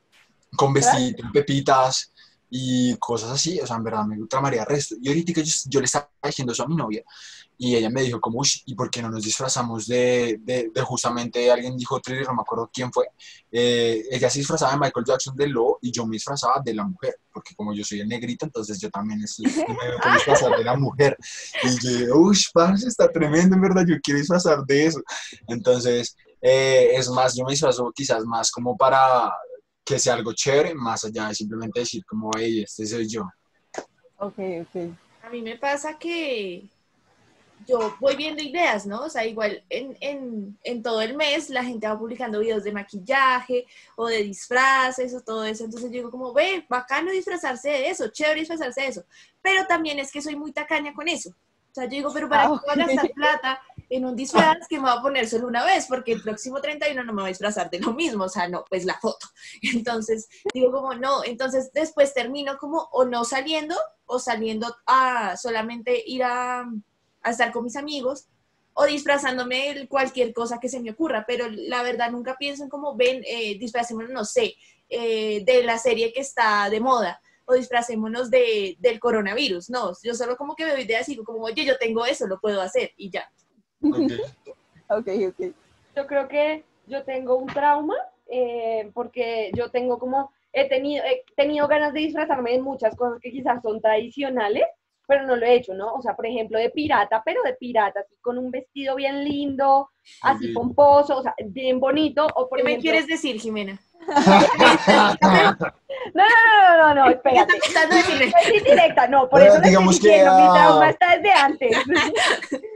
con 0.57 0.72
vestido, 0.72 1.29
pepitas 1.33 2.12
y 2.49 2.97
cosas 2.99 3.31
así, 3.33 3.59
o 3.59 3.66
sea, 3.66 3.74
en 3.74 3.83
verdad 3.83 4.05
me 4.05 4.18
gusta 4.18 4.41
María 4.41 4.64
Resto. 4.64 4.95
Y 5.03 5.09
ahorita 5.09 5.43
yo, 5.43 5.53
yo 5.64 5.81
le 5.81 5.87
estaba 5.87 6.09
diciendo 6.22 6.53
eso 6.53 6.62
a 6.62 6.68
mi 6.68 6.77
novia, 6.77 7.03
y 7.59 7.74
ella 7.74 7.88
me 7.90 8.02
dijo 8.02 8.20
como, 8.20 8.42
¿y 8.66 8.74
por 8.74 8.90
qué 8.90 9.00
no 9.02 9.11
nos 9.11 9.24
disfrazamos 9.24 9.86
de, 9.86 10.38
de, 10.42 10.70
justamente, 10.82 11.50
alguien 11.50 11.76
dijo 11.76 12.00
thriller, 12.00 12.26
no 12.26 12.34
me 12.34 12.42
acuerdo 12.42 12.70
quién 12.72 12.92
fue, 12.92 13.09
eh, 13.50 14.02
ella 14.11 14.28
se 14.28 14.40
disfrazaba 14.40 14.72
de 14.72 14.78
Michael 14.78 15.07
Jackson 15.07 15.36
de 15.36 15.48
lo 15.48 15.78
y 15.80 15.90
yo 15.90 16.07
me 16.07 16.14
disfrazaba 16.14 16.61
de 16.64 16.74
la 16.74 16.84
mujer, 16.84 17.16
porque 17.32 17.54
como 17.54 17.72
yo 17.72 17.82
soy 17.84 18.00
el 18.00 18.09
negrito, 18.09 18.44
entonces 18.44 18.78
yo 18.78 18.90
también 18.90 19.22
estoy, 19.22 19.46
me 19.46 19.64
voy 19.74 19.76
a 20.02 20.14
disfrazar 20.14 20.57
de 20.57 20.64
la 20.64 20.76
mujer. 20.76 21.16
Y 21.62 22.07
yo, 22.07 22.16
uy, 22.16 22.38
parce, 22.52 22.88
está 22.88 23.11
tremendo, 23.11 23.57
en 23.57 23.62
verdad, 23.62 23.84
yo 23.86 23.96
quiero 24.02 24.18
disfrazar 24.18 24.64
de 24.66 24.86
eso. 24.86 25.00
Entonces, 25.46 26.14
eh, 26.42 26.90
es 26.92 27.09
más, 27.09 27.34
yo 27.34 27.44
me 27.44 27.52
disfrazo 27.52 27.90
quizás 27.94 28.24
más 28.24 28.50
como 28.50 28.76
para 28.76 29.32
que 29.84 29.98
sea 29.98 30.14
algo 30.14 30.32
chévere, 30.32 30.74
más 30.74 31.04
allá 31.04 31.28
de 31.28 31.34
simplemente 31.34 31.80
decir 31.80 32.04
como, 32.04 32.30
hey, 32.36 32.62
este 32.62 32.86
soy 32.86 33.09
yo. 33.09 33.22
Ok, 34.18 34.38
ok. 34.62 34.92
A 35.22 35.30
mí 35.30 35.42
me 35.42 35.57
pasa 35.57 35.98
que 35.98 36.68
yo 37.66 37.96
voy 38.00 38.16
viendo 38.16 38.42
ideas, 38.42 38.86
¿no? 38.86 39.02
O 39.02 39.08
sea, 39.08 39.26
igual 39.26 39.64
en, 39.68 39.96
en, 40.00 40.58
en, 40.62 40.82
todo 40.82 41.00
el 41.00 41.16
mes 41.16 41.50
la 41.50 41.64
gente 41.64 41.88
va 41.88 41.98
publicando 41.98 42.40
videos 42.40 42.64
de 42.64 42.72
maquillaje 42.72 43.66
o 43.96 44.06
de 44.06 44.22
disfraces 44.22 45.14
o 45.14 45.20
todo 45.20 45.44
eso. 45.44 45.64
Entonces 45.64 45.90
yo 45.90 45.96
digo 45.96 46.10
como, 46.10 46.32
ve, 46.32 46.64
bacano 46.68 47.10
disfrazarse 47.10 47.68
de 47.68 47.90
eso, 47.90 48.08
chévere 48.08 48.40
disfrazarse 48.40 48.82
de 48.82 48.88
eso. 48.88 49.04
Pero 49.42 49.66
también 49.66 49.98
es 49.98 50.12
que 50.12 50.22
soy 50.22 50.36
muy 50.36 50.52
tacaña 50.52 50.94
con 50.94 51.08
eso. 51.08 51.30
O 51.30 51.78
sea, 51.78 51.84
yo 51.84 51.90
digo, 51.90 52.10
pero 52.10 52.26
¿para 52.26 52.44
ah, 52.44 52.62
qué 52.64 52.74
voy 52.74 52.82
a 52.82 52.86
gastar 52.86 53.12
plata 53.12 53.62
en 53.90 54.06
un 54.06 54.16
disfraz 54.16 54.66
que 54.66 54.78
me 54.78 54.84
va 54.84 54.94
a 54.94 55.02
poner 55.02 55.28
solo 55.28 55.46
una 55.46 55.62
vez? 55.62 55.86
Porque 55.86 56.12
el 56.12 56.22
próximo 56.22 56.58
31 56.58 57.04
no 57.04 57.12
me 57.12 57.20
va 57.20 57.26
a 57.26 57.28
disfrazar 57.28 57.68
de 57.68 57.80
lo 57.80 57.92
mismo. 57.92 58.24
O 58.24 58.28
sea, 58.30 58.48
no, 58.48 58.64
pues 58.66 58.86
la 58.86 58.94
foto. 58.94 59.26
Entonces 59.74 60.26
digo 60.54 60.72
como, 60.72 60.94
no. 60.94 61.22
Entonces 61.22 61.70
después 61.74 62.14
termino 62.14 62.56
como 62.56 62.88
o 62.92 63.04
no 63.04 63.24
saliendo 63.24 63.76
o 64.06 64.18
saliendo 64.18 64.74
a 64.86 65.36
solamente 65.36 66.02
ir 66.06 66.24
a 66.24 66.64
a 67.27 67.31
estar 67.31 67.53
con 67.53 67.64
mis 67.64 67.77
amigos 67.77 68.29
o 68.74 68.85
disfrazándome 68.85 69.74
de 69.74 69.89
cualquier 69.89 70.33
cosa 70.33 70.61
que 70.61 70.68
se 70.68 70.81
me 70.81 70.91
ocurra, 70.91 71.24
pero 71.27 71.47
la 71.51 71.83
verdad 71.83 72.11
nunca 72.11 72.37
pienso 72.39 72.62
en 72.62 72.68
como, 72.68 72.95
ven, 72.95 73.22
eh, 73.27 73.59
disfracémonos, 73.59 74.11
no 74.11 74.24
sé, 74.24 74.55
eh, 74.89 75.43
de 75.45 75.62
la 75.62 75.79
serie 75.79 76.12
que 76.12 76.20
está 76.20 76.68
de 76.70 76.81
moda 76.81 77.20
o 77.47 77.55
disfracémonos 77.55 78.31
de, 78.31 78.77
del 78.79 79.01
coronavirus. 79.01 79.70
No, 79.70 79.93
yo 80.03 80.14
solo 80.14 80.37
como 80.37 80.55
que 80.55 80.64
me 80.64 80.72
doy 80.72 80.83
ideas 80.83 81.09
y 81.09 81.12
digo 81.12 81.24
como, 81.24 81.43
oye, 81.43 81.64
yo 81.64 81.79
tengo 81.79 82.05
eso, 82.05 82.27
lo 82.27 82.39
puedo 82.39 82.61
hacer 82.61 82.93
y 82.97 83.11
ya. 83.11 83.31
Ok. 83.83 83.97
Ok, 84.89 85.09
ok. 85.29 85.53
Yo 85.97 86.07
creo 86.07 86.29
que 86.29 86.64
yo 86.87 87.03
tengo 87.03 87.35
un 87.35 87.49
trauma 87.49 87.97
eh, 88.29 88.89
porque 88.95 89.51
yo 89.53 89.68
tengo 89.72 89.99
como, 89.99 90.31
he 90.53 90.68
tenido, 90.68 91.05
he 91.05 91.24
tenido 91.35 91.66
ganas 91.66 91.93
de 91.93 92.01
disfrazarme 92.01 92.53
de 92.53 92.62
muchas 92.62 92.95
cosas 92.95 93.18
que 93.20 93.33
quizás 93.33 93.61
son 93.62 93.81
tradicionales, 93.81 94.62
pero 95.07 95.26
no 95.26 95.36
lo 95.36 95.46
he 95.46 95.54
hecho, 95.54 95.74
¿no? 95.74 95.94
O 95.94 96.02
sea, 96.02 96.14
por 96.14 96.26
ejemplo, 96.26 96.59
de 96.59 96.70
pirata, 96.70 97.22
pero 97.24 97.42
de 97.42 97.54
pirata, 97.54 98.00
así 98.00 98.16
con 98.20 98.38
un 98.38 98.50
vestido 98.50 98.96
bien 98.96 99.24
lindo, 99.24 99.90
así 100.22 100.48
pomposo, 100.48 101.18
o 101.18 101.22
sea, 101.22 101.34
bien 101.46 101.80
bonito, 101.80 102.26
o 102.34 102.48
por 102.48 102.59
¿Qué 102.59 102.64
me 102.64 102.78
quieres 102.78 103.07
decir, 103.07 103.40
Jimena? 103.40 103.78
No, 106.14 106.22
no, 106.22 106.78
no, 106.78 106.78
no, 106.78 106.94
no, 106.94 107.04
¿Qué 107.07 107.14
espérate. 107.14 107.52
Es 107.57 108.54
indirecta, 108.54 109.09
no, 109.09 109.28
por 109.28 109.42
eso 109.42 109.61
digamos 109.61 109.98
que, 109.98 110.09
mi 110.09 110.22
trauma 110.52 110.90
está 110.90 111.16
desde 111.16 111.32
antes. 111.32 111.76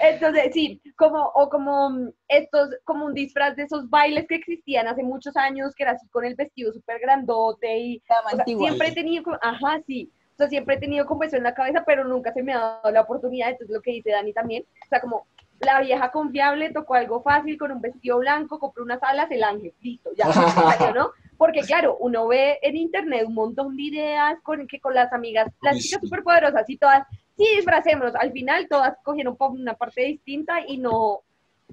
Entonces, 0.00 0.50
sí, 0.52 0.80
como, 0.96 1.32
o 1.34 1.48
como 1.48 2.12
estos, 2.28 2.70
como 2.84 3.06
un 3.06 3.14
disfraz 3.14 3.56
de 3.56 3.64
esos 3.64 3.88
bailes 3.88 4.26
que 4.28 4.36
existían 4.36 4.86
hace 4.86 5.02
muchos 5.02 5.36
años, 5.36 5.74
que 5.74 5.82
era 5.82 5.92
así 5.92 6.06
con 6.08 6.24
el 6.24 6.34
vestido 6.36 6.72
súper 6.72 7.00
grandote 7.00 7.78
y 7.78 8.02
o 8.32 8.36
sea, 8.36 8.44
siempre 8.44 8.88
he 8.88 8.92
tenido, 8.92 9.24
como- 9.24 9.38
ajá, 9.40 9.80
sí, 9.86 10.12
sea, 10.40 10.48
siempre 10.48 10.76
he 10.76 10.80
tenido 10.80 11.06
como 11.06 11.24
eso 11.24 11.36
en 11.36 11.42
la 11.42 11.54
cabeza, 11.54 11.84
pero 11.86 12.04
nunca 12.04 12.32
se 12.32 12.42
me 12.42 12.52
ha 12.52 12.58
dado 12.58 12.90
la 12.90 13.02
oportunidad, 13.02 13.50
entonces 13.50 13.74
lo 13.74 13.82
que 13.82 13.92
dice 13.92 14.10
Dani 14.10 14.32
también, 14.32 14.64
o 14.84 14.88
sea, 14.88 15.00
como 15.00 15.26
la 15.60 15.80
vieja 15.80 16.10
confiable 16.10 16.72
tocó 16.72 16.94
algo 16.94 17.22
fácil 17.22 17.58
con 17.58 17.70
un 17.70 17.80
vestido 17.80 18.18
blanco, 18.18 18.58
compró 18.58 18.82
unas 18.82 19.02
alas, 19.02 19.30
el 19.30 19.44
ángel, 19.44 19.74
listo, 19.82 20.10
ya, 20.16 20.32
salió, 20.32 20.94
¿no? 20.94 21.10
Porque 21.36 21.60
claro, 21.60 21.96
uno 22.00 22.26
ve 22.28 22.58
en 22.62 22.76
internet 22.76 23.24
un 23.26 23.34
montón 23.34 23.76
de 23.76 23.82
ideas 23.82 24.38
con 24.42 24.66
que 24.66 24.80
con 24.80 24.94
las 24.94 25.12
amigas, 25.12 25.48
las 25.60 25.78
chicas 25.78 26.00
súper 26.02 26.22
poderosas 26.22 26.68
y 26.68 26.76
todas, 26.76 27.06
sí, 27.36 27.46
disfracémonos, 27.56 28.14
al 28.14 28.32
final 28.32 28.68
todas 28.68 28.96
cogieron 29.02 29.36
una 29.38 29.74
parte 29.74 30.02
distinta 30.02 30.60
y 30.66 30.78
no, 30.78 31.20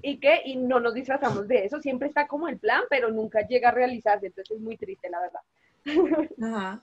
¿y 0.02 0.18
qué? 0.18 0.42
Y 0.44 0.56
no 0.56 0.80
nos 0.80 0.94
disfrazamos 0.94 1.48
de 1.48 1.64
eso, 1.64 1.80
siempre 1.80 2.08
está 2.08 2.26
como 2.26 2.48
el 2.48 2.58
plan, 2.58 2.82
pero 2.90 3.10
nunca 3.10 3.46
llega 3.46 3.70
a 3.70 3.72
realizarse, 3.72 4.26
entonces 4.26 4.56
es 4.56 4.62
muy 4.62 4.76
triste, 4.76 5.08
la 5.08 5.20
verdad. 5.20 5.40
Ajá. 6.42 6.82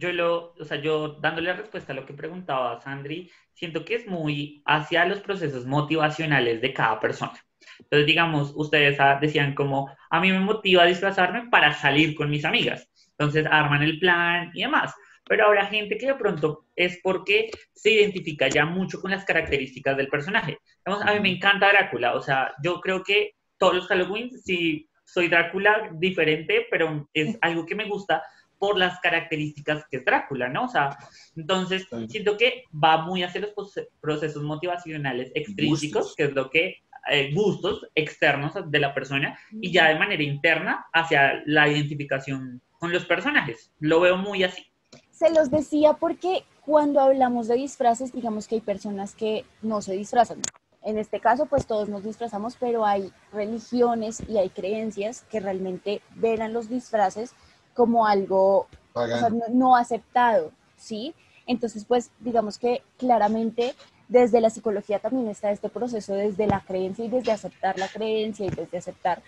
Yo 0.00 0.10
lo, 0.14 0.54
o 0.58 0.64
sea, 0.64 0.80
yo 0.80 1.18
dándole 1.20 1.52
respuesta 1.52 1.92
a 1.92 1.96
lo 1.96 2.06
que 2.06 2.14
preguntaba 2.14 2.80
Sandri, 2.80 3.30
siento 3.52 3.84
que 3.84 3.96
es 3.96 4.06
muy 4.06 4.62
hacia 4.64 5.04
los 5.04 5.20
procesos 5.20 5.66
motivacionales 5.66 6.62
de 6.62 6.72
cada 6.72 6.98
persona. 6.98 7.38
Entonces, 7.78 8.06
digamos, 8.06 8.52
ustedes 8.56 8.98
ah, 8.98 9.18
decían 9.20 9.54
como, 9.54 9.94
a 10.08 10.20
mí 10.20 10.32
me 10.32 10.40
motiva 10.40 10.86
disfrazarme 10.86 11.50
para 11.50 11.74
salir 11.74 12.14
con 12.14 12.30
mis 12.30 12.46
amigas. 12.46 12.88
Entonces, 13.10 13.44
arman 13.44 13.82
el 13.82 13.98
plan 13.98 14.50
y 14.54 14.62
demás. 14.62 14.94
Pero 15.28 15.44
habrá 15.44 15.66
gente 15.66 15.98
que 15.98 16.06
de 16.06 16.14
pronto 16.14 16.64
es 16.74 16.98
porque 17.02 17.50
se 17.74 17.90
identifica 17.90 18.48
ya 18.48 18.64
mucho 18.64 19.02
con 19.02 19.10
las 19.10 19.26
características 19.26 19.98
del 19.98 20.08
personaje. 20.08 20.58
Digamos, 20.82 21.06
a 21.06 21.12
mí 21.12 21.20
me 21.20 21.30
encanta 21.30 21.68
Drácula, 21.68 22.14
o 22.14 22.22
sea, 22.22 22.54
yo 22.64 22.80
creo 22.80 23.02
que 23.04 23.34
todos 23.58 23.74
los 23.74 23.86
Halloween, 23.86 24.30
sí, 24.30 24.88
soy 25.04 25.28
Drácula 25.28 25.90
diferente, 25.92 26.66
pero 26.70 27.06
es 27.12 27.36
algo 27.42 27.66
que 27.66 27.74
me 27.74 27.84
gusta 27.84 28.22
por 28.60 28.76
las 28.78 29.00
características 29.00 29.84
que 29.90 29.96
es 29.96 30.04
Drácula, 30.04 30.48
¿no? 30.48 30.66
O 30.66 30.68
sea, 30.68 30.96
entonces 31.34 31.86
Sí. 31.90 32.06
siento 32.10 32.36
que 32.36 32.64
va 32.72 32.98
muy 32.98 33.22
hacia 33.24 33.40
los 33.40 33.72
procesos 34.00 34.42
motivacionales 34.42 35.32
extrínsecos, 35.34 36.02
Gustos. 36.02 36.16
que 36.16 36.24
es 36.24 36.32
lo 36.34 36.50
que, 36.50 36.76
eh, 37.10 37.32
gustos 37.34 37.88
externos 37.94 38.52
de 38.70 38.78
la 38.78 38.92
persona, 38.94 39.38
y 39.50 39.72
ya 39.72 39.88
de 39.88 39.98
manera 39.98 40.22
interna 40.22 40.86
hacia 40.92 41.42
la 41.46 41.68
identificación 41.68 42.60
con 42.78 42.92
los 42.92 43.06
personajes. 43.06 43.72
Lo 43.80 43.98
veo 44.00 44.18
muy 44.18 44.44
así. 44.44 44.62
Se 45.10 45.30
los 45.32 45.50
decía 45.50 45.94
porque 45.94 46.44
cuando 46.66 47.00
hablamos 47.00 47.48
de 47.48 47.54
disfraces, 47.56 48.12
digamos 48.12 48.46
que 48.46 48.56
hay 48.56 48.60
personas 48.60 49.14
que 49.14 49.46
no 49.62 49.80
se 49.80 49.94
disfrazan. 49.94 50.42
En 50.82 50.96
este 50.98 51.20
caso, 51.20 51.46
pues 51.46 51.66
todos 51.66 51.88
nos 51.88 52.04
disfrazamos, 52.04 52.56
pero 52.60 52.86
hay 52.86 53.10
religiones 53.32 54.22
y 54.28 54.38
hay 54.38 54.48
creencias 54.50 55.22
que 55.30 55.40
realmente 55.40 56.00
ven 56.16 56.40
a 56.42 56.48
los 56.48 56.68
disfraces 56.70 57.34
como 57.80 58.04
algo 58.06 58.66
o 58.92 59.06
sea, 59.06 59.20
Pagando. 59.20 59.46
no, 59.48 59.54
no 59.54 59.76
aceptado, 59.76 60.52
¿sí? 60.76 61.14
Entonces, 61.46 61.86
pues, 61.86 62.10
digamos 62.20 62.58
que 62.58 62.82
claramente 62.98 63.74
desde 64.06 64.42
la 64.42 64.50
psicología 64.50 64.98
también 64.98 65.28
está 65.28 65.50
este 65.50 65.70
proceso 65.70 66.12
desde 66.12 66.46
la 66.46 66.60
creencia 66.60 67.06
y 67.06 67.08
desde 67.08 67.32
aceptar 67.32 67.78
la 67.78 67.88
creencia 67.88 68.44
y 68.44 68.50
desde 68.50 68.76
aceptar 68.76 69.22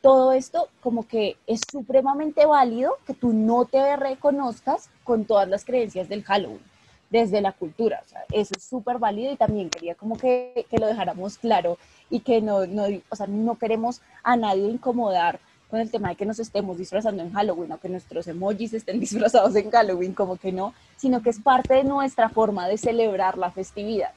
todo 0.00 0.30
esto, 0.32 0.68
como 0.84 1.08
que 1.08 1.36
es 1.48 1.62
supremamente 1.68 2.46
válido 2.46 2.96
que 3.08 3.14
tú 3.14 3.32
no 3.32 3.64
te 3.64 3.96
reconozcas 3.96 4.88
con 5.02 5.24
todas 5.24 5.48
las 5.48 5.64
creencias 5.64 6.08
del 6.08 6.22
Halloween, 6.22 6.62
desde 7.10 7.40
la 7.40 7.50
cultura, 7.50 8.02
o 8.06 8.08
sea, 8.08 8.24
eso 8.30 8.54
es 8.56 8.62
súper 8.62 8.98
válido 8.98 9.32
y 9.32 9.36
también 9.36 9.68
quería 9.68 9.96
como 9.96 10.16
que, 10.16 10.64
que 10.70 10.78
lo 10.78 10.86
dejáramos 10.86 11.38
claro 11.38 11.76
y 12.08 12.20
que 12.20 12.40
no, 12.40 12.66
no, 12.66 12.84
o 13.08 13.16
sea, 13.16 13.26
no 13.26 13.58
queremos 13.58 14.00
a 14.22 14.36
nadie 14.36 14.68
incomodar 14.68 15.40
con 15.70 15.80
el 15.80 15.90
tema 15.90 16.10
de 16.10 16.16
que 16.16 16.26
nos 16.26 16.38
estemos 16.38 16.78
disfrazando 16.78 17.22
en 17.22 17.32
Halloween 17.32 17.72
o 17.72 17.80
que 17.80 17.88
nuestros 17.88 18.26
emojis 18.28 18.74
estén 18.74 19.00
disfrazados 19.06 19.54
en 19.56 19.70
Halloween, 19.70 20.14
como 20.14 20.36
que 20.36 20.52
no, 20.52 20.74
sino 20.96 21.22
que 21.22 21.30
es 21.30 21.40
parte 21.40 21.74
de 21.74 21.84
nuestra 21.84 22.28
forma 22.28 22.68
de 22.68 22.78
celebrar 22.78 23.38
la 23.38 23.50
festividad. 23.50 24.12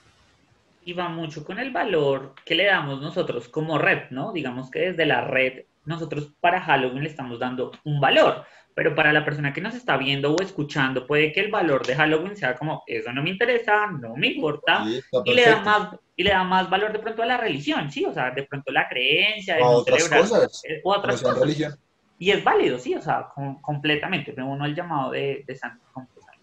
Y 0.86 0.94
va 0.94 1.10
mucho 1.10 1.44
con 1.44 1.60
el 1.60 1.72
valor 1.72 2.34
que 2.46 2.56
le 2.56 2.66
damos 2.66 3.02
nosotros 3.02 3.50
como 3.50 3.78
red, 3.78 4.10
¿no? 4.12 4.32
Digamos 4.32 4.72
que 4.72 4.80
desde 4.80 5.06
la 5.06 5.22
red, 5.22 5.66
nosotros 5.86 6.32
para 6.40 6.62
Halloween 6.62 7.04
le 7.04 7.10
estamos 7.10 7.40
dando 7.40 7.72
un 7.84 8.00
valor, 8.00 8.46
pero 8.80 8.96
para 8.96 9.12
la 9.12 9.26
persona 9.26 9.52
que 9.52 9.60
nos 9.60 9.76
está 9.76 9.98
viendo 9.98 10.34
o 10.34 10.42
escuchando, 10.42 11.06
puede 11.06 11.34
que 11.34 11.42
el 11.42 11.52
valor 11.52 11.86
de 11.86 11.96
Halloween 11.98 12.38
sea 12.38 12.56
como, 12.56 12.82
eso 12.88 13.12
no 13.12 13.22
me 13.22 13.30
interesa, 13.32 13.88
no 13.88 14.16
me 14.16 14.28
importa, 14.28 14.86
Sí, 14.86 15.02
y 15.26 15.34
le 15.34 15.42
da 15.44 15.60
más 15.60 15.90
y 16.16 16.24
le 16.24 16.30
da 16.30 16.46
más 16.46 16.70
valor 16.70 16.94
de 16.94 17.00
pronto 17.00 17.22
a 17.22 17.26
la 17.26 17.36
religión, 17.36 17.92
sí, 17.92 18.06
o 18.06 18.14
sea, 18.14 18.32
de 18.32 18.44
pronto 18.44 18.72
la 18.72 18.88
creencia, 18.88 19.58
de 19.58 19.64
O 19.64 19.66
no 19.66 19.78
otras 19.80 19.98
celebrar, 20.04 20.22
cosas. 20.22 20.62
eh, 20.66 20.80
o 20.82 20.94
a 20.94 20.96
No 20.96 21.00
otras 21.02 21.20
sean 21.20 21.32
cosas. 21.34 21.44
religión. 21.46 21.76
Y 22.18 22.32
es 22.32 22.42
válido, 22.42 22.80
sí, 22.80 22.96
o 22.96 23.02
sea, 23.02 23.28
com- 23.36 23.60
completamente, 23.60 24.32
me 24.32 24.44
uno 24.44 24.64
al 24.64 24.74
llamado 24.74 25.12
de, 25.12 25.44
de 25.46 25.56
San 25.58 25.78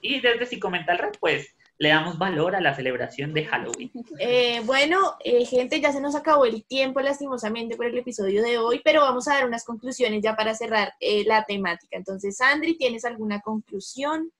Y 0.02 0.20
desde 0.20 0.44
Si 0.44 0.60
Comenta 0.60 0.92
el 0.92 0.98
Red, 0.98 1.12
pues, 1.18 1.55
le 1.78 1.90
damos 1.90 2.18
valor 2.18 2.56
a 2.56 2.60
la 2.60 2.74
celebración 2.74 3.34
de 3.34 3.44
Halloween. 3.44 3.90
Eh, 4.18 4.62
bueno, 4.64 5.14
eh, 5.22 5.44
gente, 5.44 5.80
ya 5.80 5.92
se 5.92 6.00
nos 6.00 6.14
acabó 6.14 6.44
el 6.46 6.64
tiempo 6.64 7.00
lastimosamente 7.00 7.76
por 7.76 7.86
el 7.86 7.98
episodio 7.98 8.42
de 8.42 8.58
hoy, 8.58 8.80
pero 8.84 9.02
vamos 9.02 9.28
a 9.28 9.34
dar 9.34 9.46
unas 9.46 9.64
conclusiones 9.64 10.22
ya 10.22 10.36
para 10.36 10.54
cerrar 10.54 10.94
eh, 11.00 11.24
la 11.24 11.44
temática. 11.44 11.96
Entonces, 11.96 12.38
Sandri, 12.38 12.78
¿tienes 12.78 13.04
alguna 13.04 13.40
conclusión? 13.40 14.32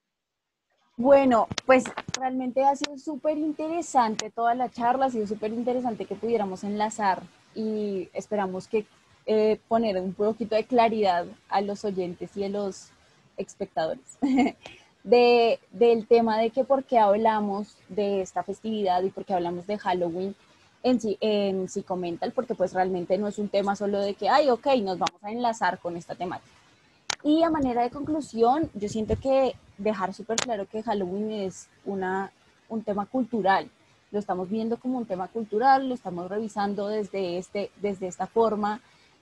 Bueno, 0.97 1.47
pues 1.67 1.85
realmente 2.19 2.65
ha 2.65 2.75
sido 2.75 2.97
súper 2.97 3.37
interesante 3.37 4.31
toda 4.31 4.55
la 4.55 4.71
charla, 4.71 5.07
ha 5.07 5.11
sido 5.11 5.27
súper 5.27 5.53
interesante 5.53 6.07
que 6.07 6.15
pudiéramos 6.15 6.65
enlazar 6.65 7.23
y 7.55 8.09
esperamos 8.15 8.67
que 8.67 8.87
eh, 9.27 9.61
poner 9.69 9.99
un 9.99 10.15
poquito 10.15 10.55
de 10.55 10.65
claridad 10.65 11.27
a 11.49 11.61
los 11.61 11.85
oyentes 11.85 12.35
y 12.37 12.45
a 12.45 12.49
los 12.49 12.91
espectadores 13.37 14.19
de, 15.07 15.61
del 15.71 16.07
tema 16.09 16.37
de 16.37 16.51
que 16.51 16.65
por 16.65 16.85
qué 16.85 16.99
hablamos 16.99 17.77
de 17.89 18.21
esta 18.21 18.43
festividad 18.43 19.03
y 19.05 19.11
por 19.11 19.25
qué 19.25 19.35
hablamos 19.35 19.67
de 19.67 19.79
Halloween 19.79 20.35
en, 20.83 20.99
en 21.21 21.69
Psicomental, 21.69 22.33
porque 22.33 22.57
pues 22.57 22.73
realmente 22.73 23.17
no 23.17 23.29
es 23.29 23.39
un 23.39 23.49
tema 23.49 23.77
solo 23.77 24.01
de 24.01 24.15
que, 24.15 24.29
ay, 24.29 24.51
ok, 24.51 24.67
nos 24.83 24.99
vamos 24.99 25.23
a 25.23 25.31
enlazar 25.31 25.79
con 25.79 25.97
esta 25.97 26.17
temática. 26.17 26.51
Y 27.23 27.45
a 27.45 27.51
manera 27.51 27.83
de 27.83 27.91
conclusión, 27.91 28.69
yo 28.75 28.89
siento 28.89 29.15
que 29.19 29.55
dejar 29.79 30.13
súper 30.13 30.37
claro 30.39 30.67
que 30.67 30.83
Halloween 30.83 31.31
es 31.31 31.69
una, 31.85 32.33
un 32.69 32.83
tema 32.83 33.07
cultural. 33.07 33.71
Lo 34.11 34.19
estamos 34.19 34.51
viendo 34.51 34.77
como 34.77 34.99
un 34.99 35.07
tema 35.07 35.29
cultural, 35.29 35.89
lo 35.89 35.95
estamos 35.95 36.29
revisando 36.29 36.89
desde, 36.89 37.39
este, 37.39 37.71
desde 37.81 38.09
esta 38.09 38.27
forma, 38.27 38.81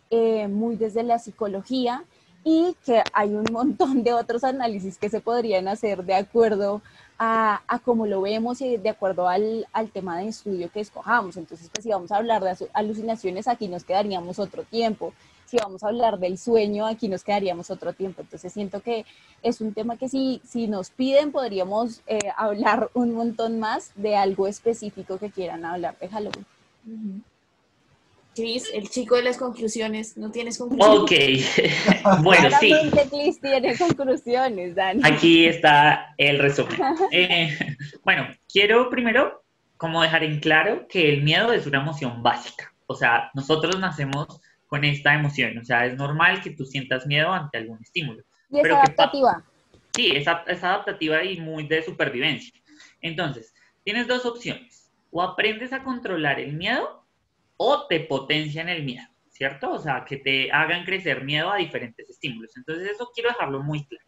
eh, 0.09 0.49
muy 0.49 0.77
desde 0.77 1.03
la 1.03 1.19
psicología 1.19 2.05
y 2.45 2.77
que 2.85 3.03
hay 3.13 3.35
un 3.35 3.47
montón 3.51 4.05
de 4.05 4.13
otros 4.13 4.45
análisis 4.45 4.99
que 4.99 5.09
se 5.09 5.21
podrían 5.21 5.67
hacer 5.67 6.05
de 6.05 6.15
acuerdo 6.15 6.83
a, 7.19 7.63
a 7.67 7.79
cómo 7.79 8.07
lo 8.07 8.21
vemos 8.21 8.61
y 8.61 8.77
de 8.77 8.91
acuerdo 8.91 9.29
al, 9.29 9.67
al 9.73 9.91
tema 9.91 10.19
de 10.19 10.29
estudio 10.29 10.71
que 10.71 10.81
escojamos. 10.81 11.37
Entonces, 11.37 11.71
pues 11.73 11.85
si 11.85 11.91
vamos 11.91 12.13
a 12.13 12.17
hablar 12.17 12.45
de 12.45 12.69
alucinaciones, 12.75 13.49
aquí 13.49 13.69
nos 13.69 13.85
quedaríamos 13.85 14.39
otro 14.39 14.65
tiempo. 14.65 15.15
Si 15.47 15.57
vamos 15.57 15.83
a 15.83 15.89
hablar 15.89 16.19
del 16.19 16.37
sueño, 16.39 16.87
aquí 16.87 17.09
nos 17.09 17.23
quedaríamos 17.23 17.71
otro 17.71 17.93
tiempo. 17.93 18.23
Entonces, 18.23 18.53
siento 18.53 18.81
que 18.81 19.07
es 19.43 19.61
un 19.61 19.73
tema 19.73 19.97
que 19.97 20.09
si, 20.09 20.41
si 20.45 20.67
nos 20.67 20.91
piden, 20.91 21.33
podríamos 21.33 22.03
eh, 22.07 22.19
hablar 22.37 22.91
un 22.95 23.15
montón 23.15 23.59
más 23.59 23.93
de 23.95 24.17
algo 24.17 24.49
específico 24.49 25.19
que 25.19 25.31
quieran 25.31 25.65
hablar 25.65 25.97
de 25.99 26.09
Halloween. 26.09 26.47
Chris, 28.35 28.71
el 28.73 28.89
chico 28.89 29.17
de 29.17 29.23
las 29.23 29.37
conclusiones, 29.37 30.17
¿no 30.17 30.31
tienes 30.31 30.59
conclusiones? 30.59 31.01
Ok, 31.01 32.23
bueno, 32.23 32.49
sí. 32.59 32.73
Chris 33.11 33.41
tiene 33.41 33.77
conclusiones, 33.77 34.75
Dani. 34.75 35.01
Aquí 35.05 35.47
está 35.47 36.15
el 36.19 36.39
resumen. 36.39 36.79
Eh, 37.11 37.57
bueno, 38.05 38.29
quiero 38.53 38.91
primero 38.91 39.45
como 39.77 40.03
dejar 40.03 40.25
en 40.25 40.41
claro 40.41 40.87
que 40.89 41.13
el 41.13 41.23
miedo 41.23 41.53
es 41.53 41.67
una 41.67 41.81
emoción 41.81 42.23
básica. 42.23 42.73
O 42.87 42.95
sea, 42.95 43.31
nosotros 43.35 43.79
nacemos 43.79 44.41
con 44.67 44.85
esta 44.85 45.15
emoción. 45.15 45.59
O 45.59 45.65
sea, 45.65 45.87
es 45.87 45.97
normal 45.97 46.41
que 46.43 46.51
tú 46.51 46.65
sientas 46.65 47.07
miedo 47.07 47.33
ante 47.33 47.59
algún 47.59 47.81
estímulo. 47.83 48.23
Y 48.51 48.59
es 48.61 48.67
adaptativa. 48.67 49.45
sí, 49.95 50.13
es, 50.15 50.27
es 50.47 50.65
adaptativa 50.65 51.23
y 51.23 51.41
muy 51.41 51.67
de 51.67 51.83
supervivencia. 51.83 52.53
Entonces, 53.01 53.55
tienes 53.85 54.07
dos 54.07 54.27
opciones. 54.27 54.91
O 55.11 55.23
aprendes 55.23 55.73
a 55.73 55.85
controlar 55.85 56.41
el 56.41 56.55
miedo 56.55 57.04
o 57.67 57.87
te 57.87 58.01
potencian 58.01 58.69
el 58.69 58.85
miedo, 58.85 59.09
¿cierto? 59.31 59.73
O 59.73 59.79
sea, 59.79 60.05
que 60.05 60.19
te 60.19 60.53
hagan 60.53 60.85
crecer 60.85 61.25
miedo 61.25 61.51
a 61.51 61.57
diferentes 61.57 62.11
estímulos. 62.11 62.55
Entonces, 62.59 62.91
eso 62.91 63.11
quiero 63.15 63.31
dejarlo 63.31 63.63
muy 63.63 63.87
claro. 63.87 64.05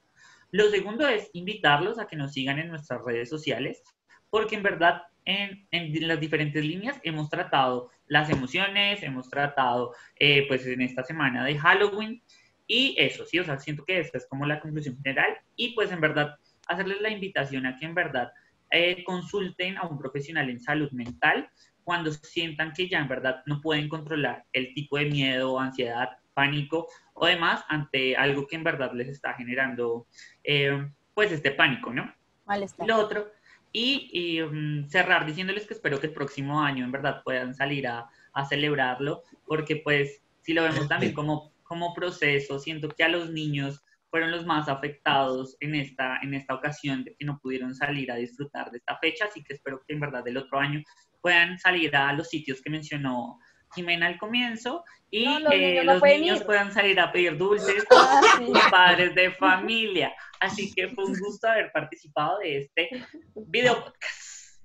Lo 0.50 0.68
segundo 0.68 1.09
es 1.09 1.30
invitarlos 1.32 1.98
a 1.98 2.07
que 2.07 2.16
nos 2.16 2.32
sigan 2.32 2.59
en 2.59 2.68
nuestras 2.68 3.02
redes 3.02 3.30
sociales, 3.30 3.82
porque 4.28 4.57
en 4.57 4.62
verdad 4.62 5.02
en, 5.24 5.66
las 6.07 6.20
diferentes 6.20 6.62
líneas 6.62 7.00
hemos 7.02 7.30
tratado 7.30 7.90
las 8.09 8.28
emociones, 8.28 9.02
hemos 9.02 9.30
tratado 9.30 9.94
eh, 10.20 10.46
pues 10.48 10.66
en 10.66 10.82
esta 10.82 11.02
semana 11.02 11.42
de 11.42 11.59
Halloween 11.59 12.22
y 12.66 12.94
eso, 12.98 13.24
sí, 13.24 13.38
o 13.38 13.44
sea, 13.44 13.59
siento 13.59 13.84
que 13.84 13.98
esta 13.98 14.18
es 14.18 14.26
como 14.28 14.44
la 14.44 14.61
conclusión 14.61 14.96
general 15.02 15.34
y 15.57 15.74
pues 15.74 15.90
en 15.92 16.00
verdad 16.02 16.36
hacerles 16.68 17.00
la 17.00 17.11
invitación 17.11 17.64
a 17.64 17.78
que 17.78 17.86
en 17.86 17.94
verdad 17.94 18.30
eh, 18.70 19.02
consulten 19.02 19.78
a 19.78 19.86
un 19.86 19.98
profesional 19.98 20.50
en 20.50 20.61
salud 20.61 20.90
mental 20.92 21.48
cuando 21.87 22.12
sientan 22.12 22.72
que 22.72 22.89
ya 22.89 22.99
en 22.99 23.07
verdad 23.07 23.45
no 23.47 23.61
pueden 23.61 23.89
controlar 23.89 24.45
el 24.53 24.74
tipo 24.74 24.99
de 24.99 25.05
miedo, 25.05 25.61
ansiedad, 25.61 26.18
pánico 26.34 26.89
o 27.14 27.26
demás 27.26 27.64
ante 27.68 28.16
algo 28.16 28.49
que 28.49 28.57
en 28.57 28.64
verdad 28.64 28.93
les 28.93 29.09
está 29.09 29.34
generando 29.34 30.09
eh, 30.43 30.91
pues 31.14 31.30
este 31.30 31.53
pánico, 31.53 31.93
¿no? 31.93 32.12
Malestar. 32.45 32.89
Lo 32.89 32.99
otro 32.99 33.30
y, 33.78 34.41
mm, 34.43 34.89
cerrar 34.89 35.26
diciéndoles 35.26 35.66
que 35.66 35.74
espero 35.74 36.01
que 36.01 36.07
el 36.07 36.14
próximo 36.14 36.62
año 36.62 36.84
en 36.84 36.93
verdad 36.93 37.22
puedan 37.22 37.55
salir 37.55 37.87
a, 37.87 38.09
celebrarlo, 38.51 39.22
porque 39.47 39.76
pues 39.76 40.22
si 40.43 40.53
lo 40.53 40.62
vemos 40.62 40.89
también 40.89 41.14
como, 41.14 41.55
como 41.62 41.95
proceso, 41.95 42.59
siento 42.59 42.91
que 42.91 43.03
a 43.03 43.09
los 43.09 43.30
niños 43.30 43.82
fueron 44.11 44.30
los 44.30 44.45
más 44.45 44.68
afectados 44.68 45.57
en 45.61 45.74
esta, 45.74 46.18
en 46.22 46.34
esta 46.34 46.55
ocasión 46.55 47.03
de 47.03 47.14
que 47.14 47.24
no 47.24 47.39
pudieron 47.39 47.74
salir 47.74 48.12
a 48.12 48.16
disfrutar 48.16 48.70
de 48.70 48.76
esta 48.76 48.99
fecha, 48.99 49.24
así 49.24 49.43
que 49.43 49.55
espero 49.55 49.82
que 49.87 49.95
en 49.95 50.01
verdad 50.01 50.28
el 50.28 50.37
otro 50.37 50.59
año 50.59 50.82
puedan 51.20 51.58
salir 51.58 51.94
a 51.96 52.12
los 52.12 52.28
sitios 52.28 52.60
que 52.62 52.70
mencionó 52.70 53.38
Jimena 53.74 54.06
al 54.06 54.18
comienzo 54.18 54.84
y 55.10 55.24
los, 55.38 56.02
niños, 56.02 56.42
puedan 56.42 56.72
salir 56.72 56.98
a 56.98 57.12
pedir 57.12 57.36
dulces 57.36 57.84
ah, 57.90 58.20
con 58.38 58.52
padres 58.70 59.14
de 59.14 59.30
familia. 59.32 60.12
Así 60.40 60.72
que 60.72 60.88
fue 60.88 61.04
un 61.04 61.18
gusto 61.18 61.48
haber 61.48 61.70
participado 61.72 62.38
de 62.38 62.58
este 62.58 62.90
video 63.34 63.84
podcast. 63.84 64.60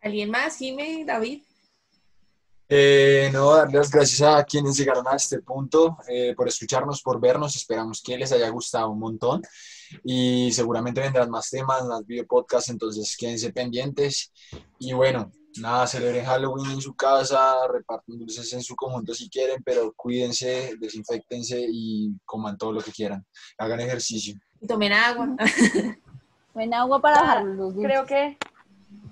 ¿Alguien 0.00 0.30
más, 0.30 0.58
Jimé, 0.58 1.04
David? 1.06 1.42
Eh, 2.68 3.30
no, 3.32 3.54
darle 3.54 3.78
las 3.78 3.90
gracias 3.90 4.20
a 4.22 4.44
quienes 4.44 4.76
llegaron 4.76 5.06
a 5.08 5.16
este 5.16 5.40
punto 5.40 5.96
eh, 6.06 6.34
por 6.36 6.48
escucharnos, 6.48 7.02
por 7.02 7.20
vernos. 7.20 7.56
Esperamos 7.56 8.02
que 8.02 8.18
les 8.18 8.30
haya 8.32 8.48
gustado 8.50 8.90
un 8.90 8.98
montón 8.98 9.42
y 10.04 10.50
seguramente 10.52 11.00
vendrán 11.00 11.30
más 11.30 11.50
temas, 11.50 11.84
más 11.86 12.04
video 12.06 12.26
podcasts, 12.26 12.70
entonces 12.70 13.16
quédense 13.16 13.52
pendientes. 13.52 14.32
Y 14.78 14.92
bueno, 14.92 15.30
nada, 15.60 15.86
celebren 15.86 16.24
Halloween 16.24 16.72
en 16.72 16.80
su 16.80 16.94
casa, 16.94 17.54
reparten 17.72 18.18
dulces 18.18 18.52
en 18.52 18.62
su 18.62 18.76
conjunto 18.76 19.14
si 19.14 19.28
quieren, 19.28 19.62
pero 19.64 19.92
cuídense, 19.94 20.74
desinfectense 20.78 21.64
y 21.68 22.12
coman 22.24 22.56
todo 22.56 22.72
lo 22.72 22.80
que 22.80 22.92
quieran. 22.92 23.24
Hagan 23.58 23.80
ejercicio. 23.80 24.38
Y 24.60 24.66
tomen 24.66 24.92
agua. 24.92 25.36
tomen 26.52 26.74
agua 26.74 27.00
para 27.00 27.20
bajar 27.20 27.44
los 27.44 27.74
dulces. 27.74 27.82
Creo 27.82 28.06
que, 28.06 28.38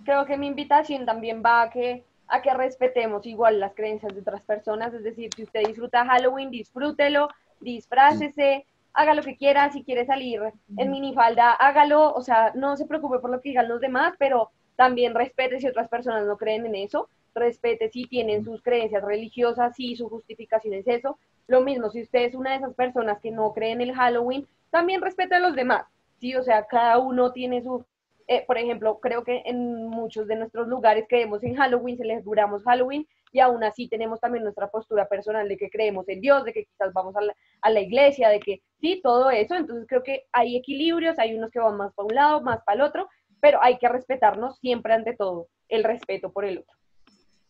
creo 0.05 0.27
que 0.27 0.37
mi 0.37 0.47
invitación 0.47 1.07
también 1.07 1.43
va 1.45 1.63
a 1.63 1.71
que, 1.71 2.05
a 2.29 2.43
que 2.43 2.53
respetemos 2.55 3.27
igual 3.27 3.61
las 3.61 3.75
creencias 3.75 4.15
de 4.15 4.21
otras 4.21 4.43
personas, 4.43 4.93
es 4.95 5.05
decir, 5.05 5.31
si 5.35 5.45
usted 5.45 5.67
disfruta 5.67 6.07
Halloween, 6.07 6.51
disfrútelo, 6.51 7.29
disfrácese. 7.61 8.67
Haga 8.97 9.15
lo 9.15 9.23
que 9.23 9.37
quiera, 9.37 9.71
si 9.71 9.85
quiere 9.85 10.07
salir 10.07 10.41
en 10.77 10.91
minifalda, 10.91 11.53
hágalo, 11.53 12.13
o 12.15 12.23
sea, 12.23 12.53
no 12.55 12.77
se 12.77 12.87
preocupe 12.87 13.19
por 13.19 13.31
lo 13.31 13.41
que 13.41 13.51
digan 13.51 13.69
los 13.69 13.81
demás, 13.81 14.15
pero 14.19 14.51
también 14.75 15.15
respete 15.15 15.61
si 15.61 15.69
otras 15.69 15.89
personas 15.89 16.27
no 16.27 16.39
creen 16.39 16.65
en 16.67 16.75
eso, 16.75 17.09
respete 17.35 17.91
si 17.91 18.07
tienen 18.07 18.43
sus 18.43 18.63
creencias 18.63 19.05
religiosas, 19.05 19.77
si 19.77 19.97
su 19.97 20.09
justificación 20.09 20.75
es 20.75 20.89
eso. 20.89 21.19
Lo 21.47 21.61
mismo, 21.61 21.91
si 21.91 22.03
usted 22.03 22.25
es 22.25 22.35
una 22.35 22.51
de 22.51 22.57
esas 22.57 22.75
personas 22.75 23.21
que 23.21 23.31
no 23.31 23.53
creen 23.53 23.83
en 23.83 23.91
el 23.91 23.95
Halloween, 23.95 24.47
también 24.71 25.03
respete 25.03 25.35
a 25.35 25.41
los 25.41 25.55
demás, 25.55 25.85
¿sí? 26.19 26.35
O 26.35 26.43
sea, 26.43 26.67
cada 26.67 26.99
uno 26.99 27.33
tiene 27.33 27.63
su... 27.63 27.85
Eh, 28.29 28.45
por 28.47 28.59
ejemplo, 28.59 28.99
creo 28.99 29.23
que 29.23 29.43
en 29.45 29.87
muchos 29.87 30.27
de 30.27 30.37
nuestros 30.37 30.67
lugares 30.67 31.05
creemos 31.09 31.45
en 31.45 31.55
Halloween, 31.55 31.97
celebramos 31.97 32.65
Halloween 32.65 33.07
y 33.37 33.41
aún 33.41 33.63
así 33.63 33.87
tenemos 33.87 34.19
también 34.19 34.45
nuestra 34.45 34.71
postura 34.71 35.07
personal 35.07 35.47
de 35.47 35.59
que 35.59 35.69
creemos 35.69 36.09
en 36.09 36.23
Dios, 36.23 36.43
de 36.43 36.55
que 36.55 36.65
quizás 36.65 36.91
vamos 36.95 37.15
a 37.17 37.21
la, 37.21 37.35
a 37.61 37.69
la 37.69 37.81
iglesia, 37.81 38.31
de 38.31 38.41
que 38.41 38.63
sí, 38.81 38.99
todo 39.03 39.31
eso. 39.31 39.55
Entonces 39.55 39.85
creo 39.87 40.03
que 40.03 40.25
hay 40.33 40.57
equilibrios, 40.57 41.19
hay 41.19 41.35
unos 41.35 41.51
que 41.51 41.59
van 41.59 41.77
más 41.77 41.93
para 41.93 42.07
un 42.07 42.15
lado, 42.15 42.41
más 42.41 42.63
para 42.65 42.77
el 42.77 42.81
otro, 42.81 43.11
pero 43.39 43.63
hay 43.63 43.77
que 43.77 43.91
respetarnos 43.91 44.59
siempre 44.59 44.95
ante 44.95 45.15
todo, 45.15 45.49
el 45.69 45.85
respeto 45.85 46.33
por 46.33 46.47
el 46.47 46.61
otro. 46.61 46.75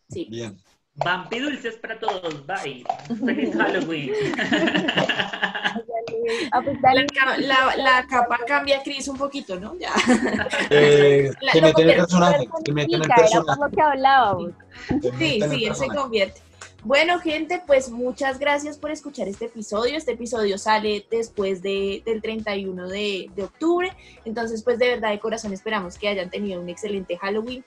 Sí. 0.09 0.27
Bien. 0.29 0.57
Vampi 0.97 1.39
dulces 1.39 1.75
para 1.75 1.99
todos, 1.99 2.45
bye. 2.47 2.83
Feliz 3.25 3.55
Halloween. 3.55 4.13
Ah, 6.51 6.61
pues 6.63 6.77
la, 6.81 7.75
la, 7.77 8.07
capa 8.09 8.39
cambia 8.47 8.81
Cris 8.81 9.07
un 9.07 9.17
poquito, 9.17 9.59
¿no? 9.59 9.77
Ya. 9.77 9.93
Eh, 10.69 11.31
el 11.53 11.73
personaje. 11.73 12.47
El. 12.65 12.79
Era 12.79 13.15
que 13.73 13.81
hablábamos. 13.81 14.51
Sí, 15.17 15.41
sí, 15.49 15.65
él 15.65 15.75
se 15.75 15.87
convierte. 15.87 16.41
Bueno, 16.83 17.19
gente, 17.19 17.61
pues 17.65 17.89
muchas 17.89 18.39
gracias 18.39 18.77
por 18.77 18.91
escuchar 18.91 19.27
este 19.27 19.45
episodio. 19.45 19.97
Este 19.97 20.13
episodio 20.13 20.57
sale 20.57 21.05
después 21.09 21.61
de, 21.61 22.01
del 22.05 22.21
31 22.21 22.87
de, 22.87 23.29
de, 23.35 23.43
octubre. 23.43 23.91
Entonces, 24.25 24.63
pues 24.63 24.79
de 24.79 24.87
verdad, 24.89 25.11
de 25.11 25.19
corazón, 25.19 25.53
esperamos 25.53 25.97
que 25.97 26.07
hayan 26.07 26.29
tenido 26.29 26.61
un 26.61 26.69
excelente 26.69 27.17
Halloween 27.17 27.63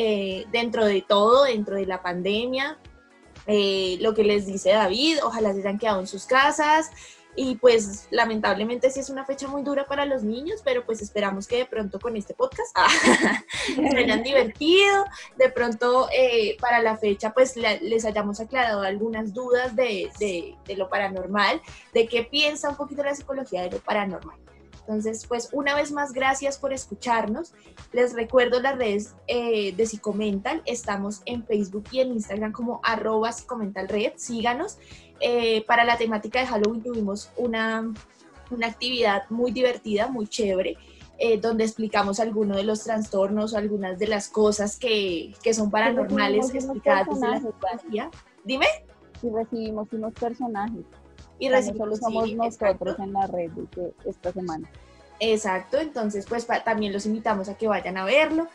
eh, 0.00 0.46
dentro 0.52 0.86
de 0.86 1.02
todo, 1.02 1.42
dentro 1.42 1.74
de 1.74 1.84
la 1.84 2.00
pandemia. 2.02 2.78
Eh, 3.48 3.98
lo 4.00 4.14
que 4.14 4.22
les 4.22 4.46
dice 4.46 4.70
David, 4.70 5.18
ojalá 5.24 5.52
se 5.52 5.58
hayan 5.58 5.76
quedado 5.76 5.98
en 5.98 6.06
sus 6.06 6.24
casas, 6.24 6.92
y 7.34 7.56
pues 7.56 8.06
lamentablemente 8.10 8.90
sí 8.90 9.00
es 9.00 9.10
una 9.10 9.24
fecha 9.24 9.48
muy 9.48 9.64
dura 9.64 9.86
para 9.86 10.04
los 10.04 10.22
niños, 10.22 10.60
pero 10.64 10.86
pues 10.86 11.02
esperamos 11.02 11.48
que 11.48 11.56
de 11.56 11.66
pronto 11.66 11.98
con 11.98 12.16
este 12.16 12.32
podcast 12.32 12.76
se 13.74 13.96
hayan 13.96 14.22
divertido, 14.22 15.04
de 15.36 15.48
pronto 15.50 16.08
eh, 16.12 16.56
para 16.60 16.80
la 16.80 16.96
fecha 16.96 17.32
pues 17.32 17.56
les 17.56 18.04
hayamos 18.04 18.38
aclarado 18.38 18.82
algunas 18.82 19.34
dudas 19.34 19.74
de, 19.74 20.10
de, 20.20 20.76
lo 20.76 20.88
paranormal, 20.88 21.60
de 21.92 22.06
qué 22.06 22.22
piensa 22.22 22.70
un 22.70 22.76
poquito 22.76 23.02
la 23.02 23.16
psicología 23.16 23.62
de 23.62 23.70
lo 23.70 23.78
paranormal. 23.78 24.38
Entonces, 24.88 25.26
pues 25.26 25.50
una 25.52 25.74
vez 25.74 25.92
más, 25.92 26.14
gracias 26.14 26.56
por 26.56 26.72
escucharnos. 26.72 27.52
Les 27.92 28.14
recuerdo 28.14 28.58
las 28.58 28.78
redes 28.78 29.14
eh, 29.26 29.74
de 29.76 29.84
Psicomental. 29.84 30.62
Estamos 30.64 31.20
en 31.26 31.44
Facebook 31.44 31.84
y 31.92 32.00
en 32.00 32.12
Instagram 32.12 32.52
como 32.52 32.80
arroba 32.82 33.30
Psicomentalred. 33.30 34.14
Síganos. 34.16 34.78
Eh, 35.20 35.62
para 35.66 35.84
la 35.84 35.98
temática 35.98 36.40
de 36.40 36.46
Halloween 36.46 36.82
tuvimos 36.82 37.30
una, 37.36 37.92
una 38.50 38.66
actividad 38.66 39.24
muy 39.28 39.52
divertida, 39.52 40.08
muy 40.08 40.26
chévere, 40.26 40.78
eh, 41.18 41.38
donde 41.38 41.64
explicamos 41.64 42.18
algunos 42.18 42.56
de 42.56 42.62
los 42.62 42.84
trastornos, 42.84 43.52
algunas 43.52 43.98
de 43.98 44.06
las 44.06 44.30
cosas 44.30 44.78
que, 44.78 45.34
que 45.42 45.52
son 45.52 45.70
paranormales 45.70 46.54
explicadas 46.54 47.08
desde 47.08 47.28
la 47.28 47.40
psicología. 47.40 48.10
Dime. 48.42 48.66
Y 49.22 49.28
recibimos 49.28 49.92
unos 49.92 50.14
personajes. 50.14 50.86
Y 51.38 51.48
solo 51.48 51.96
somos 51.96 52.32
nosotros 52.32 52.98
en 52.98 53.12
la 53.12 53.26
red 53.26 53.50
de 53.50 53.94
esta 54.04 54.32
semana. 54.32 54.68
Exacto, 55.20 55.78
entonces 55.78 56.26
pues 56.28 56.46
también 56.64 56.92
los 56.92 57.06
invitamos 57.06 57.48
a 57.48 57.56
que 57.56 57.66
vayan 57.66 57.96
a 57.96 58.04
verlo. 58.04 58.48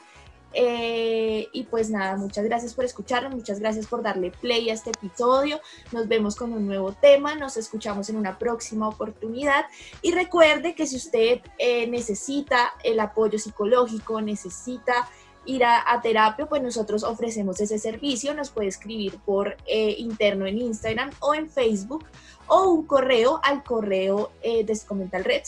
Eh, 0.55 1.47
y 1.51 1.63
pues 1.63 1.89
nada, 1.89 2.15
muchas 2.15 2.45
gracias 2.45 2.75
por 2.75 2.85
escucharnos, 2.85 3.33
muchas 3.33 3.59
gracias 3.59 3.87
por 3.87 4.03
darle 4.03 4.31
play 4.31 4.69
a 4.69 4.73
este 4.73 4.91
episodio. 4.91 5.59
Nos 5.91 6.07
vemos 6.07 6.35
con 6.35 6.53
un 6.53 6.67
nuevo 6.67 6.93
tema, 6.93 7.35
nos 7.35 7.57
escuchamos 7.57 8.09
en 8.09 8.17
una 8.17 8.37
próxima 8.37 8.87
oportunidad. 8.87 9.65
Y 10.01 10.11
recuerde 10.11 10.75
que 10.75 10.85
si 10.85 10.97
usted 10.97 11.41
eh, 11.57 11.87
necesita 11.87 12.73
el 12.83 12.99
apoyo 12.99 13.39
psicológico, 13.39 14.21
necesita 14.21 15.09
ir 15.45 15.65
a, 15.65 15.99
terapia, 16.01 16.45
pues 16.45 16.61
nosotros 16.61 17.03
ofrecemos 17.03 17.59
ese 17.59 17.79
servicio. 17.79 18.33
Nos 18.33 18.49
puede 18.49 18.67
escribir 18.67 19.19
por 19.25 19.57
eh, 19.65 19.95
interno 19.97 20.45
en 20.45 20.59
Instagram 20.59 21.09
o 21.19 21.33
en 21.33 21.49
Facebook 21.49 22.05
o 22.47 22.69
un 22.69 22.85
correo 22.85 23.39
al 23.43 23.63
correo 23.63 24.31
de 24.43 24.79
Comentalred, 24.85 25.43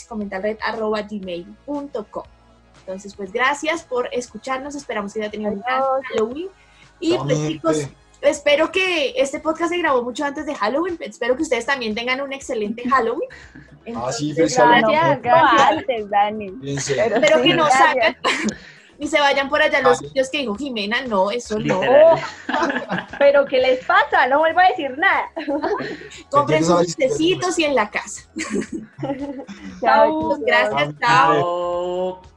gmail.com 1.09 2.23
entonces, 2.85 3.15
pues 3.15 3.33
gracias 3.33 3.81
por 3.83 4.09
escucharnos. 4.11 4.75
Esperamos 4.75 5.11
que 5.11 5.21
haya 5.21 5.31
tenido 5.31 5.51
un 5.51 5.61
gran 5.61 5.81
Halloween. 6.03 6.49
Y 6.99 7.17
pues, 7.17 7.47
chicos, 7.47 7.87
espero 8.21 8.71
que 8.71 9.15
este 9.17 9.39
podcast 9.39 9.71
se 9.71 9.79
grabó 9.79 10.03
mucho 10.03 10.23
antes 10.23 10.45
de 10.45 10.53
Halloween. 10.53 10.95
Espero 10.99 11.35
que 11.35 11.41
ustedes 11.41 11.65
también 11.65 11.95
tengan 11.95 12.21
un 12.21 12.31
excelente 12.31 12.83
Halloween. 12.89 13.27
ah, 13.95 14.11
sí, 14.11 14.33
gracias, 14.33 15.21
gracias, 15.21 16.09
Dani. 16.09 16.53
Espero 16.63 17.41
que 17.41 17.53
no 17.55 17.67
saquen. 17.69 18.17
Y 18.97 19.07
se 19.07 19.19
vayan 19.19 19.49
por 19.49 19.61
allá 19.61 19.81
los 19.81 19.97
sitios 19.97 20.29
que 20.29 20.39
dijo 20.39 20.55
Jimena, 20.55 21.01
no, 21.01 21.31
eso 21.31 21.59
no. 21.59 21.81
Pero 23.19 23.45
¿qué 23.45 23.59
les 23.59 23.85
pasa? 23.85 24.27
No 24.27 24.39
vuelvo 24.39 24.59
a 24.59 24.69
decir 24.69 24.97
nada. 24.97 25.31
Compren 26.29 26.63
sus 26.63 26.95
tecitos 26.95 27.57
y 27.59 27.65
en 27.65 27.75
la 27.75 27.89
casa. 27.89 28.23
Chao. 29.81 30.37
Gracias, 30.45 30.95
chao. 30.99 31.33
Chao. 31.33 32.34